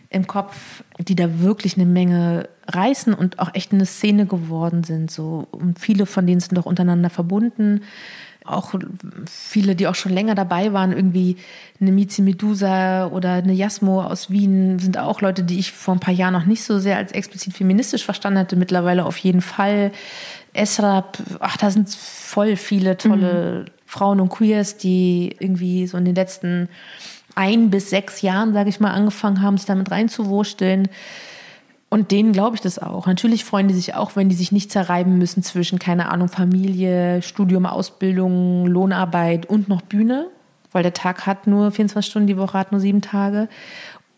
im 0.09 0.27
Kopf, 0.27 0.83
die 0.99 1.15
da 1.15 1.39
wirklich 1.39 1.75
eine 1.75 1.85
Menge 1.85 2.47
reißen 2.67 3.13
und 3.13 3.39
auch 3.39 3.53
echt 3.55 3.73
eine 3.73 3.85
Szene 3.85 4.25
geworden 4.25 4.83
sind. 4.83 5.09
So. 5.09 5.47
Und 5.51 5.79
viele 5.79 6.05
von 6.05 6.27
denen 6.27 6.39
sind 6.39 6.55
doch 6.57 6.65
untereinander 6.65 7.09
verbunden 7.09 7.81
auch 8.47 8.73
viele, 9.29 9.75
die 9.75 9.87
auch 9.87 9.95
schon 9.95 10.13
länger 10.13 10.35
dabei 10.35 10.73
waren, 10.73 10.91
irgendwie 10.91 11.37
eine 11.79 11.91
Mizi 11.91 12.21
Medusa 12.21 13.07
oder 13.07 13.33
eine 13.33 13.53
Jasmo 13.53 14.01
aus 14.01 14.29
Wien, 14.29 14.79
sind 14.79 14.97
auch 14.97 15.21
Leute, 15.21 15.43
die 15.43 15.59
ich 15.59 15.71
vor 15.71 15.95
ein 15.95 15.99
paar 15.99 16.13
Jahren 16.13 16.33
noch 16.33 16.45
nicht 16.45 16.63
so 16.63 16.79
sehr 16.79 16.97
als 16.97 17.11
explizit 17.11 17.53
feministisch 17.53 18.03
verstanden 18.03 18.39
hatte, 18.39 18.55
mittlerweile 18.55 19.05
auf 19.05 19.17
jeden 19.17 19.41
Fall. 19.41 19.91
Esrap, 20.53 21.17
ach, 21.39 21.57
da 21.57 21.69
sind 21.69 21.89
voll 21.89 22.55
viele 22.55 22.97
tolle 22.97 23.65
mhm. 23.65 23.71
Frauen 23.85 24.19
und 24.19 24.29
Queers, 24.29 24.77
die 24.77 25.35
irgendwie 25.39 25.87
so 25.87 25.97
in 25.97 26.05
den 26.05 26.15
letzten 26.15 26.69
ein 27.35 27.69
bis 27.69 27.91
sechs 27.91 28.21
Jahren, 28.21 28.53
sage 28.53 28.69
ich 28.69 28.79
mal, 28.79 28.91
angefangen 28.91 29.41
haben, 29.41 29.57
sich 29.57 29.67
damit 29.67 29.91
reinzuwursteln. 29.91 30.87
Und 31.89 32.11
denen 32.11 32.33
glaube 32.33 32.55
ich 32.55 32.61
das 32.61 32.79
auch. 32.79 33.07
Natürlich 33.07 33.45
freuen 33.45 33.69
die 33.69 33.73
sich 33.73 33.95
auch, 33.95 34.15
wenn 34.15 34.27
die 34.27 34.35
sich 34.35 34.51
nicht 34.51 34.71
zerreiben 34.71 35.17
müssen 35.17 35.41
zwischen, 35.41 35.79
keine 35.79 36.09
Ahnung, 36.09 36.27
Familie, 36.27 37.21
Studium, 37.21 37.65
Ausbildung, 37.65 38.65
Lohnarbeit 38.67 39.45
und 39.45 39.69
noch 39.69 39.81
Bühne, 39.81 40.27
weil 40.73 40.83
der 40.83 40.93
Tag 40.93 41.25
hat 41.25 41.47
nur 41.47 41.71
24 41.71 42.09
Stunden, 42.09 42.27
die 42.27 42.38
Woche 42.38 42.57
hat 42.57 42.73
nur 42.73 42.81
sieben 42.81 43.01
Tage. 43.01 43.47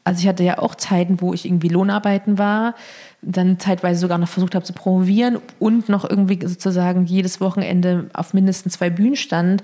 Also 0.04 0.22
ich 0.22 0.28
hatte 0.28 0.44
ja 0.44 0.58
auch 0.58 0.74
Zeiten, 0.74 1.22
wo 1.22 1.34
ich 1.36 1.46
irgendwie 1.46 1.68
Lohnarbeiten 1.68 2.40
war, 2.40 2.74
dann 3.22 3.60
zeitweise 3.60 4.00
sogar 4.00 4.18
noch 4.18 4.30
versucht 4.30 4.56
habe 4.56 4.66
zu 4.66 4.74
promovieren 4.74 5.38
und 5.60 5.90
noch 5.90 6.10
irgendwie 6.10 6.40
sozusagen 6.48 7.06
jedes 7.06 7.40
Wochenende 7.40 8.10
auf 8.14 8.34
mindestens 8.34 8.74
zwei 8.74 8.90
Bühnen 8.90 9.18
stand 9.18 9.62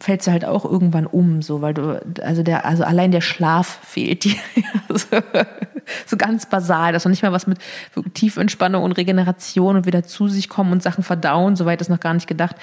fällst 0.00 0.26
du 0.26 0.32
halt 0.32 0.44
auch 0.44 0.64
irgendwann 0.64 1.06
um, 1.06 1.42
so, 1.42 1.60
weil 1.60 1.74
du, 1.74 2.00
also 2.22 2.42
der, 2.42 2.64
also 2.64 2.84
allein 2.84 3.10
der 3.10 3.20
Schlaf 3.20 3.80
fehlt 3.82 4.24
dir. 4.24 4.36
so 6.06 6.16
ganz 6.16 6.46
basal, 6.46 6.92
dass 6.92 7.04
noch 7.04 7.10
nicht 7.10 7.22
mal 7.22 7.32
was 7.32 7.46
mit 7.46 7.58
Tiefentspannung 8.14 8.82
und 8.82 8.92
Regeneration 8.92 9.76
und 9.76 9.86
wieder 9.86 10.02
zu 10.02 10.28
sich 10.28 10.48
kommen 10.48 10.72
und 10.72 10.82
Sachen 10.82 11.04
verdauen, 11.04 11.56
soweit 11.56 11.80
ist 11.80 11.90
noch 11.90 12.00
gar 12.00 12.14
nicht 12.14 12.26
gedacht, 12.26 12.56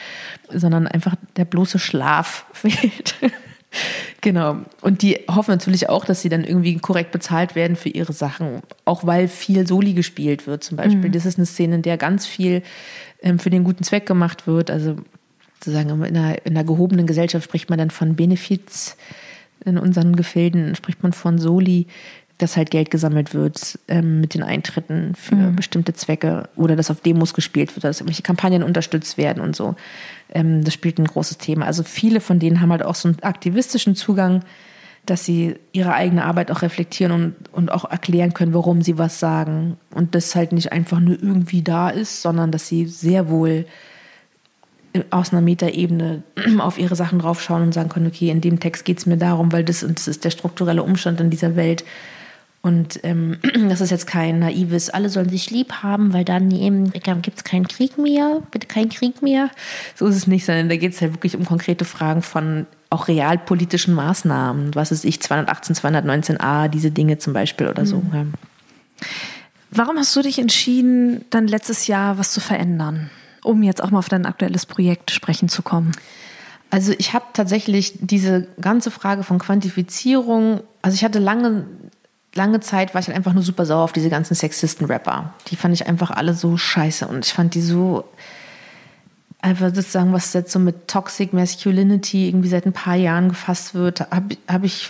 sondern 0.49 0.87
einfach 0.87 1.15
der 1.37 1.45
bloße 1.45 1.79
Schlaf 1.79 2.45
fehlt. 2.53 3.15
Genau. 4.19 4.57
Und 4.81 5.01
die 5.01 5.19
hoffen 5.29 5.51
natürlich 5.51 5.89
auch, 5.89 6.05
dass 6.05 6.21
sie 6.21 6.29
dann 6.29 6.43
irgendwie 6.43 6.77
korrekt 6.77 7.11
bezahlt 7.11 7.55
werden 7.55 7.75
für 7.77 7.89
ihre 7.89 8.13
Sachen. 8.13 8.61
Auch 8.85 9.05
weil 9.05 9.27
viel 9.27 9.65
Soli 9.65 9.93
gespielt 9.93 10.45
wird 10.45 10.63
zum 10.63 10.77
Beispiel. 10.77 11.07
Mhm. 11.07 11.13
Das 11.13 11.25
ist 11.25 11.37
eine 11.37 11.45
Szene, 11.45 11.75
in 11.75 11.81
der 11.81 11.97
ganz 11.97 12.27
viel 12.27 12.63
ähm, 13.21 13.39
für 13.39 13.49
den 13.49 13.63
guten 13.63 13.83
Zweck 13.83 14.05
gemacht 14.05 14.45
wird. 14.45 14.69
Also 14.69 14.97
sozusagen 15.63 15.89
in 16.03 16.17
einer, 16.17 16.45
in 16.45 16.57
einer 16.57 16.63
gehobenen 16.63 17.07
Gesellschaft 17.07 17.45
spricht 17.45 17.69
man 17.69 17.79
dann 17.79 17.91
von 17.91 18.15
Benefiz. 18.15 18.97
In 19.63 19.77
unseren 19.77 20.15
Gefilden 20.15 20.75
spricht 20.75 21.03
man 21.03 21.13
von 21.13 21.37
Soli 21.37 21.87
dass 22.41 22.57
halt 22.57 22.71
Geld 22.71 22.91
gesammelt 22.91 23.33
wird 23.33 23.79
ähm, 23.87 24.21
mit 24.21 24.33
den 24.33 24.43
Eintritten 24.43 25.13
für 25.15 25.35
mhm. 25.35 25.55
bestimmte 25.55 25.93
Zwecke 25.93 26.49
oder 26.55 26.75
dass 26.75 26.91
auf 26.91 27.01
Demos 27.01 27.33
gespielt 27.33 27.75
wird, 27.75 27.83
dass 27.83 27.99
irgendwelche 27.99 28.23
Kampagnen 28.23 28.63
unterstützt 28.63 29.17
werden 29.17 29.43
und 29.43 29.55
so. 29.55 29.75
Ähm, 30.33 30.63
das 30.63 30.73
spielt 30.73 30.97
ein 30.97 31.05
großes 31.05 31.37
Thema. 31.37 31.65
Also 31.65 31.83
viele 31.83 32.19
von 32.19 32.39
denen 32.39 32.61
haben 32.61 32.71
halt 32.71 32.83
auch 32.83 32.95
so 32.95 33.09
einen 33.09 33.21
aktivistischen 33.21 33.95
Zugang, 33.95 34.43
dass 35.05 35.25
sie 35.25 35.55
ihre 35.71 35.93
eigene 35.93 36.25
Arbeit 36.25 36.51
auch 36.51 36.61
reflektieren 36.61 37.11
und, 37.11 37.35
und 37.51 37.71
auch 37.71 37.89
erklären 37.89 38.33
können, 38.33 38.53
warum 38.53 38.81
sie 38.81 38.97
was 38.97 39.19
sagen. 39.19 39.77
Und 39.93 40.15
das 40.15 40.35
halt 40.35 40.51
nicht 40.51 40.71
einfach 40.71 40.99
nur 40.99 41.21
irgendwie 41.21 41.61
da 41.61 41.89
ist, 41.89 42.21
sondern 42.21 42.51
dass 42.51 42.67
sie 42.67 42.85
sehr 42.87 43.29
wohl 43.29 43.65
aus 45.09 45.31
einer 45.31 45.41
Metaebene 45.41 46.23
auf 46.59 46.77
ihre 46.77 46.95
Sachen 46.95 47.19
draufschauen 47.19 47.63
und 47.63 47.73
sagen 47.73 47.89
können, 47.89 48.07
okay, 48.07 48.29
in 48.29 48.41
dem 48.41 48.59
Text 48.59 48.85
geht 48.85 48.99
es 48.99 49.05
mir 49.05 49.17
darum, 49.17 49.51
weil 49.51 49.63
das 49.63 49.83
und 49.83 49.99
das 49.99 50.07
ist 50.07 50.25
der 50.25 50.31
strukturelle 50.31 50.83
Umstand 50.83 51.19
in 51.21 51.29
dieser 51.29 51.55
Welt 51.55 51.83
und 52.61 52.99
ähm, 53.03 53.37
das 53.69 53.81
ist 53.81 53.89
jetzt 53.89 54.07
kein 54.07 54.39
naives, 54.39 54.89
alle 54.89 55.09
sollen 55.09 55.29
sich 55.29 55.49
lieb 55.49 55.73
haben, 55.83 56.13
weil 56.13 56.25
dann 56.25 56.51
eben 56.51 56.91
gibt 56.91 57.37
es 57.37 57.43
keinen 57.43 57.67
Krieg 57.67 57.97
mehr, 57.97 58.41
bitte 58.51 58.67
keinen 58.67 58.89
Krieg 58.89 59.21
mehr. 59.21 59.49
So 59.95 60.05
ist 60.07 60.15
es 60.15 60.27
nicht, 60.27 60.45
sondern 60.45 60.69
da 60.69 60.75
geht 60.75 60.93
es 60.93 61.01
halt 61.01 61.13
wirklich 61.13 61.35
um 61.35 61.45
konkrete 61.45 61.85
Fragen 61.85 62.21
von 62.21 62.67
auch 62.89 63.07
realpolitischen 63.07 63.93
Maßnahmen. 63.93 64.75
Was 64.75 64.91
ist 64.91 65.05
ich, 65.05 65.21
218, 65.21 65.75
219a, 65.75 66.67
diese 66.67 66.91
Dinge 66.91 67.17
zum 67.17 67.33
Beispiel 67.33 67.67
oder 67.67 67.85
so. 67.85 67.97
Mhm. 67.97 68.13
Ja. 68.13 68.25
Warum 69.71 69.97
hast 69.97 70.15
du 70.15 70.21
dich 70.21 70.37
entschieden, 70.37 71.23
dann 71.29 71.47
letztes 71.47 71.87
Jahr 71.87 72.17
was 72.17 72.31
zu 72.31 72.41
verändern, 72.41 73.09
um 73.43 73.63
jetzt 73.63 73.83
auch 73.83 73.91
mal 73.91 73.99
auf 73.99 74.09
dein 74.09 74.25
aktuelles 74.25 74.65
Projekt 74.65 75.11
sprechen 75.11 75.49
zu 75.49 75.61
kommen? 75.61 75.91
Also 76.69 76.93
ich 76.97 77.13
habe 77.13 77.25
tatsächlich 77.33 77.93
diese 77.99 78.47
ganze 78.59 78.91
Frage 78.91 79.23
von 79.23 79.39
Quantifizierung, 79.39 80.61
also 80.81 80.95
ich 80.95 81.03
hatte 81.03 81.19
lange 81.19 81.65
lange 82.33 82.59
Zeit 82.61 82.93
war 82.93 83.01
ich 83.01 83.07
halt 83.07 83.17
einfach 83.17 83.33
nur 83.33 83.43
super 83.43 83.65
sauer 83.65 83.83
auf 83.83 83.91
diese 83.91 84.09
ganzen 84.09 84.35
Sexisten-Rapper. 84.35 85.33
Die 85.47 85.55
fand 85.55 85.73
ich 85.73 85.87
einfach 85.87 86.11
alle 86.11 86.33
so 86.33 86.57
scheiße 86.57 87.07
und 87.07 87.25
ich 87.25 87.33
fand 87.33 87.55
die 87.55 87.61
so 87.61 88.05
einfach 89.41 89.73
sozusagen, 89.73 90.13
was 90.13 90.33
jetzt 90.33 90.51
so 90.51 90.59
mit 90.59 90.87
Toxic 90.87 91.33
Masculinity 91.33 92.27
irgendwie 92.27 92.49
seit 92.49 92.65
ein 92.65 92.73
paar 92.73 92.95
Jahren 92.95 93.29
gefasst 93.29 93.73
wird, 93.73 94.01
habe 94.11 94.37
hab 94.47 94.63
ich 94.63 94.87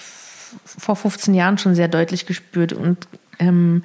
vor 0.66 0.96
15 0.96 1.34
Jahren 1.34 1.58
schon 1.58 1.76
sehr 1.76 1.88
deutlich 1.88 2.26
gespürt 2.26 2.74
und 2.74 3.08
ähm, 3.40 3.84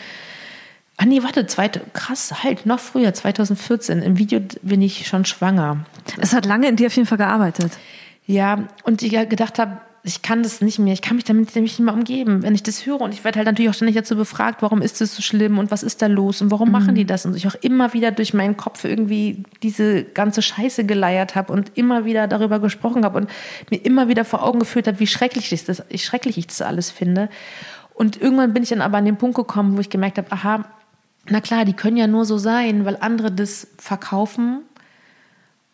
Ah 0.97 1.05
nee, 1.05 1.23
warte, 1.23 1.47
zweite, 1.47 1.83
krass, 1.93 2.43
halt, 2.43 2.65
noch 2.65 2.81
früher, 2.81 3.13
2014. 3.13 4.03
Im 4.03 4.19
Video 4.19 4.41
bin 4.63 4.83
ich 4.83 5.07
schon 5.07 5.25
schwanger. 5.25 5.85
Es 6.19 6.33
hat 6.33 6.47
lange 6.47 6.69
in 6.69 6.77
dir 6.77 6.87
auf 6.87 6.97
jeden 6.97 7.07
Fall 7.07 7.19
gearbeitet. 7.19 7.73
Ja, 8.27 8.69
und 8.83 9.03
ich 9.03 9.13
gedacht 9.13 9.59
habe, 9.59 9.79
ich 10.07 10.23
kann 10.23 10.45
das 10.45 10.61
nicht 10.61 10.79
mehr, 10.79 10.93
ich 10.93 11.03
kann 11.03 11.17
mich 11.17 11.25
damit 11.25 11.53
nämlich 11.57 11.79
nicht 11.79 11.85
mehr 11.85 11.93
umgeben, 11.93 12.45
wenn 12.45 12.55
ich 12.55 12.63
das 12.63 12.87
höre. 12.87 13.01
Und 13.01 13.13
ich 13.13 13.25
werde 13.25 13.39
halt 13.39 13.47
natürlich 13.47 13.71
auch 13.71 13.75
ständig 13.75 13.97
dazu 13.97 14.15
befragt, 14.15 14.63
warum 14.63 14.81
ist 14.81 15.01
das 15.01 15.17
so 15.17 15.21
schlimm 15.21 15.59
und 15.59 15.73
was 15.73 15.83
ist 15.83 16.01
da 16.01 16.07
los 16.07 16.41
und 16.41 16.53
warum 16.53 16.69
mhm. 16.69 16.73
machen 16.73 16.95
die 16.95 17.05
das? 17.05 17.27
Und 17.27 17.35
ich 17.35 17.49
auch 17.49 17.57
immer 17.57 17.93
wieder 17.93 18.13
durch 18.13 18.33
meinen 18.33 18.57
Kopf 18.57 18.85
irgendwie 18.85 19.43
diese 19.65 20.05
ganze 20.05 20.43
Scheiße 20.43 20.85
geleiert 20.85 21.35
habe 21.35 21.53
und 21.53 21.73
immer 21.77 22.05
wieder 22.05 22.29
darüber 22.29 22.61
gesprochen 22.61 23.05
habe 23.05 23.19
und 23.19 23.31
mir 23.69 23.79
immer 23.79 24.07
wieder 24.07 24.25
vor 24.25 24.45
Augen 24.45 24.61
geführt 24.61 24.87
habe, 24.87 25.01
wie 25.01 25.09
schrecklich 25.09 25.53
ich 25.53 25.65
das, 25.65 25.83
wie 25.89 25.99
schrecklich 25.99 26.39
ich 26.39 26.47
das 26.47 26.63
alles 26.63 26.93
finde. 26.93 27.29
Und 27.93 28.21
irgendwann 28.21 28.55
bin 28.55 28.63
ich 28.63 28.69
dann 28.69 28.83
aber 28.83 28.99
an 28.99 29.07
den 29.07 29.17
Punkt 29.17 29.35
gekommen, 29.35 29.77
wo 29.77 29.81
ich 29.81 29.91
gemerkt 29.91 30.19
habe, 30.19 30.31
aha, 30.31 30.67
na 31.29 31.41
klar, 31.41 31.65
die 31.65 31.73
können 31.73 31.97
ja 31.97 32.07
nur 32.07 32.25
so 32.25 32.39
sein, 32.39 32.85
weil 32.85 32.97
andere 33.01 33.33
das 33.33 33.67
verkaufen 33.77 34.61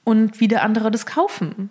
und 0.05 0.41
wieder 0.41 0.63
andere 0.63 0.91
das 0.91 1.05
kaufen 1.05 1.69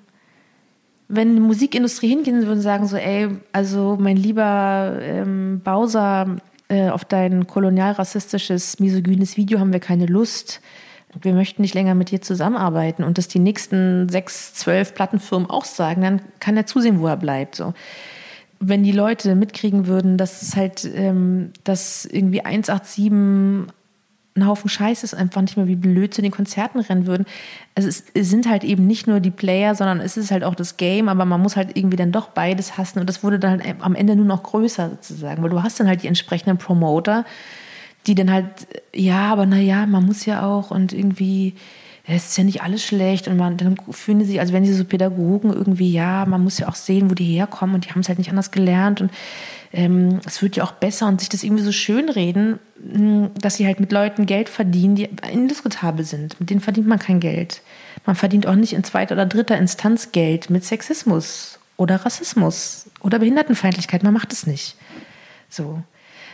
wenn 1.13 1.35
die 1.35 1.41
Musikindustrie 1.41 2.07
hingehen 2.07 2.39
würde 2.39 2.53
und 2.53 2.61
sagen 2.61 2.87
so, 2.87 2.95
ey, 2.95 3.27
also 3.51 3.97
mein 3.99 4.15
lieber 4.15 4.97
ähm, 5.01 5.59
Bowser, 5.63 6.37
äh, 6.69 6.89
auf 6.89 7.03
dein 7.03 7.47
kolonialrassistisches, 7.47 8.79
misogynes 8.79 9.35
Video 9.35 9.59
haben 9.59 9.73
wir 9.73 9.81
keine 9.81 10.05
Lust. 10.05 10.61
Wir 11.21 11.33
möchten 11.33 11.61
nicht 11.61 11.73
länger 11.73 11.95
mit 11.95 12.11
dir 12.11 12.21
zusammenarbeiten 12.21 13.03
und 13.03 13.17
das 13.17 13.27
die 13.27 13.39
nächsten 13.39 14.07
sechs, 14.07 14.53
zwölf 14.53 14.93
Plattenfirmen 14.93 15.49
auch 15.49 15.65
sagen, 15.65 16.01
dann 16.01 16.21
kann 16.39 16.55
er 16.55 16.65
zusehen, 16.65 17.01
wo 17.01 17.07
er 17.07 17.17
bleibt. 17.17 17.55
So. 17.55 17.73
Wenn 18.61 18.83
die 18.83 18.93
Leute 18.93 19.35
mitkriegen 19.35 19.87
würden, 19.87 20.17
dass 20.17 20.41
es 20.41 20.55
halt, 20.55 20.89
ähm, 20.95 21.51
dass 21.65 22.05
irgendwie 22.05 22.45
187 22.45 23.11
ein 24.35 24.47
Haufen 24.47 24.69
Scheiß 24.69 25.03
ist, 25.03 25.13
einfach 25.13 25.41
nicht 25.41 25.57
mehr 25.57 25.67
wie 25.67 25.75
blöd 25.75 26.13
zu 26.13 26.21
den 26.21 26.31
Konzerten 26.31 26.79
rennen 26.79 27.05
würden. 27.05 27.25
Also 27.75 27.89
es, 27.89 28.05
es, 28.13 28.29
sind 28.29 28.49
halt 28.49 28.63
eben 28.63 28.87
nicht 28.87 29.05
nur 29.05 29.19
die 29.19 29.31
Player, 29.31 29.75
sondern 29.75 29.99
es 29.99 30.15
ist 30.15 30.31
halt 30.31 30.43
auch 30.43 30.55
das 30.55 30.77
Game, 30.77 31.09
aber 31.09 31.25
man 31.25 31.41
muss 31.41 31.57
halt 31.57 31.75
irgendwie 31.75 31.97
dann 31.97 32.13
doch 32.13 32.29
beides 32.29 32.77
hassen 32.77 32.99
und 32.99 33.09
das 33.09 33.23
wurde 33.23 33.39
dann 33.39 33.61
halt 33.61 33.75
am 33.81 33.95
Ende 33.95 34.15
nur 34.15 34.25
noch 34.25 34.43
größer 34.43 34.89
sozusagen, 34.89 35.43
weil 35.43 35.49
du 35.49 35.61
hast 35.63 35.79
dann 35.79 35.87
halt 35.87 36.03
die 36.03 36.07
entsprechenden 36.07 36.57
Promoter, 36.57 37.25
die 38.07 38.15
dann 38.15 38.31
halt, 38.31 38.45
ja, 38.93 39.31
aber 39.31 39.45
naja, 39.45 39.85
man 39.85 40.05
muss 40.05 40.25
ja 40.25 40.45
auch 40.45 40.71
und 40.71 40.93
irgendwie, 40.93 41.55
es 42.07 42.29
ist 42.29 42.37
ja 42.37 42.45
nicht 42.45 42.63
alles 42.63 42.85
schlecht 42.85 43.27
und 43.27 43.35
man, 43.35 43.57
dann 43.57 43.75
fühlen 43.91 44.21
sie 44.21 44.27
sich, 44.27 44.39
als 44.39 44.53
wenn 44.53 44.65
sie 44.65 44.73
so 44.73 44.85
Pädagogen 44.85 45.51
irgendwie, 45.51 45.91
ja, 45.91 46.25
man 46.25 46.41
muss 46.41 46.57
ja 46.57 46.69
auch 46.69 46.75
sehen, 46.75 47.09
wo 47.09 47.15
die 47.15 47.25
herkommen 47.25 47.75
und 47.75 47.85
die 47.85 47.89
haben 47.89 47.99
es 47.99 48.07
halt 48.07 48.17
nicht 48.17 48.29
anders 48.29 48.51
gelernt 48.51 49.01
und 49.01 49.11
ähm, 49.73 50.19
es 50.25 50.41
wird 50.41 50.57
ja 50.57 50.63
auch 50.63 50.73
besser 50.73 51.07
und 51.07 51.19
sich 51.19 51.29
das 51.29 51.43
irgendwie 51.43 51.63
so 51.63 51.71
schönreden, 51.71 52.59
hm, 52.81 53.31
dass 53.39 53.55
sie 53.55 53.65
halt 53.65 53.79
mit 53.79 53.91
Leuten 53.91 54.25
Geld 54.25 54.49
verdienen, 54.49 54.95
die 54.95 55.09
indiskutabel 55.31 56.03
sind. 56.03 56.39
Mit 56.39 56.49
denen 56.49 56.61
verdient 56.61 56.87
man 56.87 56.99
kein 56.99 57.19
Geld. 57.19 57.61
Man 58.05 58.15
verdient 58.15 58.47
auch 58.47 58.55
nicht 58.55 58.73
in 58.73 58.83
zweiter 58.83 59.15
oder 59.15 59.25
dritter 59.25 59.57
Instanz 59.57 60.11
Geld 60.11 60.49
mit 60.49 60.65
Sexismus 60.65 61.59
oder 61.77 61.97
Rassismus 61.97 62.87
oder 63.01 63.19
Behindertenfeindlichkeit. 63.19 64.03
Man 64.03 64.13
macht 64.13 64.33
es 64.33 64.45
nicht. 64.45 64.75
So. 65.49 65.81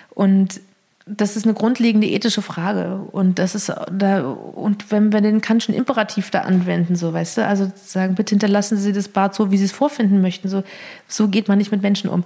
Und 0.10 0.62
das 1.06 1.38
ist 1.38 1.46
eine 1.46 1.54
grundlegende 1.54 2.08
ethische 2.08 2.42
Frage. 2.42 3.02
Und 3.12 3.40
das 3.40 3.56
ist 3.56 3.72
da, 3.92 4.28
und 4.28 4.92
wenn 4.92 5.14
wir 5.14 5.22
den 5.22 5.42
Kantschen 5.42 5.74
Imperativ 5.74 6.32
da 6.32 6.42
anwenden, 6.42 6.96
so 6.96 7.14
weißt 7.14 7.38
du, 7.38 7.46
also 7.46 7.72
sagen, 7.76 8.16
bitte 8.16 8.32
hinterlassen 8.32 8.78
Sie 8.78 8.92
das 8.92 9.08
Bad 9.08 9.36
so, 9.36 9.52
wie 9.52 9.58
Sie 9.58 9.66
es 9.66 9.72
vorfinden 9.72 10.22
möchten. 10.22 10.50
So, 10.50 10.64
so 11.08 11.28
geht 11.28 11.48
man 11.48 11.60
nicht 11.60 11.72
mit 11.72 11.82
Menschen 11.82 12.10
um. 12.10 12.24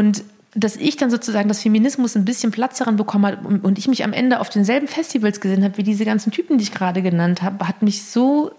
Und 0.00 0.24
dass 0.54 0.76
ich 0.76 0.96
dann 0.96 1.10
sozusagen 1.10 1.48
das 1.48 1.60
Feminismus 1.60 2.16
ein 2.16 2.24
bisschen 2.24 2.52
Platz 2.52 2.78
daran 2.78 2.96
bekommen 2.96 3.26
hat 3.26 3.44
und 3.44 3.78
ich 3.78 3.86
mich 3.86 4.02
am 4.02 4.14
Ende 4.14 4.40
auf 4.40 4.48
denselben 4.48 4.88
Festivals 4.88 5.42
gesehen 5.42 5.62
habe 5.62 5.76
wie 5.76 5.82
diese 5.82 6.06
ganzen 6.06 6.32
Typen, 6.32 6.56
die 6.56 6.64
ich 6.64 6.72
gerade 6.72 7.02
genannt 7.02 7.42
habe, 7.42 7.68
hat 7.68 7.82
mich 7.82 8.04
so, 8.04 8.50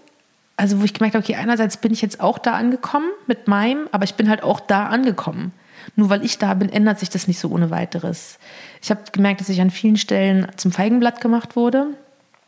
also 0.56 0.80
wo 0.80 0.84
ich 0.86 0.94
gemerkt 0.94 1.16
habe, 1.16 1.24
okay, 1.24 1.34
einerseits 1.34 1.78
bin 1.78 1.92
ich 1.92 2.04
jetzt 2.04 2.22
auch 2.22 2.38
da 2.38 2.54
angekommen 2.54 3.10
mit 3.26 3.48
meinem, 3.48 3.90
aber 3.92 4.04
ich 4.04 4.14
bin 4.14 4.30
halt 4.30 4.44
auch 4.44 4.60
da 4.60 4.86
angekommen. 4.86 5.52
Nur 5.96 6.12
weil 6.12 6.24
ich 6.24 6.38
da 6.38 6.54
bin, 6.54 6.70
ändert 6.70 7.00
sich 7.00 7.10
das 7.10 7.28
nicht 7.28 7.40
so 7.40 7.50
ohne 7.50 7.72
weiteres. 7.72 8.38
Ich 8.84 8.92
habe 8.92 9.02
gemerkt, 9.12 9.42
dass 9.42 9.50
ich 9.50 9.62
an 9.62 9.72
vielen 9.72 9.98
Stellen 9.98 10.46
zum 10.58 10.72
Feigenblatt 10.72 11.22
gemacht 11.22 11.56
wurde. 11.56 11.88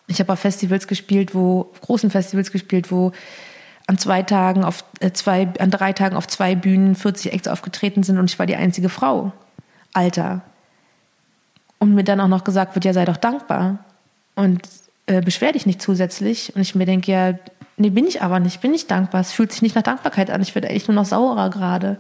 Ich 0.05 0.19
habe 0.19 0.31
auf 0.31 0.39
Festivals 0.39 0.87
gespielt, 0.87 1.33
wo, 1.33 1.71
großen 1.81 2.11
Festivals 2.11 2.51
gespielt, 2.51 2.91
wo 2.91 3.11
an 3.87 3.97
zwei 3.97 4.23
Tagen 4.23 4.63
auf 4.63 4.83
äh, 4.99 5.11
zwei, 5.11 5.49
an 5.59 5.71
drei 5.71 5.93
Tagen 5.93 6.15
auf 6.15 6.27
zwei 6.27 6.55
Bühnen 6.55 6.95
40 6.95 7.33
Acts 7.33 7.47
aufgetreten 7.47 8.03
sind 8.03 8.17
und 8.17 8.29
ich 8.29 8.39
war 8.39 8.45
die 8.45 8.55
einzige 8.55 8.89
Frau. 8.89 9.31
Alter. 9.93 10.41
Und 11.79 11.93
mir 11.93 12.03
dann 12.03 12.21
auch 12.21 12.27
noch 12.27 12.43
gesagt 12.43 12.75
wird, 12.75 12.85
ja, 12.85 12.93
sei 12.93 13.05
doch 13.05 13.17
dankbar. 13.17 13.79
Und 14.35 14.61
äh, 15.05 15.21
beschwer 15.21 15.51
dich 15.51 15.65
nicht 15.65 15.81
zusätzlich. 15.81 16.55
Und 16.55 16.61
ich 16.61 16.75
mir 16.75 16.85
denke, 16.85 17.11
ja, 17.11 17.33
nee, 17.77 17.89
bin 17.89 18.07
ich 18.07 18.21
aber 18.21 18.39
nicht, 18.39 18.61
bin 18.61 18.73
ich 18.73 18.87
dankbar. 18.87 19.21
Es 19.21 19.33
fühlt 19.33 19.51
sich 19.51 19.61
nicht 19.61 19.75
nach 19.75 19.83
Dankbarkeit 19.83 20.29
an. 20.29 20.41
Ich 20.41 20.55
werde 20.55 20.69
eigentlich 20.69 20.87
nur 20.87 20.95
noch 20.95 21.05
saurer 21.05 21.49
gerade. 21.49 21.97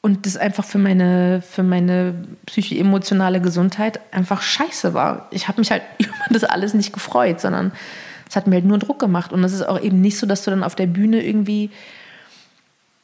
Und 0.00 0.26
das 0.26 0.36
einfach 0.36 0.64
für 0.64 0.78
meine, 0.78 1.42
für 1.42 1.64
meine 1.64 2.14
psycho-emotionale 2.46 3.40
Gesundheit 3.40 4.00
einfach 4.12 4.42
scheiße 4.42 4.94
war. 4.94 5.26
Ich 5.32 5.48
habe 5.48 5.60
mich 5.60 5.70
halt 5.70 5.82
über 5.98 6.12
das 6.30 6.44
alles 6.44 6.72
nicht 6.74 6.92
gefreut, 6.92 7.40
sondern 7.40 7.72
es 8.28 8.36
hat 8.36 8.46
mir 8.46 8.56
halt 8.56 8.64
nur 8.64 8.78
Druck 8.78 8.98
gemacht. 8.98 9.32
Und 9.32 9.42
es 9.44 9.52
ist 9.52 9.62
auch 9.62 9.80
eben 9.80 10.00
nicht 10.00 10.18
so, 10.18 10.26
dass 10.26 10.44
du 10.44 10.50
dann 10.50 10.64
auf 10.64 10.74
der 10.74 10.86
Bühne 10.86 11.24
irgendwie, 11.24 11.70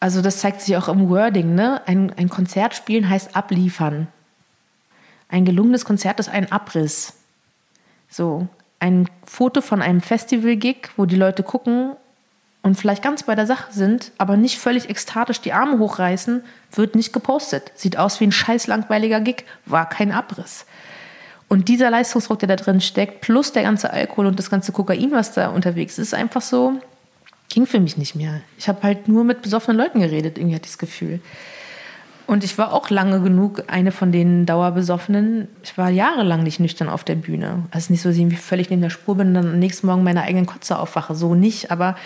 also 0.01 0.21
das 0.21 0.39
zeigt 0.39 0.61
sich 0.61 0.77
auch 0.77 0.89
im 0.89 1.09
Wording, 1.09 1.55
ne? 1.55 1.81
Ein, 1.87 2.13
ein 2.17 2.29
Konzert 2.29 2.75
spielen 2.75 3.09
heißt 3.09 3.35
abliefern. 3.37 4.09
Ein 5.29 5.45
gelungenes 5.45 5.85
Konzert 5.85 6.21
ist 6.21 6.29
ein 6.29 6.53
Abriss. 6.53 7.15
So, 8.09 8.47
ein 8.79 9.09
Foto 9.25 9.63
von 9.63 9.81
einem 9.81 10.01
Festival-Gig, 10.01 10.91
wo 10.97 11.07
die 11.07 11.17
Leute 11.17 11.43
gucken 11.43 11.97
und 12.63 12.77
vielleicht 12.77 13.03
ganz 13.03 13.23
bei 13.23 13.35
der 13.35 13.47
Sache 13.47 13.73
sind, 13.73 14.13
aber 14.19 14.37
nicht 14.37 14.59
völlig 14.59 14.89
ekstatisch 14.89 15.41
die 15.41 15.53
Arme 15.53 15.79
hochreißen, 15.79 16.45
wird 16.73 16.95
nicht 16.95 17.13
gepostet. 17.13 17.73
Sieht 17.75 17.97
aus 17.97 18.21
wie 18.21 18.27
ein 18.27 18.33
scheiß 18.33 18.67
langweiliger 18.67 19.21
Gig, 19.21 19.45
war 19.65 19.89
kein 19.89 20.13
Abriss. 20.13 20.67
Und 21.49 21.69
dieser 21.69 21.91
Leistungsdruck, 21.91 22.39
der 22.39 22.49
da 22.49 22.57
drin 22.57 22.81
steckt, 22.81 23.21
plus 23.21 23.53
der 23.53 23.63
ganze 23.63 23.93
Alkohol 23.93 24.27
und 24.27 24.39
das 24.39 24.51
ganze 24.51 24.73
Kokain, 24.73 25.13
was 25.13 25.33
da 25.33 25.49
unterwegs 25.49 25.99
ist, 25.99 26.15
einfach 26.15 26.43
so, 26.43 26.81
ging 27.49 27.67
für 27.67 27.81
mich 27.81 27.97
nicht 27.97 28.15
mehr. 28.15 28.41
Ich 28.59 28.69
habe 28.69 28.83
halt 28.83 29.09
nur 29.09 29.25
mit 29.25 29.43
besoffenen 29.43 29.77
Leuten 29.77 30.01
geredet, 30.01 30.39
irgendwie 30.39 30.57
hatte 30.57 30.67
ich 30.67 30.73
das 30.73 30.79
Gefühl. 30.79 31.21
Und 32.27 32.43
ich 32.43 32.57
war 32.57 32.73
auch 32.73 32.89
lange 32.89 33.21
genug 33.21 33.65
eine 33.67 33.93
von 33.93 34.11
den 34.11 34.47
Dauerbesoffenen. 34.47 35.49
Ich 35.63 35.77
war 35.77 35.91
jahrelang 35.91 36.43
nicht 36.43 36.59
nüchtern 36.59 36.89
auf 36.89 37.05
der 37.05 37.17
Bühne. 37.17 37.65
Also 37.71 37.93
nicht 37.93 38.01
so, 38.01 38.09
dass 38.09 38.17
ich 38.17 38.23
irgendwie 38.23 38.39
völlig 38.39 38.71
neben 38.71 38.81
der 38.81 38.91
Spur 38.91 39.17
bin 39.17 39.29
und 39.29 39.35
dann 39.35 39.47
am 39.47 39.59
nächsten 39.59 39.87
Morgen 39.87 40.05
meine 40.05 40.23
eigenen 40.23 40.47
Kotze 40.47 40.79
aufwache. 40.79 41.15
So 41.15 41.35
nicht, 41.35 41.71
aber 41.71 41.97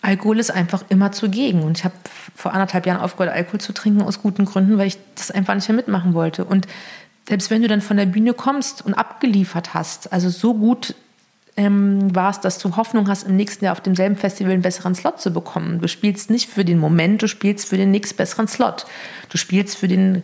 Alkohol 0.00 0.38
ist 0.38 0.52
einfach 0.52 0.84
immer 0.90 1.10
zugegen. 1.10 1.62
Und 1.62 1.78
ich 1.78 1.84
habe 1.84 1.94
vor 2.36 2.52
anderthalb 2.52 2.86
Jahren 2.86 3.00
aufgehört, 3.00 3.34
Alkohol 3.34 3.60
zu 3.60 3.72
trinken 3.72 4.02
aus 4.02 4.22
guten 4.22 4.44
Gründen, 4.44 4.78
weil 4.78 4.86
ich 4.86 4.98
das 5.16 5.32
einfach 5.32 5.56
nicht 5.56 5.68
mehr 5.68 5.76
mitmachen 5.76 6.14
wollte. 6.14 6.44
Und 6.44 6.68
selbst 7.28 7.50
wenn 7.50 7.60
du 7.60 7.68
dann 7.68 7.82
von 7.82 7.98
der 7.98 8.06
Bühne 8.06 8.32
kommst 8.32 8.84
und 8.84 8.94
abgeliefert 8.94 9.74
hast, 9.74 10.12
also 10.12 10.30
so 10.30 10.54
gut 10.54 10.94
ähm, 11.58 12.14
war 12.14 12.30
es, 12.30 12.40
dass 12.40 12.58
du 12.58 12.76
Hoffnung 12.76 13.08
hast, 13.08 13.26
im 13.26 13.36
nächsten 13.36 13.64
Jahr 13.64 13.72
auf 13.72 13.82
demselben 13.82 14.16
Festival 14.16 14.52
einen 14.52 14.62
besseren 14.62 14.94
Slot 14.94 15.20
zu 15.20 15.30
bekommen. 15.30 15.80
Du 15.80 15.88
spielst 15.88 16.30
nicht 16.30 16.48
für 16.48 16.64
den 16.64 16.78
Moment, 16.78 17.20
du 17.20 17.28
spielst 17.28 17.68
für 17.68 17.76
den 17.76 17.90
nächst 17.90 18.16
besseren 18.16 18.48
Slot. 18.48 18.86
Du 19.28 19.36
spielst 19.36 19.76
für 19.76 19.88
den, 19.88 20.22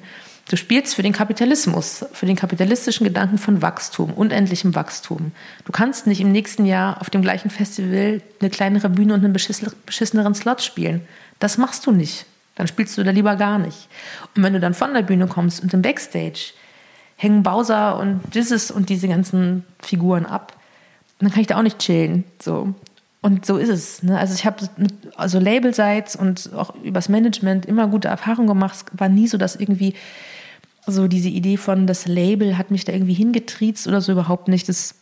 du 0.48 0.56
spielst 0.56 0.94
für 0.94 1.02
den 1.02 1.12
Kapitalismus, 1.12 2.06
für 2.12 2.24
den 2.24 2.36
kapitalistischen 2.36 3.04
Gedanken 3.04 3.36
von 3.36 3.60
Wachstum, 3.60 4.14
unendlichem 4.14 4.74
Wachstum. 4.74 5.32
Du 5.66 5.72
kannst 5.72 6.06
nicht 6.06 6.20
im 6.20 6.32
nächsten 6.32 6.64
Jahr 6.64 7.00
auf 7.02 7.10
dem 7.10 7.20
gleichen 7.20 7.50
Festival 7.50 8.22
eine 8.40 8.50
kleinere 8.50 8.88
Bühne 8.88 9.12
und 9.12 9.24
einen 9.24 9.34
beschisseneren 9.34 10.34
Slot 10.34 10.62
spielen. 10.62 11.02
Das 11.38 11.58
machst 11.58 11.84
du 11.84 11.90
nicht. 11.92 12.24
Dann 12.54 12.68
spielst 12.68 12.96
du 12.96 13.02
da 13.02 13.10
lieber 13.10 13.34
gar 13.36 13.58
nicht. 13.58 13.88
Und 14.36 14.44
wenn 14.44 14.52
du 14.52 14.60
dann 14.60 14.74
von 14.74 14.94
der 14.94 15.02
Bühne 15.02 15.26
kommst 15.26 15.62
und 15.62 15.74
im 15.74 15.82
Backstage 15.82 16.54
hängen 17.16 17.42
Bowser 17.42 17.98
und 17.98 18.20
Jizzes 18.32 18.70
und 18.70 18.88
diese 18.88 19.08
ganzen 19.08 19.64
Figuren 19.78 20.26
ab, 20.26 20.52
dann 21.18 21.30
kann 21.30 21.40
ich 21.40 21.46
da 21.46 21.58
auch 21.58 21.62
nicht 21.62 21.78
chillen. 21.78 22.24
So. 22.42 22.74
Und 23.22 23.46
so 23.46 23.56
ist 23.56 23.70
es. 23.70 24.02
Ne? 24.02 24.18
Also 24.18 24.34
ich 24.34 24.44
habe 24.44 24.68
mit 24.76 24.92
also 25.16 25.38
Labelseits 25.38 26.14
und 26.16 26.52
auch 26.54 26.74
übers 26.82 27.08
Management 27.08 27.64
immer 27.64 27.86
gute 27.86 28.08
Erfahrungen 28.08 28.48
gemacht. 28.48 28.74
Es 28.92 29.00
war 29.00 29.08
nie 29.08 29.28
so, 29.28 29.38
dass 29.38 29.56
irgendwie 29.56 29.94
so 30.86 31.08
diese 31.08 31.30
Idee 31.30 31.56
von 31.56 31.86
das 31.86 32.06
Label 32.06 32.58
hat 32.58 32.70
mich 32.70 32.84
da 32.84 32.92
irgendwie 32.92 33.14
hingetriezt 33.14 33.86
oder 33.86 34.00
so 34.00 34.12
überhaupt 34.12 34.48
nicht. 34.48 34.68
Das, 34.68 34.96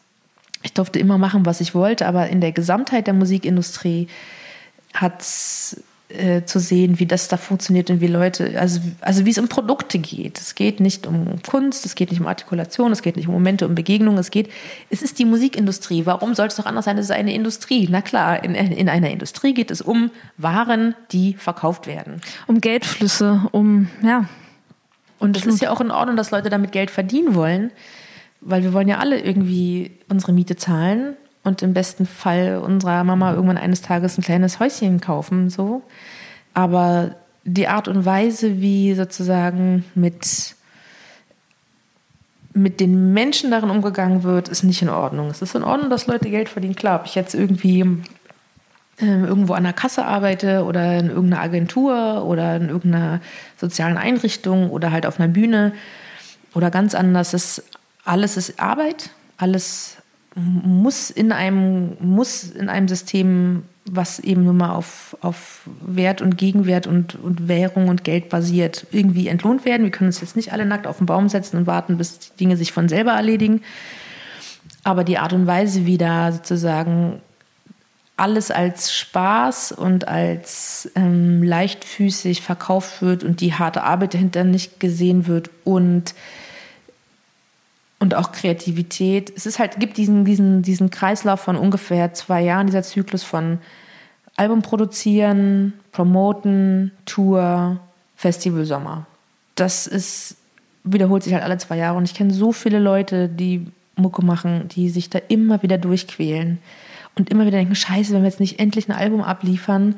ich 0.63 0.73
durfte 0.73 1.01
immer 1.01 1.19
machen, 1.19 1.47
was 1.47 1.61
ich 1.61 1.75
wollte, 1.75 2.07
aber 2.07 2.29
in 2.29 2.41
der 2.41 2.53
Gesamtheit 2.53 3.09
der 3.09 3.15
Musikindustrie 3.15 4.07
hat 4.95 5.21
es 5.21 5.83
äh, 6.13 6.45
zu 6.45 6.59
sehen, 6.59 6.99
wie 6.99 7.07
das 7.07 7.29
da 7.29 7.37
funktioniert 7.37 7.91
und 7.91 8.01
wie 8.01 8.07
Leute, 8.07 8.59
also, 8.59 8.81
also 9.01 9.25
wie 9.25 9.31
es 9.31 9.39
um 9.39 9.49
Produkte 9.49 9.99
geht. 9.99 10.39
Es 10.39 10.55
geht 10.55 10.81
nicht 10.81 11.07
um 11.07 11.43
Kunst, 11.43 11.85
es 11.87 11.95
geht 11.95 12.11
nicht 12.11 12.21
um 12.21 12.27
Artikulation, 12.27 12.93
es 12.93 13.03
geht 13.03 13.17
nicht 13.17 13.29
um 13.29 13.35
Momente, 13.35 13.67
um 13.67 13.75
Begegnungen, 13.75 14.19
es 14.19 14.31
geht, 14.31 14.51
es 14.91 15.03
ist 15.03 15.19
die 15.19 15.25
Musikindustrie. 15.25 16.07
Warum 16.07 16.35
sollte 16.35 16.53
es 16.53 16.57
doch 16.57 16.67
anders 16.67 16.85
sein? 16.85 16.99
Es 16.99 17.07
ist 17.07 17.11
eine 17.11 17.35
Industrie. 17.35 17.89
Na 17.91 18.03
klar, 18.03 18.43
in, 18.45 18.55
in 18.55 18.89
einer 18.89 19.11
Industrie 19.11 19.55
geht 19.55 19.71
es 19.71 19.81
um 19.81 20.11
Waren, 20.37 20.95
die 21.11 21.35
verkauft 21.35 21.87
werden. 21.87 22.21
Um 22.47 22.61
Geldflüsse, 22.61 23.49
um, 23.53 23.89
ja. 24.03 24.29
Und 25.19 25.37
es 25.37 25.47
ist 25.47 25.63
ja 25.63 25.71
auch 25.71 25.81
in 25.81 25.91
Ordnung, 25.91 26.17
dass 26.17 26.31
Leute 26.31 26.51
damit 26.51 26.73
Geld 26.73 26.91
verdienen 26.91 27.35
wollen, 27.35 27.71
weil 28.41 28.63
wir 28.65 28.73
wollen 28.73 28.89
ja 28.89 28.99
alle 28.99 29.21
irgendwie 29.21 29.99
unsere 30.09 30.33
Miete 30.33 30.57
zahlen 30.57 31.17
und 31.45 31.63
im 31.63 31.75
besten 31.75 32.07
Fall 32.07 32.59
unserer 32.65 33.05
Mama 33.05 33.33
irgendwann 33.33 33.59
eines 33.59 33.83
Tages 33.83 34.17
ein 34.17 34.23
kleines 34.23 34.61
Häuschen 34.61 35.01
kaufen, 35.01 35.51
so. 35.51 35.83
Aber 36.55 37.17
die 37.45 37.69
Art 37.69 37.89
und 37.89 38.05
Weise, 38.05 38.61
wie 38.61 38.95
sozusagen 38.95 39.85
mit, 39.95 40.55
mit 42.55 42.79
den 42.81 43.13
Menschen 43.13 43.51
darin 43.51 43.71
umgegangen 43.71 44.23
wird, 44.23 44.49
ist 44.49 44.63
nicht 44.63 44.83
in 44.83 44.89
Ordnung. 44.89 45.29
Es 45.29 45.43
ist 45.43 45.55
in 45.55 45.65
Ordnung, 45.65 45.91
dass 45.91 46.07
Leute 46.07 46.31
Geld 46.31 46.49
verdienen. 46.49 46.77
Klar, 46.77 47.01
ob 47.01 47.07
ich 47.07 47.15
jetzt 47.15 47.35
irgendwie 47.35 47.81
äh, 49.01 49.07
irgendwo 49.07 49.55
an 49.55 49.65
der 49.65 49.73
Kasse 49.73 50.05
arbeite 50.05 50.65
oder 50.65 50.99
in 50.99 51.09
irgendeiner 51.09 51.43
Agentur 51.43 52.25
oder 52.25 52.57
in 52.57 52.69
irgendeiner 52.69 53.21
sozialen 53.57 53.99
Einrichtung 53.99 54.71
oder 54.71 54.93
halt 54.93 55.07
auf 55.07 55.19
einer 55.19 55.29
Bühne 55.29 55.73
oder 56.55 56.71
ganz 56.71 56.95
anders, 56.95 57.35
ist, 57.35 57.65
alles 58.05 58.37
ist 58.37 58.61
Arbeit, 58.61 59.11
alles 59.39 59.97
muss 60.35 61.11
in 61.11 61.33
einem, 61.33 61.97
muss 62.01 62.45
in 62.45 62.69
einem 62.69 62.89
System, 62.89 63.65
was 63.85 64.19
eben 64.19 64.45
nur 64.45 64.55
mal 64.55 64.75
auf, 64.75 65.17
auf 65.21 65.63
Wert 65.81 66.23
und 66.23 66.39
Gegenwert 66.39 66.87
und, 66.87 67.17
und 67.17 67.49
Währung 67.49 67.89
und 67.89 68.05
Geld 68.05 68.29
basiert, 68.29 68.87
irgendwie 68.93 69.29
entlohnt 69.29 69.65
werden. 69.65 69.83
Wir 69.83 69.91
können 69.91 70.09
uns 70.09 70.21
jetzt 70.21 70.37
nicht 70.37 70.53
alle 70.53 70.65
nackt 70.65 70.87
auf 70.87 70.99
den 70.99 71.07
Baum 71.07 71.29
setzen 71.29 71.59
und 71.59 71.67
warten, 71.67 71.99
bis 71.99 72.19
die 72.19 72.37
Dinge 72.39 72.57
sich 72.57 72.73
von 72.73 72.89
selber 72.89 73.13
erledigen. 73.13 73.63
Aber 74.85 75.05
die 75.05 75.19
Art 75.19 75.33
und 75.33 75.47
Weise, 75.47 75.85
wie 75.87 75.99
da 75.99 76.33
sozusagen 76.33 77.21
alles 78.17 78.51
als 78.51 78.95
Spaß 78.95 79.73
und 79.73 80.07
als 80.07 80.91
ähm, 80.95 81.43
leichtfüßig 81.43 82.43
verkauft 82.43 83.03
wird 83.03 83.25
und 83.25 83.41
die 83.41 83.55
harte 83.55 83.83
Arbeit 83.83 84.15
dahinter 84.15 84.45
nicht 84.45 84.81
gesehen 84.81 85.27
wird 85.27 85.51
und 85.65 86.15
und 88.03 88.17
auch 88.17 88.33
Kreativität. 88.33 89.33
Es 89.37 89.47
ist 89.47 89.61
halt, 89.61 89.79
gibt 89.79 89.97
diesen, 89.97 90.25
diesen, 90.25 90.63
diesen 90.63 90.91
Kreislauf 90.91 91.39
von 91.39 91.55
ungefähr 91.55 92.13
zwei 92.15 92.43
Jahren, 92.43 92.67
dieser 92.67 92.83
Zyklus 92.83 93.23
von 93.23 93.61
Album 94.35 94.61
produzieren, 94.61 95.75
promoten, 95.93 96.91
Tour, 97.07 97.79
Festival, 98.17 98.65
Sommer. 98.65 99.07
Das 99.55 99.87
ist, 99.87 100.35
wiederholt 100.83 101.23
sich 101.23 101.33
halt 101.33 101.45
alle 101.45 101.59
zwei 101.59 101.77
Jahre 101.77 101.97
und 101.97 102.03
ich 102.03 102.15
kenne 102.15 102.35
so 102.35 102.51
viele 102.51 102.81
Leute, 102.81 103.29
die 103.29 103.69
Mucke 103.95 104.25
machen, 104.25 104.67
die 104.67 104.91
sich 104.91 105.09
da 105.09 105.21
immer 105.29 105.63
wieder 105.63 105.79
durchquälen 105.79 106.59
und 107.15 107.31
immer 107.31 107.47
wieder 107.47 107.59
denken, 107.59 107.77
scheiße, 107.77 108.13
wenn 108.13 108.23
wir 108.23 108.31
jetzt 108.31 108.41
nicht 108.41 108.59
endlich 108.59 108.89
ein 108.89 108.97
Album 108.97 109.23
abliefern, 109.23 109.95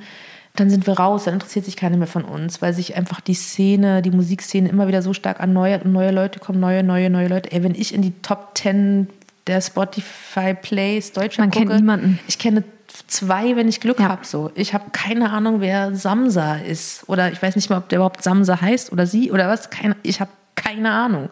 dann 0.56 0.70
sind 0.70 0.86
wir 0.86 0.94
raus, 0.94 1.24
dann 1.24 1.34
interessiert 1.34 1.64
sich 1.64 1.76
keiner 1.76 1.96
mehr 1.96 2.06
von 2.06 2.24
uns, 2.24 2.62
weil 2.62 2.72
sich 2.72 2.96
einfach 2.96 3.20
die 3.20 3.34
Szene, 3.34 4.02
die 4.02 4.12
Musikszene 4.12 4.68
immer 4.68 4.86
wieder 4.86 5.02
so 5.02 5.12
stark 5.12 5.40
erneuert 5.40 5.84
und 5.84 5.92
neue 5.92 6.12
Leute 6.12 6.38
kommen, 6.38 6.60
neue, 6.60 6.84
neue, 6.84 7.10
neue 7.10 7.26
Leute. 7.26 7.50
Ey, 7.50 7.62
wenn 7.64 7.74
ich 7.74 7.92
in 7.92 8.02
die 8.02 8.12
Top 8.22 8.56
10 8.56 9.08
der 9.48 9.60
Spotify 9.60 10.54
Plays 10.54 11.12
Deutschland 11.12 11.54
Man 11.54 11.62
gucke, 11.62 11.66
kennt 11.66 11.80
niemanden. 11.80 12.20
Ich 12.28 12.38
kenne 12.38 12.62
zwei, 13.08 13.56
wenn 13.56 13.68
ich 13.68 13.80
Glück 13.80 13.98
ja. 13.98 14.08
habe. 14.08 14.24
So. 14.24 14.52
Ich 14.54 14.72
habe 14.74 14.84
keine 14.92 15.30
Ahnung, 15.30 15.60
wer 15.60 15.94
Samsa 15.96 16.56
ist. 16.56 17.08
Oder 17.08 17.32
ich 17.32 17.42
weiß 17.42 17.56
nicht 17.56 17.68
mal, 17.68 17.78
ob 17.78 17.88
der 17.88 17.98
überhaupt 17.98 18.22
Samsa 18.22 18.60
heißt 18.60 18.92
oder 18.92 19.06
sie 19.06 19.32
oder 19.32 19.48
was. 19.48 19.70
Keine, 19.70 19.96
ich 20.04 20.20
habe 20.20 20.30
keine 20.54 20.92
Ahnung. 20.92 21.30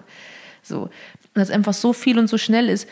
So. 0.62 0.82
Und 0.82 0.90
das 1.34 1.50
einfach 1.50 1.74
so 1.74 1.92
viel 1.92 2.18
und 2.18 2.28
so 2.28 2.38
schnell 2.38 2.68
ist. 2.68 2.88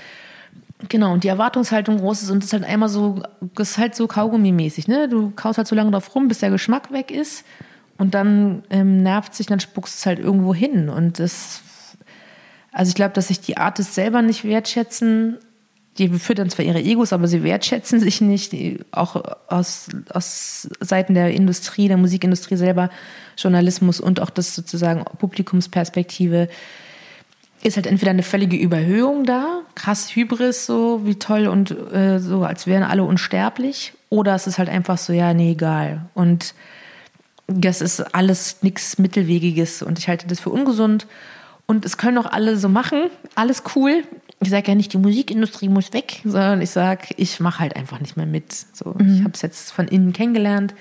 Genau, 0.89 1.13
und 1.13 1.25
die 1.25 1.29
Erwartungshaltung 1.29 1.99
groß 1.99 2.23
ist 2.23 2.31
und 2.31 2.39
es 2.39 2.47
ist 2.47 2.53
halt 2.53 2.65
einmal 2.65 2.89
so, 2.89 3.23
das 3.55 3.73
ist 3.73 3.79
halt 3.79 3.95
so 3.95 4.07
Kaugummi-mäßig, 4.07 4.89
ne? 4.89 5.09
Du 5.09 5.31
kaust 5.31 5.59
halt 5.59 5.69
so 5.69 5.75
lange 5.75 5.91
drauf 5.91 6.15
rum, 6.15 6.29
bis 6.29 6.39
der 6.39 6.51
Geschmack 6.51 6.93
weg 6.93 7.11
ist 7.11 7.45
und 7.99 8.15
dann 8.15 8.63
ähm, 8.71 9.03
nervt 9.03 9.35
sich, 9.35 9.47
dann 9.47 9.61
spuckst 9.61 9.99
es 9.99 10.07
halt 10.07 10.19
irgendwo 10.19 10.55
hin 10.55 10.89
und 10.89 11.19
das, 11.19 11.61
also 12.73 12.89
ich 12.89 12.95
glaube, 12.95 13.13
dass 13.13 13.29
sich 13.29 13.41
die 13.41 13.59
Artists 13.59 13.95
selber 13.95 14.23
nicht 14.23 14.45
wertschätzen, 14.45 15.39
die 15.99 16.09
füttern 16.09 16.49
zwar 16.49 16.65
ihre 16.65 16.81
Egos, 16.81 17.13
aber 17.13 17.29
sie 17.29 17.43
wertschätzen 17.43 18.01
sich 18.01 18.21
nicht, 18.21 18.55
auch 18.93 19.23
aus, 19.49 19.89
aus 20.09 20.69
Seiten 20.81 21.15
der 21.15 21.33
Industrie, 21.33 21.89
der 21.89 21.99
Musikindustrie 21.99 22.57
selber, 22.57 22.91
Journalismus 23.37 24.01
und 24.01 24.21
auch 24.21 24.31
das 24.31 24.55
sozusagen 24.55 25.05
Publikumsperspektive, 25.19 26.49
ist 27.63 27.77
halt 27.77 27.87
entweder 27.87 28.11
eine 28.11 28.23
völlige 28.23 28.57
Überhöhung 28.57 29.25
da, 29.25 29.61
krass 29.75 30.15
Hybris, 30.15 30.67
so 30.67 31.03
wie 31.05 31.17
toll 31.17 31.47
und 31.47 31.71
äh, 31.93 32.19
so, 32.19 32.45
als 32.45 32.67
wären 32.67 32.83
alle 32.83 33.05
unsterblich, 33.05 33.93
oder 34.09 34.35
es 34.35 34.47
ist 34.47 34.59
halt 34.59 34.69
einfach 34.69 34.99
so, 34.99 35.13
ja, 35.13 35.35
nee, 35.35 35.53
egal. 35.53 36.07
Und 36.15 36.55
das 37.47 37.81
ist 37.81 38.15
alles 38.15 38.63
nichts 38.63 38.99
Mittelwegiges 38.99 39.83
und 39.83 39.99
ich 39.99 40.09
halte 40.09 40.27
das 40.27 40.41
für 40.41 40.51
ungesund. 40.51 41.07
Und 41.67 41.85
es 41.85 41.97
können 41.97 42.19
auch 42.19 42.27
alle 42.27 42.57
so 42.57 42.69
machen, 42.69 43.11
alles 43.37 43.63
cool. 43.77 44.03
ich 44.41 44.51
sage 44.51 44.69
ja 44.69 44.75
nicht, 44.75 44.93
die 44.93 44.99
Musikindustrie 44.99 45.69
muss 45.69 45.93
weg, 45.93 46.21
sondern 46.25 46.61
ich 46.63 46.71
sage, 46.71 47.09
ich 47.17 47.39
mache 47.39 47.61
halt 47.61 47.77
einfach 47.77 48.01
nicht 48.01 48.17
mehr 48.17 48.27
mit. 48.27 48.53
So, 48.73 48.95
mhm. 48.99 49.15
Ich 49.15 49.21
habe 49.21 49.33
es 49.35 49.43
jetzt 49.43 49.71
von 49.71 49.87
innen 49.87 50.13
kennengelernt 50.13 50.75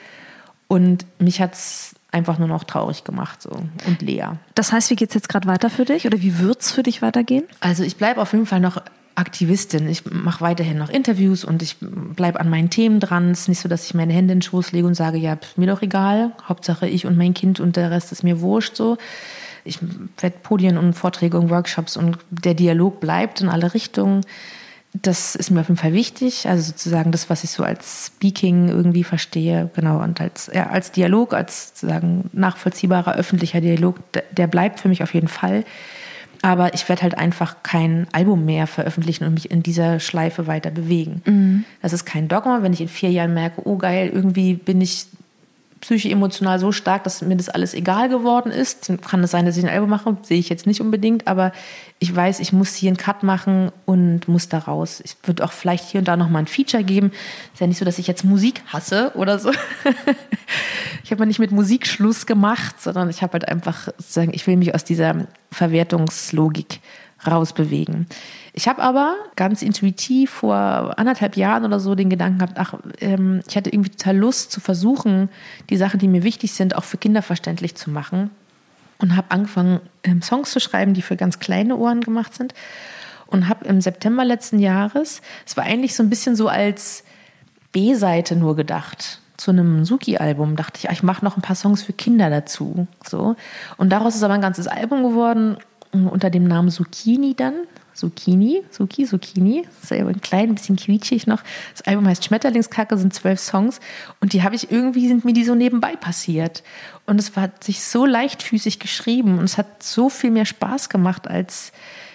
und 0.68 1.06
mich 1.20 1.42
hat 1.42 1.54
es 1.54 1.94
einfach 2.12 2.40
nur 2.40 2.48
noch 2.48 2.64
traurig 2.64 3.04
gemacht 3.04 3.42
so 3.42 3.52
und 3.86 4.02
leer. 4.02 4.38
Das 4.56 4.72
heißt, 4.72 4.90
wie 4.90 4.96
geht 4.96 5.10
es 5.10 5.16
jetzt 5.16 5.30
gerade 5.30 5.48
weiter 5.48 5.70
für 5.70 5.86
dich 5.86 6.06
oder 6.06 6.22
wie 6.22 6.40
wird 6.40 6.62
es 6.62 6.72
für 6.72 6.84
dich 6.84 7.02
weitergehen? 7.02 7.44
Also 7.60 7.84
ich 7.84 7.98
bleibe 7.98 8.22
auf 8.22 8.34
jeden 8.34 8.46
Fall 8.46 8.60
noch 8.60 8.82
Aktivistin. 9.20 9.88
Ich 9.90 10.06
mache 10.10 10.42
weiterhin 10.42 10.78
noch 10.78 10.90
Interviews 10.90 11.44
und 11.44 11.62
ich 11.62 11.76
bleibe 11.80 12.40
an 12.40 12.50
meinen 12.50 12.70
Themen 12.70 13.00
dran. 13.00 13.32
Es 13.32 13.42
ist 13.42 13.48
nicht 13.50 13.60
so, 13.60 13.68
dass 13.68 13.86
ich 13.86 13.94
meine 13.94 14.14
Hände 14.14 14.32
in 14.32 14.40
den 14.40 14.42
Schoß 14.42 14.72
lege 14.72 14.88
und 14.88 14.96
sage, 14.96 15.18
ja, 15.18 15.38
mir 15.58 15.68
doch 15.68 15.82
egal. 15.82 16.32
Hauptsache 16.48 16.88
ich 16.88 17.06
und 17.06 17.18
mein 17.18 17.34
Kind 17.34 17.60
und 17.60 17.76
der 17.76 17.92
Rest 17.92 18.12
ist 18.12 18.24
mir 18.24 18.40
wurscht 18.40 18.76
so. 18.76 18.98
Ich 19.66 19.80
werde 20.20 20.38
Podien 20.42 20.78
und 20.78 20.94
Vorträge 20.94 21.38
und 21.38 21.50
Workshops 21.50 21.98
und 21.98 22.18
der 22.30 22.54
Dialog 22.54 23.02
bleibt 23.02 23.42
in 23.42 23.50
alle 23.50 23.74
Richtungen. 23.74 24.22
Das 24.94 25.36
ist 25.36 25.52
mir 25.52 25.62
auf 25.62 25.68
jeden 25.68 25.80
Fall 25.80 25.94
wichtig. 25.94 26.48
Also 26.48 26.64
sozusagen 26.64 27.12
das, 27.12 27.30
was 27.30 27.44
ich 27.44 27.52
so 27.52 27.64
als 27.64 28.08
Speaking 28.08 28.70
irgendwie 28.70 29.04
verstehe, 29.04 29.70
genau, 29.76 30.02
und 30.02 30.20
als, 30.20 30.50
ja, 30.54 30.68
als 30.68 30.92
Dialog, 30.92 31.34
als 31.34 31.70
sozusagen 31.70 32.30
nachvollziehbarer 32.34 33.16
öffentlicher 33.16 33.62
Dialog, 33.62 33.98
der 34.32 34.48
bleibt 34.48 34.80
für 34.80 34.90
mich 34.90 35.04
auf 35.04 35.14
jeden 35.14 35.28
Fall. 35.28 35.64
Aber 36.42 36.74
ich 36.74 36.88
werde 36.88 37.04
halt 37.04 37.18
einfach 37.18 37.64
kein 37.64 38.08
Album 38.14 38.46
mehr 38.46 38.66
veröffentlichen 38.66 39.26
und 39.26 39.34
mich 39.34 39.52
in 39.52 39.62
dieser 39.62 40.00
Schleife 40.00 40.48
weiter 40.48 40.72
bewegen. 40.72 41.22
Mhm. 41.26 41.66
Das 41.82 41.94
ist 41.94 42.06
kein 42.06 42.28
Dogma, 42.28 42.64
wenn 42.64 42.74
ich 42.74 42.82
in 42.82 42.88
vier 42.88 43.12
Jahren 43.12 43.34
merke, 43.34 43.62
oh 43.66 43.78
geil, 43.78 44.10
irgendwie 44.14 44.54
bin 44.54 44.80
ich 44.82 45.08
psychisch-emotional 45.82 46.60
so 46.60 46.72
stark, 46.72 47.04
dass 47.04 47.22
mir 47.22 47.36
das 47.36 47.50
alles 47.50 47.74
egal 47.74 48.10
geworden 48.10 48.52
ist. 48.52 48.92
Kann 49.08 49.24
es 49.24 49.32
sein, 49.32 49.46
dass 49.46 49.58
ich 49.58 49.64
ein 49.64 49.70
Album 49.70 49.90
mache, 49.90 50.18
sehe 50.24 50.40
ich 50.40 50.50
jetzt 50.50 50.68
nicht 50.68 50.82
unbedingt, 50.82 51.28
aber 51.28 51.52
ich 52.00 52.14
weiß, 52.14 52.40
ich 52.40 52.54
muss 52.54 52.76
hier 52.76 52.90
einen 52.90 52.98
Cut 52.98 53.24
machen 53.24 53.72
und 53.86 54.28
muss 54.28 54.50
da 54.50 54.60
raus. 54.60 55.02
Ich 55.04 55.16
würde 55.24 55.44
auch 55.44 55.52
vielleicht 55.52 55.86
hier 55.86 56.00
und 56.00 56.08
da 56.08 56.18
nochmal 56.18 56.44
ein 56.44 56.48
Feature 56.48 56.84
geben. 56.84 57.12
Ist 57.54 57.60
ja 57.60 57.68
nicht 57.68 57.80
so, 57.80 57.86
dass 57.86 58.00
ich 58.00 58.08
jetzt 58.08 58.24
Musik 58.24 58.62
hasse 58.68 59.12
oder 59.16 59.40
so. 59.40 59.52
ich 61.04 61.12
habe 61.12 61.20
mal 61.20 61.26
nicht 61.26 61.40
mit 61.40 61.52
Musik 61.52 61.88
Schluss 61.88 62.26
gemacht, 62.26 62.82
sondern 62.82 63.10
ich 63.10 63.22
habe 63.22 63.34
halt 63.34 63.48
einfach 63.48 63.88
sozusagen, 63.98 64.34
ich 64.34 64.48
will 64.48 64.58
mich 64.58 64.76
aus 64.76 64.84
dieser 64.84 65.28
Verwertungslogik 65.52 66.80
rausbewegen. 67.26 68.08
Ich 68.60 68.68
habe 68.68 68.82
aber 68.82 69.16
ganz 69.38 69.62
intuitiv 69.62 70.32
vor 70.32 70.94
anderthalb 71.00 71.38
Jahren 71.38 71.64
oder 71.64 71.80
so 71.80 71.96
den 71.96 72.10
Gedanken 72.10 72.40
gehabt, 72.40 72.60
ach, 72.60 72.74
ähm, 73.00 73.40
ich 73.48 73.56
hatte 73.56 73.70
irgendwie 73.70 73.92
total 73.92 74.18
Lust 74.18 74.52
zu 74.52 74.60
versuchen, 74.60 75.30
die 75.70 75.78
Sachen, 75.78 75.98
die 75.98 76.10
mir 76.10 76.24
wichtig 76.24 76.52
sind, 76.52 76.76
auch 76.76 76.84
für 76.84 76.98
Kinder 76.98 77.22
verständlich 77.22 77.76
zu 77.76 77.90
machen. 77.90 78.32
Und 78.98 79.16
habe 79.16 79.32
angefangen, 79.32 79.80
ähm, 80.04 80.22
Songs 80.22 80.52
zu 80.52 80.60
schreiben, 80.60 80.94
die 80.94 81.02
für 81.02 81.16
ganz 81.16 81.40
kleine 81.40 81.78
Ohren 81.78 82.02
gemacht 82.02 82.36
sind. 82.36 82.54
Und 83.28 83.48
habe 83.48 83.64
im 83.64 83.80
September 83.80 84.26
letzten 84.26 84.60
Jahres, 84.60 85.22
es 85.46 85.56
war 85.56 85.64
eigentlich 85.64 85.96
so 85.96 86.04
ein 86.04 86.10
bisschen 86.10 86.36
so 86.36 86.50
als 86.50 87.06
B-Seite 87.72 88.36
nur 88.36 88.58
gedacht 88.58 89.22
zu 89.38 89.52
einem 89.52 89.86
Suki-Album 89.86 90.58
dachte 90.58 90.80
ich, 90.80 90.90
ach, 90.90 90.94
ich 90.94 91.02
mache 91.04 91.24
noch 91.24 91.38
ein 91.38 91.42
paar 91.42 91.56
Songs 91.56 91.82
für 91.82 91.94
Kinder 91.94 92.30
dazu. 92.30 92.88
So. 93.08 93.38
Und 93.78 93.90
daraus 93.90 94.16
ist 94.16 94.24
aber 94.24 94.34
ein 94.34 94.42
ganzes 94.42 94.68
Album 94.68 95.02
geworden 95.02 95.56
unter 95.94 96.30
dem 96.30 96.44
Namen 96.44 96.72
Zucchini 96.72 97.36
dann. 97.36 97.54
Zucchini, 98.00 98.64
Suki, 98.72 99.06
Zucchini. 99.06 99.64
Das 99.82 99.92
ist 99.92 99.92
ein 99.92 100.22
klein 100.22 100.56
bisschen 100.56 100.78
quietschig 100.78 101.28
noch. 101.28 101.44
Das 101.74 101.86
Album 101.86 102.08
heißt 102.08 102.24
Schmetterlingskacke, 102.24 102.98
sind 102.98 103.14
zwölf 103.14 103.40
Songs. 103.40 103.80
Und 104.22 104.34
die 104.34 104.44
habe 104.44 104.56
ich 104.56 104.72
irgendwie, 104.72 105.08
sind 105.08 105.26
mir 105.26 105.34
die 105.34 105.44
so 105.44 105.54
nebenbei 105.54 105.96
passiert. 105.96 106.64
Und 107.06 107.20
es 107.20 107.36
hat 107.36 107.64
sich 107.64 107.84
so 107.84 108.06
leichtfüßig 108.06 108.80
geschrieben 108.80 109.38
und 109.38 109.46
es 109.46 109.58
hat 109.58 109.84
so 109.84 110.10
viel 110.10 110.32
mehr 110.32 110.46
Spaß 110.46 110.90
gemacht, 110.90 111.28
als 111.28 111.72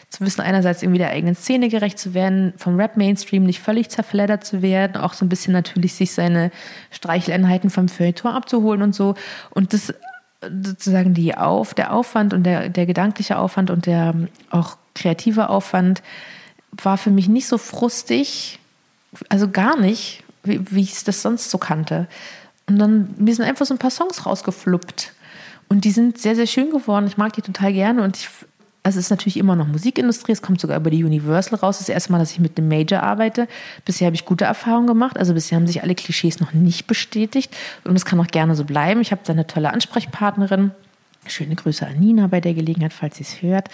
zu 0.09 0.25
wissen, 0.25 0.41
einerseits 0.41 0.83
irgendwie 0.83 0.99
der 0.99 1.11
eigenen 1.11 1.35
Szene 1.35 1.69
gerecht 1.69 1.99
zu 1.99 2.15
werden, 2.15 2.55
vom 2.57 2.77
Rap-Mainstream 2.77 3.45
nicht 3.45 3.61
völlig 3.61 3.91
zerfleddert 3.91 4.45
zu 4.45 4.63
werden, 4.63 4.97
auch 4.97 5.13
so 5.13 5.25
ein 5.25 5.29
bisschen 5.29 5.53
natürlich 5.53 5.95
sich 5.95 6.13
seine 6.13 6.51
Streicheleinheiten 6.93 7.69
vom 7.69 7.89
Feuilleton 7.89 8.33
abzuholen 8.33 8.83
und 8.83 8.95
so. 8.95 9.17
Und 9.51 9.73
das 9.73 9.93
sozusagen 10.63 11.15
die 11.15 11.37
Auf, 11.37 11.75
der 11.75 11.93
Aufwand 11.93 12.33
und 12.33 12.45
der, 12.45 12.69
der 12.69 12.87
gedankliche 12.87 13.39
Aufwand 13.39 13.71
und 13.71 13.87
der 13.87 14.15
auch 14.51 14.77
kreative 14.95 15.49
Aufwand 15.49 16.03
war 16.71 16.99
für 16.99 17.11
mich 17.11 17.29
nicht 17.29 17.47
so 17.47 17.59
frustig, 17.59 18.59
also 19.29 19.49
gar 19.49 19.79
nicht, 19.79 20.23
wie, 20.43 20.61
wie 20.71 20.83
ich 20.83 20.93
es 20.93 21.05
das 21.05 21.23
sonst 21.23 21.51
so 21.51 21.59
kannte. 21.59 22.09
Und 22.67 22.79
dann, 22.79 23.15
mir 23.19 23.35
sind 23.35 23.45
einfach 23.45 23.67
so 23.67 23.75
ein 23.75 23.79
paar 23.79 23.91
Songs 23.91 24.27
rausgefluppt. 24.27 25.13
Und 25.69 25.85
die 25.85 25.91
sind 25.91 26.19
sehr, 26.19 26.37
sehr 26.37 26.47
schön 26.47 26.71
geworden. 26.71 27.07
Ich 27.07 27.17
mag 27.17 27.33
die 27.33 27.43
total 27.43 27.73
gerne 27.73 28.03
und 28.03 28.17
ich 28.17 28.29
also 28.87 28.99
es 28.99 29.07
ist 29.07 29.11
natürlich 29.11 29.39
immer 29.39 29.57
noch 29.57 29.67
Musikindustrie, 29.67 30.33
es 30.33 30.43
kommt 30.43 30.61
sogar 30.61 30.77
über 30.77 30.91
die 30.91 31.05
Universal 31.05 31.59
raus. 31.59 31.77
Das 31.77 31.81
ist 31.81 31.89
das 31.89 31.95
erste 31.95 32.13
Mal, 32.13 32.19
dass 32.19 32.33
ich 32.33 32.39
mit 32.39 32.59
einem 32.59 32.69
Major 32.69 33.03
arbeite. 33.03 33.49
Bisher 33.87 34.05
habe 34.05 34.15
ich 34.15 34.27
gute 34.27 34.45
Erfahrungen 34.45 34.87
gemacht. 34.87 35.19
Also 35.19 35.33
bisher 35.33 35.57
haben 35.57 35.67
sich 35.67 35.83
alle 35.83 35.95
Klischees 35.95 36.39
noch 36.39 36.53
nicht 36.53 36.87
bestätigt. 36.87 37.57
Und 37.85 37.97
es 37.97 38.05
kann 38.05 38.21
auch 38.21 38.27
gerne 38.27 38.55
so 38.55 38.65
bleiben. 38.65 39.01
Ich 39.01 39.11
habe 39.11 39.23
da 39.25 39.33
eine 39.33 39.47
tolle 39.47 39.73
Ansprechpartnerin. 39.73 40.73
Schöne 41.27 41.55
Grüße 41.55 41.87
an 41.87 41.99
Nina 41.99 42.27
bei 42.27 42.41
der 42.41 42.55
Gelegenheit, 42.55 42.93
falls 42.93 43.17
sie 43.17 43.25
es 43.25 43.43
hört. 43.43 43.69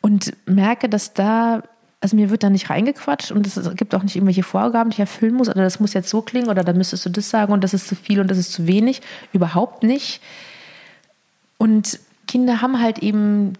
Und 0.00 0.32
merke, 0.46 0.88
dass 0.88 1.14
da 1.14 1.62
also 2.00 2.14
mir 2.14 2.30
wird 2.30 2.44
da 2.44 2.50
nicht 2.50 2.70
reingequatscht 2.70 3.32
und 3.32 3.44
es 3.44 3.58
gibt 3.74 3.92
auch 3.92 4.04
nicht 4.04 4.14
irgendwelche 4.14 4.44
Vorgaben, 4.44 4.90
die 4.90 4.94
ich 4.94 5.00
erfüllen 5.00 5.34
muss, 5.34 5.48
oder 5.48 5.64
das 5.64 5.80
muss 5.80 5.94
jetzt 5.94 6.08
so 6.08 6.22
klingen, 6.22 6.48
oder 6.48 6.62
da 6.62 6.72
müsstest 6.72 7.04
du 7.04 7.10
das 7.10 7.28
sagen 7.28 7.52
und 7.52 7.64
das 7.64 7.74
ist 7.74 7.88
zu 7.88 7.96
viel 7.96 8.20
und 8.20 8.30
das 8.30 8.38
ist 8.38 8.52
zu 8.52 8.68
wenig. 8.68 9.02
Überhaupt 9.32 9.82
nicht. 9.82 10.20
Und 11.56 11.98
Kinder 12.28 12.60
haben 12.62 12.80
halt 12.80 13.00
eben 13.00 13.54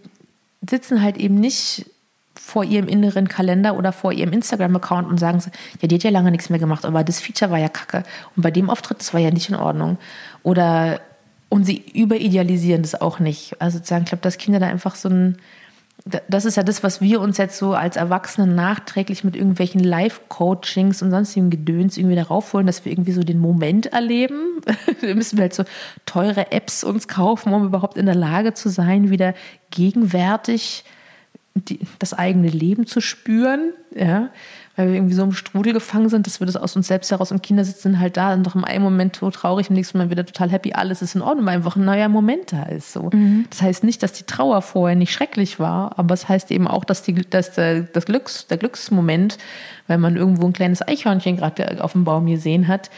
sitzen 0.68 1.02
halt 1.02 1.16
eben 1.16 1.36
nicht 1.36 1.86
vor 2.34 2.64
ihrem 2.64 2.88
inneren 2.88 3.28
Kalender 3.28 3.76
oder 3.76 3.92
vor 3.92 4.12
ihrem 4.12 4.32
Instagram-Account 4.32 5.08
und 5.08 5.18
sagen 5.18 5.40
so, 5.40 5.50
ja, 5.80 5.88
die 5.88 5.96
hat 5.96 6.04
ja 6.04 6.10
lange 6.10 6.30
nichts 6.30 6.50
mehr 6.50 6.58
gemacht, 6.58 6.84
aber 6.84 7.04
das 7.04 7.20
Feature 7.20 7.50
war 7.50 7.58
ja 7.58 7.68
kacke. 7.68 8.04
Und 8.36 8.42
bei 8.42 8.50
dem 8.50 8.70
Auftritt, 8.70 9.00
das 9.00 9.12
war 9.12 9.20
ja 9.20 9.30
nicht 9.30 9.48
in 9.48 9.56
Ordnung. 9.56 9.98
Oder, 10.42 11.00
und 11.48 11.64
sie 11.64 11.82
überidealisieren 11.94 12.82
das 12.82 13.00
auch 13.00 13.20
nicht. 13.20 13.60
Also 13.60 13.78
sozusagen, 13.78 14.04
ich 14.04 14.10
glaube, 14.10 14.22
dass 14.22 14.38
Kinder 14.38 14.60
da 14.60 14.66
einfach 14.66 14.94
so 14.94 15.08
ein, 15.08 15.38
das 16.28 16.44
ist 16.44 16.56
ja 16.56 16.62
das, 16.62 16.82
was 16.82 17.00
wir 17.00 17.20
uns 17.20 17.38
jetzt 17.38 17.58
so 17.58 17.74
als 17.74 17.96
Erwachsene 17.96 18.46
nachträglich 18.46 19.24
mit 19.24 19.34
irgendwelchen 19.34 19.82
Live-Coachings 19.82 21.02
und 21.02 21.10
sonstigem 21.10 21.50
Gedöns 21.50 21.96
irgendwie 21.96 22.16
darauf 22.16 22.52
holen, 22.52 22.66
dass 22.66 22.84
wir 22.84 22.92
irgendwie 22.92 23.12
so 23.12 23.22
den 23.22 23.38
Moment 23.40 23.86
erleben. 23.86 24.60
wir 25.00 25.14
müssen 25.14 25.40
halt 25.40 25.54
so 25.54 25.64
teure 26.06 26.52
Apps 26.52 26.84
uns 26.84 27.08
kaufen, 27.08 27.52
um 27.52 27.66
überhaupt 27.66 27.96
in 27.96 28.06
der 28.06 28.14
Lage 28.14 28.54
zu 28.54 28.68
sein, 28.68 29.10
wieder 29.10 29.34
gegenwärtig 29.70 30.84
die, 31.54 31.80
das 31.98 32.14
eigene 32.14 32.48
Leben 32.48 32.86
zu 32.86 33.00
spüren. 33.00 33.72
Ja 33.94 34.30
weil 34.78 34.90
wir 34.90 34.94
irgendwie 34.94 35.14
so 35.14 35.24
im 35.24 35.32
Strudel 35.32 35.72
gefangen 35.72 36.08
sind, 36.08 36.28
dass 36.28 36.38
wir 36.38 36.46
das 36.46 36.54
aus 36.54 36.76
uns 36.76 36.86
selbst 36.86 37.10
heraus 37.10 37.32
und 37.32 37.42
Kinder 37.42 37.64
sitzen 37.64 37.98
halt 37.98 38.16
da 38.16 38.32
und 38.32 38.46
doch 38.46 38.54
im 38.54 38.64
einen 38.64 38.84
Moment 38.84 39.16
so 39.16 39.28
traurig, 39.28 39.70
im 39.70 39.74
nächsten 39.74 39.98
Moment 39.98 40.12
wieder 40.12 40.24
total 40.24 40.50
happy, 40.50 40.72
alles 40.72 41.02
ist 41.02 41.16
in 41.16 41.20
Ordnung, 41.20 41.46
weil 41.46 41.56
einfach 41.56 41.74
ein 41.74 41.84
neuer 41.84 42.08
Moment 42.08 42.52
da 42.52 42.62
ist. 42.62 42.92
So. 42.92 43.10
Mhm. 43.12 43.46
Das 43.50 43.60
heißt 43.60 43.82
nicht, 43.82 44.04
dass 44.04 44.12
die 44.12 44.22
Trauer 44.22 44.62
vorher 44.62 44.94
nicht 44.94 45.12
schrecklich 45.12 45.58
war, 45.58 45.98
aber 45.98 46.14
es 46.14 46.28
heißt 46.28 46.52
eben 46.52 46.68
auch, 46.68 46.84
dass, 46.84 47.02
die, 47.02 47.12
dass 47.14 47.54
der, 47.54 47.82
das 47.82 48.06
Glücks, 48.06 48.46
der 48.46 48.58
Glücksmoment, 48.58 49.38
weil 49.88 49.98
man 49.98 50.16
irgendwo 50.16 50.46
ein 50.46 50.52
kleines 50.52 50.86
Eichhörnchen 50.86 51.38
gerade 51.38 51.82
auf 51.82 51.92
dem 51.92 52.04
Baum 52.04 52.26
gesehen 52.26 52.68
hat, 52.68 52.88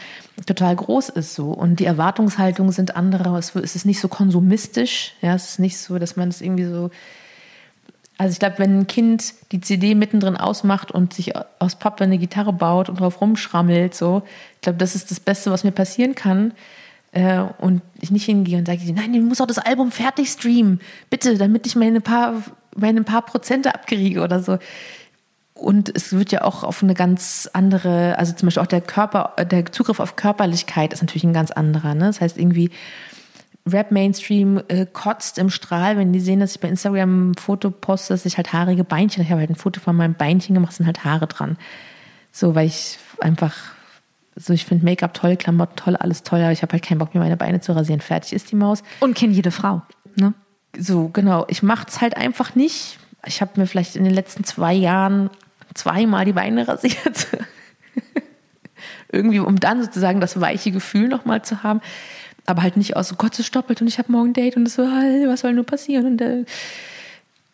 total 0.45 0.75
groß 0.75 1.09
ist 1.09 1.33
so. 1.33 1.51
Und 1.51 1.79
die 1.79 1.85
Erwartungshaltungen 1.85 2.71
sind 2.71 2.95
andere. 2.95 3.39
Es 3.39 3.55
ist 3.55 3.85
nicht 3.87 3.99
so 3.99 4.07
konsumistisch. 4.07 5.15
Ja, 5.21 5.33
es 5.33 5.49
ist 5.49 5.59
nicht 5.59 5.79
so, 5.79 5.97
dass 5.97 6.15
man 6.15 6.29
es 6.29 6.41
irgendwie 6.41 6.65
so 6.65 6.91
also 8.21 8.33
ich 8.33 8.39
glaube, 8.39 8.59
wenn 8.59 8.81
ein 8.81 8.85
Kind 8.85 9.33
die 9.51 9.61
CD 9.61 9.95
mittendrin 9.95 10.37
ausmacht 10.37 10.91
und 10.91 11.11
sich 11.11 11.33
aus 11.57 11.73
Pappe 11.73 12.03
eine 12.03 12.19
Gitarre 12.19 12.53
baut 12.53 12.87
und 12.87 12.99
drauf 12.99 13.19
rumschrammelt, 13.19 13.95
so, 13.95 14.21
ich 14.57 14.61
glaube, 14.61 14.77
das 14.77 14.93
ist 14.93 15.09
das 15.09 15.19
Beste, 15.19 15.49
was 15.49 15.63
mir 15.63 15.71
passieren 15.71 16.13
kann. 16.13 16.53
Äh, 17.13 17.39
und 17.57 17.81
ich 17.99 18.11
nicht 18.11 18.25
hingehe 18.25 18.59
und 18.59 18.67
sage, 18.67 18.79
nein, 18.93 19.11
du 19.11 19.21
musst 19.21 19.41
auch 19.41 19.47
das 19.47 19.57
Album 19.57 19.91
fertig 19.91 20.29
streamen, 20.29 20.81
bitte, 21.09 21.35
damit 21.39 21.65
ich 21.65 21.75
meine 21.75 21.99
paar, 21.99 22.43
meine 22.75 23.01
paar 23.01 23.23
Prozente 23.23 23.73
abkriege 23.73 24.21
oder 24.21 24.43
so. 24.43 24.59
Und 25.55 25.91
es 25.95 26.13
wird 26.13 26.31
ja 26.31 26.43
auch 26.43 26.63
auf 26.63 26.83
eine 26.83 26.93
ganz 26.93 27.49
andere, 27.53 28.19
also 28.19 28.33
zum 28.33 28.45
Beispiel 28.45 28.61
auch 28.61 28.67
der 28.67 28.81
Körper, 28.81 29.33
der 29.49 29.65
Zugriff 29.71 29.99
auf 29.99 30.15
Körperlichkeit 30.15 30.93
ist 30.93 31.01
natürlich 31.01 31.23
ein 31.23 31.33
ganz 31.33 31.49
anderer. 31.49 31.95
Ne? 31.95 32.05
Das 32.05 32.21
heißt 32.21 32.37
irgendwie, 32.37 32.69
Rap-Mainstream 33.71 34.61
äh, 34.67 34.85
kotzt 34.85 35.37
im 35.37 35.49
Strahl, 35.49 35.97
wenn 35.97 36.13
die 36.13 36.19
sehen, 36.19 36.39
dass 36.39 36.55
ich 36.55 36.61
bei 36.61 36.67
Instagram 36.67 37.31
ein 37.31 37.35
Foto 37.35 37.71
poste, 37.71 38.13
dass 38.13 38.25
ich 38.25 38.37
halt 38.37 38.53
haarige 38.53 38.83
Beinchen, 38.83 39.23
ich 39.23 39.29
habe 39.29 39.39
halt 39.39 39.49
ein 39.49 39.55
Foto 39.55 39.79
von 39.79 39.95
meinem 39.95 40.15
Beinchen 40.15 40.53
gemacht, 40.55 40.73
sind 40.73 40.85
halt 40.85 41.03
Haare 41.03 41.27
dran. 41.27 41.57
So, 42.31 42.55
weil 42.55 42.67
ich 42.67 42.97
einfach, 43.19 43.55
so 44.35 44.53
ich 44.53 44.65
finde 44.65 44.85
Make-up 44.85 45.13
toll, 45.13 45.35
Klamotten 45.35 45.75
toll, 45.75 45.95
alles 45.95 46.23
toll, 46.23 46.39
aber 46.41 46.51
ich 46.51 46.61
habe 46.61 46.73
halt 46.73 46.83
keinen 46.83 46.99
Bock, 46.99 47.13
mir 47.13 47.19
meine 47.19 47.37
Beine 47.37 47.61
zu 47.61 47.73
rasieren. 47.73 48.01
Fertig 48.01 48.33
ist 48.33 48.51
die 48.51 48.55
Maus. 48.55 48.83
Und 48.99 49.15
kenne 49.15 49.33
jede 49.33 49.51
Frau, 49.51 49.81
ne? 50.15 50.33
So, 50.77 51.09
genau. 51.09 51.45
Ich 51.49 51.63
mache 51.63 51.87
es 51.87 51.99
halt 51.99 52.15
einfach 52.15 52.55
nicht. 52.55 52.97
Ich 53.25 53.41
habe 53.41 53.59
mir 53.59 53.67
vielleicht 53.67 53.95
in 53.95 54.05
den 54.05 54.13
letzten 54.13 54.45
zwei 54.45 54.73
Jahren 54.73 55.29
zweimal 55.73 56.23
die 56.25 56.33
Beine 56.33 56.67
rasiert. 56.67 57.27
Irgendwie, 59.11 59.39
um 59.39 59.59
dann 59.59 59.83
sozusagen 59.83 60.21
das 60.21 60.39
weiche 60.39 60.71
Gefühl 60.71 61.09
nochmal 61.09 61.43
zu 61.43 61.63
haben 61.63 61.81
aber 62.45 62.63
halt 62.63 62.77
nicht 62.77 62.95
aus, 62.95 63.11
oh 63.13 63.15
Gott, 63.17 63.37
es 63.37 63.45
stoppelt 63.45 63.81
und 63.81 63.87
ich 63.87 63.97
habe 63.97 64.11
morgen 64.11 64.29
ein 64.29 64.33
Date 64.33 64.57
und 64.57 64.65
das 64.65 64.75
so, 64.75 64.83
was 64.83 65.41
soll 65.41 65.53
nur 65.53 65.65
passieren? 65.65 66.05
Und, 66.05 66.21
äh, 66.21 66.45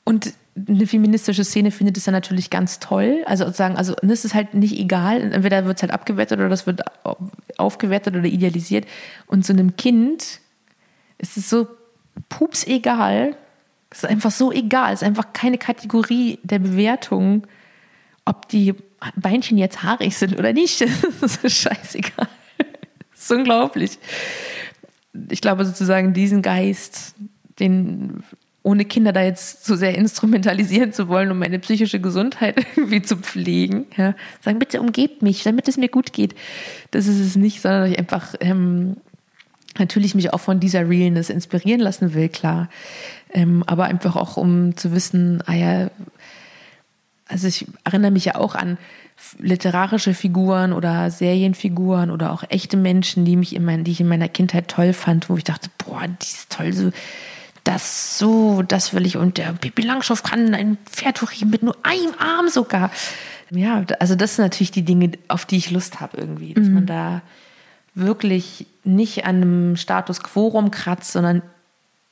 und 0.04 0.34
eine 0.68 0.88
feministische 0.88 1.44
Szene 1.44 1.72
findet 1.72 1.98
es 1.98 2.06
ja 2.06 2.12
natürlich 2.12 2.50
ganz 2.50 2.80
toll. 2.80 3.24
Also 3.26 3.52
sagen, 3.52 3.76
also 3.76 3.96
es 4.02 4.26
ist 4.26 4.34
halt 4.34 4.54
nicht 4.54 4.78
egal. 4.78 5.22
Entweder 5.22 5.66
wird 5.66 5.78
es 5.78 5.84
halt 5.84 5.92
abgewertet 5.92 6.40
oder 6.40 6.50
das 6.50 6.66
wird 6.66 6.82
aufgewertet 7.58 8.16
oder 8.16 8.26
idealisiert. 8.26 8.86
Und 9.28 9.46
so 9.46 9.54
einem 9.54 9.76
Kind 9.76 10.40
ist 11.20 11.38
es 11.38 11.50
so 11.50 11.68
pups 12.30 12.66
egal. 12.66 13.36
Es 13.90 14.00
ist 14.00 14.10
einfach 14.10 14.32
so 14.32 14.52
egal. 14.52 14.94
Es 14.94 15.02
ist 15.02 15.08
einfach 15.08 15.34
keine 15.34 15.58
Kategorie 15.58 16.40
der 16.44 16.60
Bewertung, 16.60 17.46
ob 18.26 18.48
die 18.50 18.74
Beinchen 19.16 19.58
jetzt 19.58 19.84
haarig 19.84 20.18
sind 20.18 20.38
oder 20.38 20.54
nicht. 20.54 20.84
Das 21.22 21.38
ist 21.38 21.58
scheißegal. 21.58 22.28
Das 23.12 23.22
ist 23.22 23.32
unglaublich. 23.32 24.00
Ich 25.30 25.42
glaube 25.42 25.66
sozusagen 25.66 26.14
diesen 26.14 26.42
Geist, 26.42 27.16
den 27.60 28.24
ohne 28.68 28.84
Kinder 28.84 29.14
da 29.14 29.22
jetzt 29.22 29.66
so 29.66 29.78
sehr 29.78 29.96
instrumentalisieren 29.96 30.92
zu 30.92 31.08
wollen, 31.08 31.32
um 31.32 31.40
meine 31.40 31.58
psychische 31.60 32.02
Gesundheit 32.02 32.66
irgendwie 32.76 33.02
zu 33.02 33.16
pflegen. 33.16 33.86
Ja. 33.96 34.14
Sagen, 34.42 34.60
bitte 34.60 34.82
umgebt 34.82 35.22
mich, 35.22 35.44
damit 35.44 35.70
es 35.70 35.78
mir 35.78 35.88
gut 35.88 36.12
geht. 36.12 36.36
Das 36.92 37.08
ist 37.08 37.20
es 37.20 37.38
nicht, 37.38 37.62
sondern 37.62 37.90
ich 37.90 37.98
einfach 37.98 38.36
ähm, 38.42 38.98
natürlich 39.80 40.16
mich 40.16 40.34
auch 40.34 40.42
von 40.42 40.60
dieser 40.60 40.90
Realness 40.90 41.30
inspirieren 41.30 41.80
lassen 41.80 42.14
will, 42.14 42.28
klar. 42.28 42.70
Ähm, 43.32 43.64
aber 43.68 43.86
einfach 43.86 44.18
auch, 44.18 44.36
um 44.36 44.76
zu 44.76 44.92
wissen, 44.92 45.42
ah 45.46 45.54
ja, 45.54 45.90
also 47.30 47.48
ich 47.48 47.68
erinnere 47.86 48.12
mich 48.12 48.26
ja 48.26 48.36
auch 48.36 48.56
an 48.56 48.78
literarische 49.40 50.14
Figuren 50.14 50.74
oder 50.74 51.10
Serienfiguren 51.10 52.12
oder 52.12 52.32
auch 52.32 52.44
echte 52.50 52.78
Menschen, 52.78 53.26
die 53.26 53.36
mich 53.36 53.56
in 53.56 53.66
mein, 53.66 53.84
die 53.84 53.92
ich 53.92 54.02
in 54.02 54.08
meiner 54.08 54.30
Kindheit 54.30 54.68
toll 54.68 54.94
fand, 54.94 55.30
wo 55.30 55.38
ich 55.38 55.44
dachte, 55.44 55.70
boah, 55.78 56.08
die 56.08 56.26
ist 56.26 56.52
toll, 56.52 56.74
so 56.74 56.92
das 57.68 58.18
so, 58.18 58.62
das 58.62 58.94
will 58.94 59.06
ich. 59.06 59.18
Und 59.18 59.38
der 59.38 59.52
Pippi 59.54 59.82
Langstoff 59.82 60.24
kann 60.24 60.54
ein 60.54 60.78
Pferd 60.86 61.22
hochheben 61.22 61.50
mit 61.50 61.64
nur 61.64 61.76
einem 61.84 62.14
Arm 62.18 62.48
sogar. 62.48 62.92
Ja, 63.50 63.84
also 64.00 64.16
das 64.16 64.36
sind 64.36 64.46
natürlich 64.46 64.72
die 64.72 64.86
Dinge, 64.86 65.12
auf 65.28 65.46
die 65.46 65.58
ich 65.58 65.72
Lust 65.72 66.00
habe 66.00 66.18
irgendwie, 66.18 66.54
dass 66.54 66.68
mhm. 66.68 66.74
man 66.74 66.86
da 66.86 67.22
wirklich 67.94 68.68
nicht 68.84 69.26
an 69.26 69.38
einem 69.38 69.76
Status 69.76 70.22
quo 70.24 70.48
rumkratzt, 70.48 71.12
sondern 71.12 71.42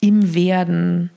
im 0.02 0.34
Werden 0.34 1.10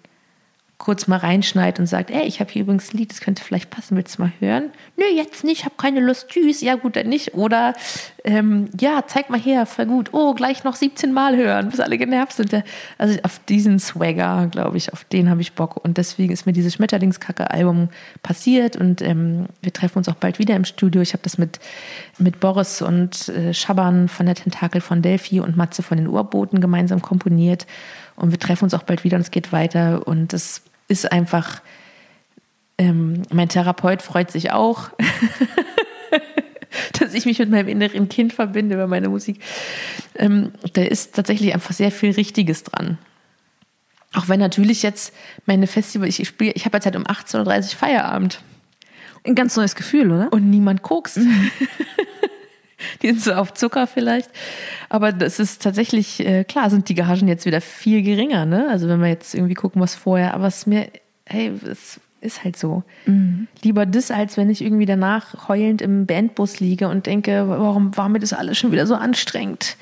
kurz 0.78 1.08
mal 1.08 1.16
reinschneidet 1.18 1.80
und 1.80 1.86
sagt, 1.86 2.12
ey, 2.12 2.22
ich 2.22 2.38
habe 2.38 2.52
hier 2.52 2.62
übrigens 2.62 2.94
ein 2.94 2.98
Lied, 2.98 3.10
das 3.10 3.20
könnte 3.20 3.42
vielleicht 3.42 3.68
passen, 3.68 3.96
willst 3.96 4.16
du 4.16 4.22
mal 4.22 4.32
hören? 4.38 4.70
Nö, 4.96 5.04
jetzt 5.12 5.42
nicht, 5.42 5.64
habe 5.64 5.74
keine 5.76 5.98
Lust, 5.98 6.28
tschüss, 6.28 6.60
ja 6.60 6.76
gut, 6.76 6.94
dann 6.94 7.08
nicht. 7.08 7.34
Oder 7.34 7.74
ähm, 8.24 8.68
ja, 8.78 9.02
zeig 9.04 9.28
mal 9.28 9.40
her, 9.40 9.66
voll 9.66 9.86
gut, 9.86 10.10
oh, 10.12 10.34
gleich 10.34 10.62
noch 10.62 10.76
17 10.76 11.12
Mal 11.12 11.36
hören, 11.36 11.68
bis 11.70 11.80
alle 11.80 11.98
genervt 11.98 12.32
sind. 12.34 12.62
Also 12.96 13.18
auf 13.24 13.40
diesen 13.48 13.80
Swagger, 13.80 14.46
glaube 14.52 14.76
ich, 14.76 14.92
auf 14.92 15.02
den 15.02 15.28
habe 15.28 15.40
ich 15.40 15.54
Bock. 15.54 15.84
Und 15.84 15.98
deswegen 15.98 16.32
ist 16.32 16.46
mir 16.46 16.52
dieses 16.52 16.74
Schmetterlingskacke-Album 16.74 17.88
passiert 18.22 18.76
und 18.76 19.02
ähm, 19.02 19.46
wir 19.60 19.72
treffen 19.72 19.98
uns 19.98 20.08
auch 20.08 20.14
bald 20.14 20.38
wieder 20.38 20.54
im 20.54 20.64
Studio. 20.64 21.02
Ich 21.02 21.12
habe 21.12 21.24
das 21.24 21.38
mit, 21.38 21.58
mit 22.18 22.38
Boris 22.38 22.82
und 22.82 23.28
äh, 23.30 23.52
Schaban 23.52 24.06
von 24.06 24.26
der 24.26 24.36
Tentakel 24.36 24.80
von 24.80 25.02
Delphi 25.02 25.40
und 25.40 25.56
Matze 25.56 25.82
von 25.82 25.98
den 25.98 26.06
Urboten 26.06 26.60
gemeinsam 26.60 27.02
komponiert. 27.02 27.66
Und 28.14 28.30
wir 28.30 28.38
treffen 28.38 28.64
uns 28.64 28.74
auch 28.74 28.82
bald 28.82 29.04
wieder 29.04 29.16
und 29.16 29.22
es 29.22 29.30
geht 29.30 29.52
weiter. 29.52 30.06
Und 30.06 30.32
das 30.32 30.62
ist 30.88 31.12
einfach, 31.12 31.62
ähm, 32.78 33.22
mein 33.30 33.48
Therapeut 33.48 34.02
freut 34.02 34.30
sich 34.30 34.52
auch, 34.52 34.90
dass 36.98 37.14
ich 37.14 37.26
mich 37.26 37.38
mit 37.38 37.50
meinem 37.50 37.68
inneren 37.68 38.08
Kind 38.08 38.32
verbinde 38.32 38.74
über 38.74 38.86
meine 38.86 39.08
Musik. 39.08 39.40
Ähm, 40.16 40.52
da 40.72 40.82
ist 40.82 41.14
tatsächlich 41.14 41.54
einfach 41.54 41.72
sehr 41.72 41.92
viel 41.92 42.12
Richtiges 42.12 42.64
dran. 42.64 42.98
Auch 44.14 44.28
wenn 44.28 44.40
natürlich 44.40 44.82
jetzt 44.82 45.14
meine 45.44 45.66
Festival, 45.66 46.08
ich 46.08 46.26
spiele, 46.26 46.52
ich 46.52 46.64
habe 46.64 46.78
jetzt 46.78 46.86
halt 46.86 46.96
um 46.96 47.04
18.30 47.04 47.72
Uhr 47.72 47.76
Feierabend. 47.76 48.40
Ein 49.24 49.34
ganz 49.34 49.56
neues 49.56 49.74
Gefühl, 49.74 50.10
oder? 50.10 50.32
Und 50.32 50.48
niemand 50.48 50.82
guckst. 50.82 51.18
Die 53.02 53.08
sind 53.08 53.20
so 53.20 53.32
auf 53.34 53.54
Zucker 53.54 53.86
vielleicht. 53.86 54.30
Aber 54.88 55.12
das 55.12 55.38
ist 55.38 55.62
tatsächlich, 55.62 56.20
äh, 56.20 56.44
klar, 56.44 56.70
sind 56.70 56.88
die 56.88 56.94
Gagen 56.94 57.28
jetzt 57.28 57.46
wieder 57.46 57.60
viel 57.60 58.02
geringer, 58.02 58.46
ne? 58.46 58.68
Also 58.70 58.88
wenn 58.88 59.00
wir 59.00 59.08
jetzt 59.08 59.34
irgendwie 59.34 59.54
gucken, 59.54 59.80
was 59.80 59.94
vorher, 59.94 60.34
aber 60.34 60.46
es 60.46 60.58
ist 60.58 60.66
mir, 60.66 60.88
hey, 61.26 61.52
es 61.70 62.00
ist 62.20 62.44
halt 62.44 62.56
so. 62.56 62.82
Mhm. 63.06 63.48
Lieber 63.62 63.86
das, 63.86 64.10
als 64.10 64.36
wenn 64.36 64.50
ich 64.50 64.62
irgendwie 64.62 64.86
danach 64.86 65.48
heulend 65.48 65.82
im 65.82 66.06
Bandbus 66.06 66.60
liege 66.60 66.88
und 66.88 67.06
denke, 67.06 67.48
warum 67.48 67.96
war 67.96 68.08
mir 68.08 68.18
das 68.18 68.32
alles 68.32 68.58
schon 68.58 68.72
wieder 68.72 68.86
so 68.86 68.94
anstrengend? 68.94 69.76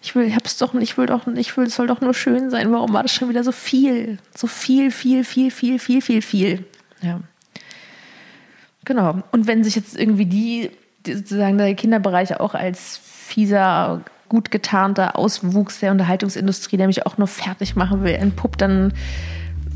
Ich 0.00 0.14
will, 0.14 0.24
ich 0.24 0.34
hab's 0.34 0.56
doch, 0.56 0.74
ich 0.74 0.98
will 0.98 1.06
doch, 1.06 1.26
ich 1.28 1.56
will, 1.56 1.66
es 1.66 1.76
soll 1.76 1.86
doch 1.86 2.00
nur 2.00 2.14
schön 2.14 2.50
sein. 2.50 2.72
Warum 2.72 2.92
war 2.92 3.02
das 3.02 3.12
schon 3.12 3.28
wieder 3.28 3.44
so 3.44 3.52
viel? 3.52 4.18
So 4.36 4.46
viel, 4.46 4.90
viel, 4.90 5.22
viel, 5.22 5.50
viel, 5.50 5.78
viel, 5.78 6.02
viel, 6.02 6.22
viel. 6.22 6.64
Ja. 7.02 7.20
Genau. 8.84 9.22
Und 9.30 9.46
wenn 9.46 9.62
sich 9.62 9.76
jetzt 9.76 9.96
irgendwie 9.96 10.26
die 10.26 10.70
sozusagen 11.06 11.58
der 11.58 11.74
Kinderbereich 11.74 12.40
auch 12.40 12.54
als 12.54 13.00
fieser, 13.02 14.02
gut 14.28 14.50
getarnter 14.50 15.16
Auswuchs 15.16 15.80
der 15.80 15.90
Unterhaltungsindustrie, 15.90 16.76
der 16.76 16.86
mich 16.86 17.06
auch 17.06 17.18
nur 17.18 17.28
fertig 17.28 17.76
machen 17.76 18.02
will, 18.02 18.14
entpuppt, 18.14 18.60
dann 18.62 18.92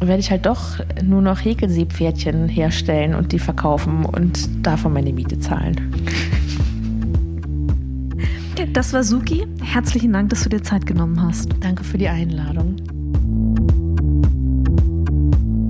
werde 0.00 0.20
ich 0.20 0.30
halt 0.30 0.46
doch 0.46 0.78
nur 1.02 1.22
noch 1.22 1.44
Häkelseepferdchen 1.44 2.48
herstellen 2.48 3.14
und 3.14 3.32
die 3.32 3.38
verkaufen 3.38 4.04
und 4.04 4.66
davon 4.66 4.92
meine 4.92 5.12
Miete 5.12 5.38
zahlen. 5.38 5.94
Das 8.72 8.92
war 8.92 9.04
Suki. 9.04 9.46
Herzlichen 9.62 10.12
Dank, 10.12 10.30
dass 10.30 10.42
du 10.42 10.48
dir 10.48 10.62
Zeit 10.62 10.86
genommen 10.86 11.22
hast. 11.22 11.48
Danke 11.60 11.84
für 11.84 11.98
die 11.98 12.08
Einladung. 12.08 12.76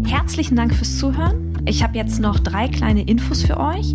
Herzlichen 0.07 0.57
Dank 0.57 0.75
fürs 0.75 0.99
Zuhören. 0.99 1.53
Ich 1.67 1.83
habe 1.83 1.97
jetzt 1.97 2.21
noch 2.21 2.39
drei 2.39 2.69
kleine 2.69 3.03
Infos 3.03 3.43
für 3.43 3.59
euch. 3.59 3.95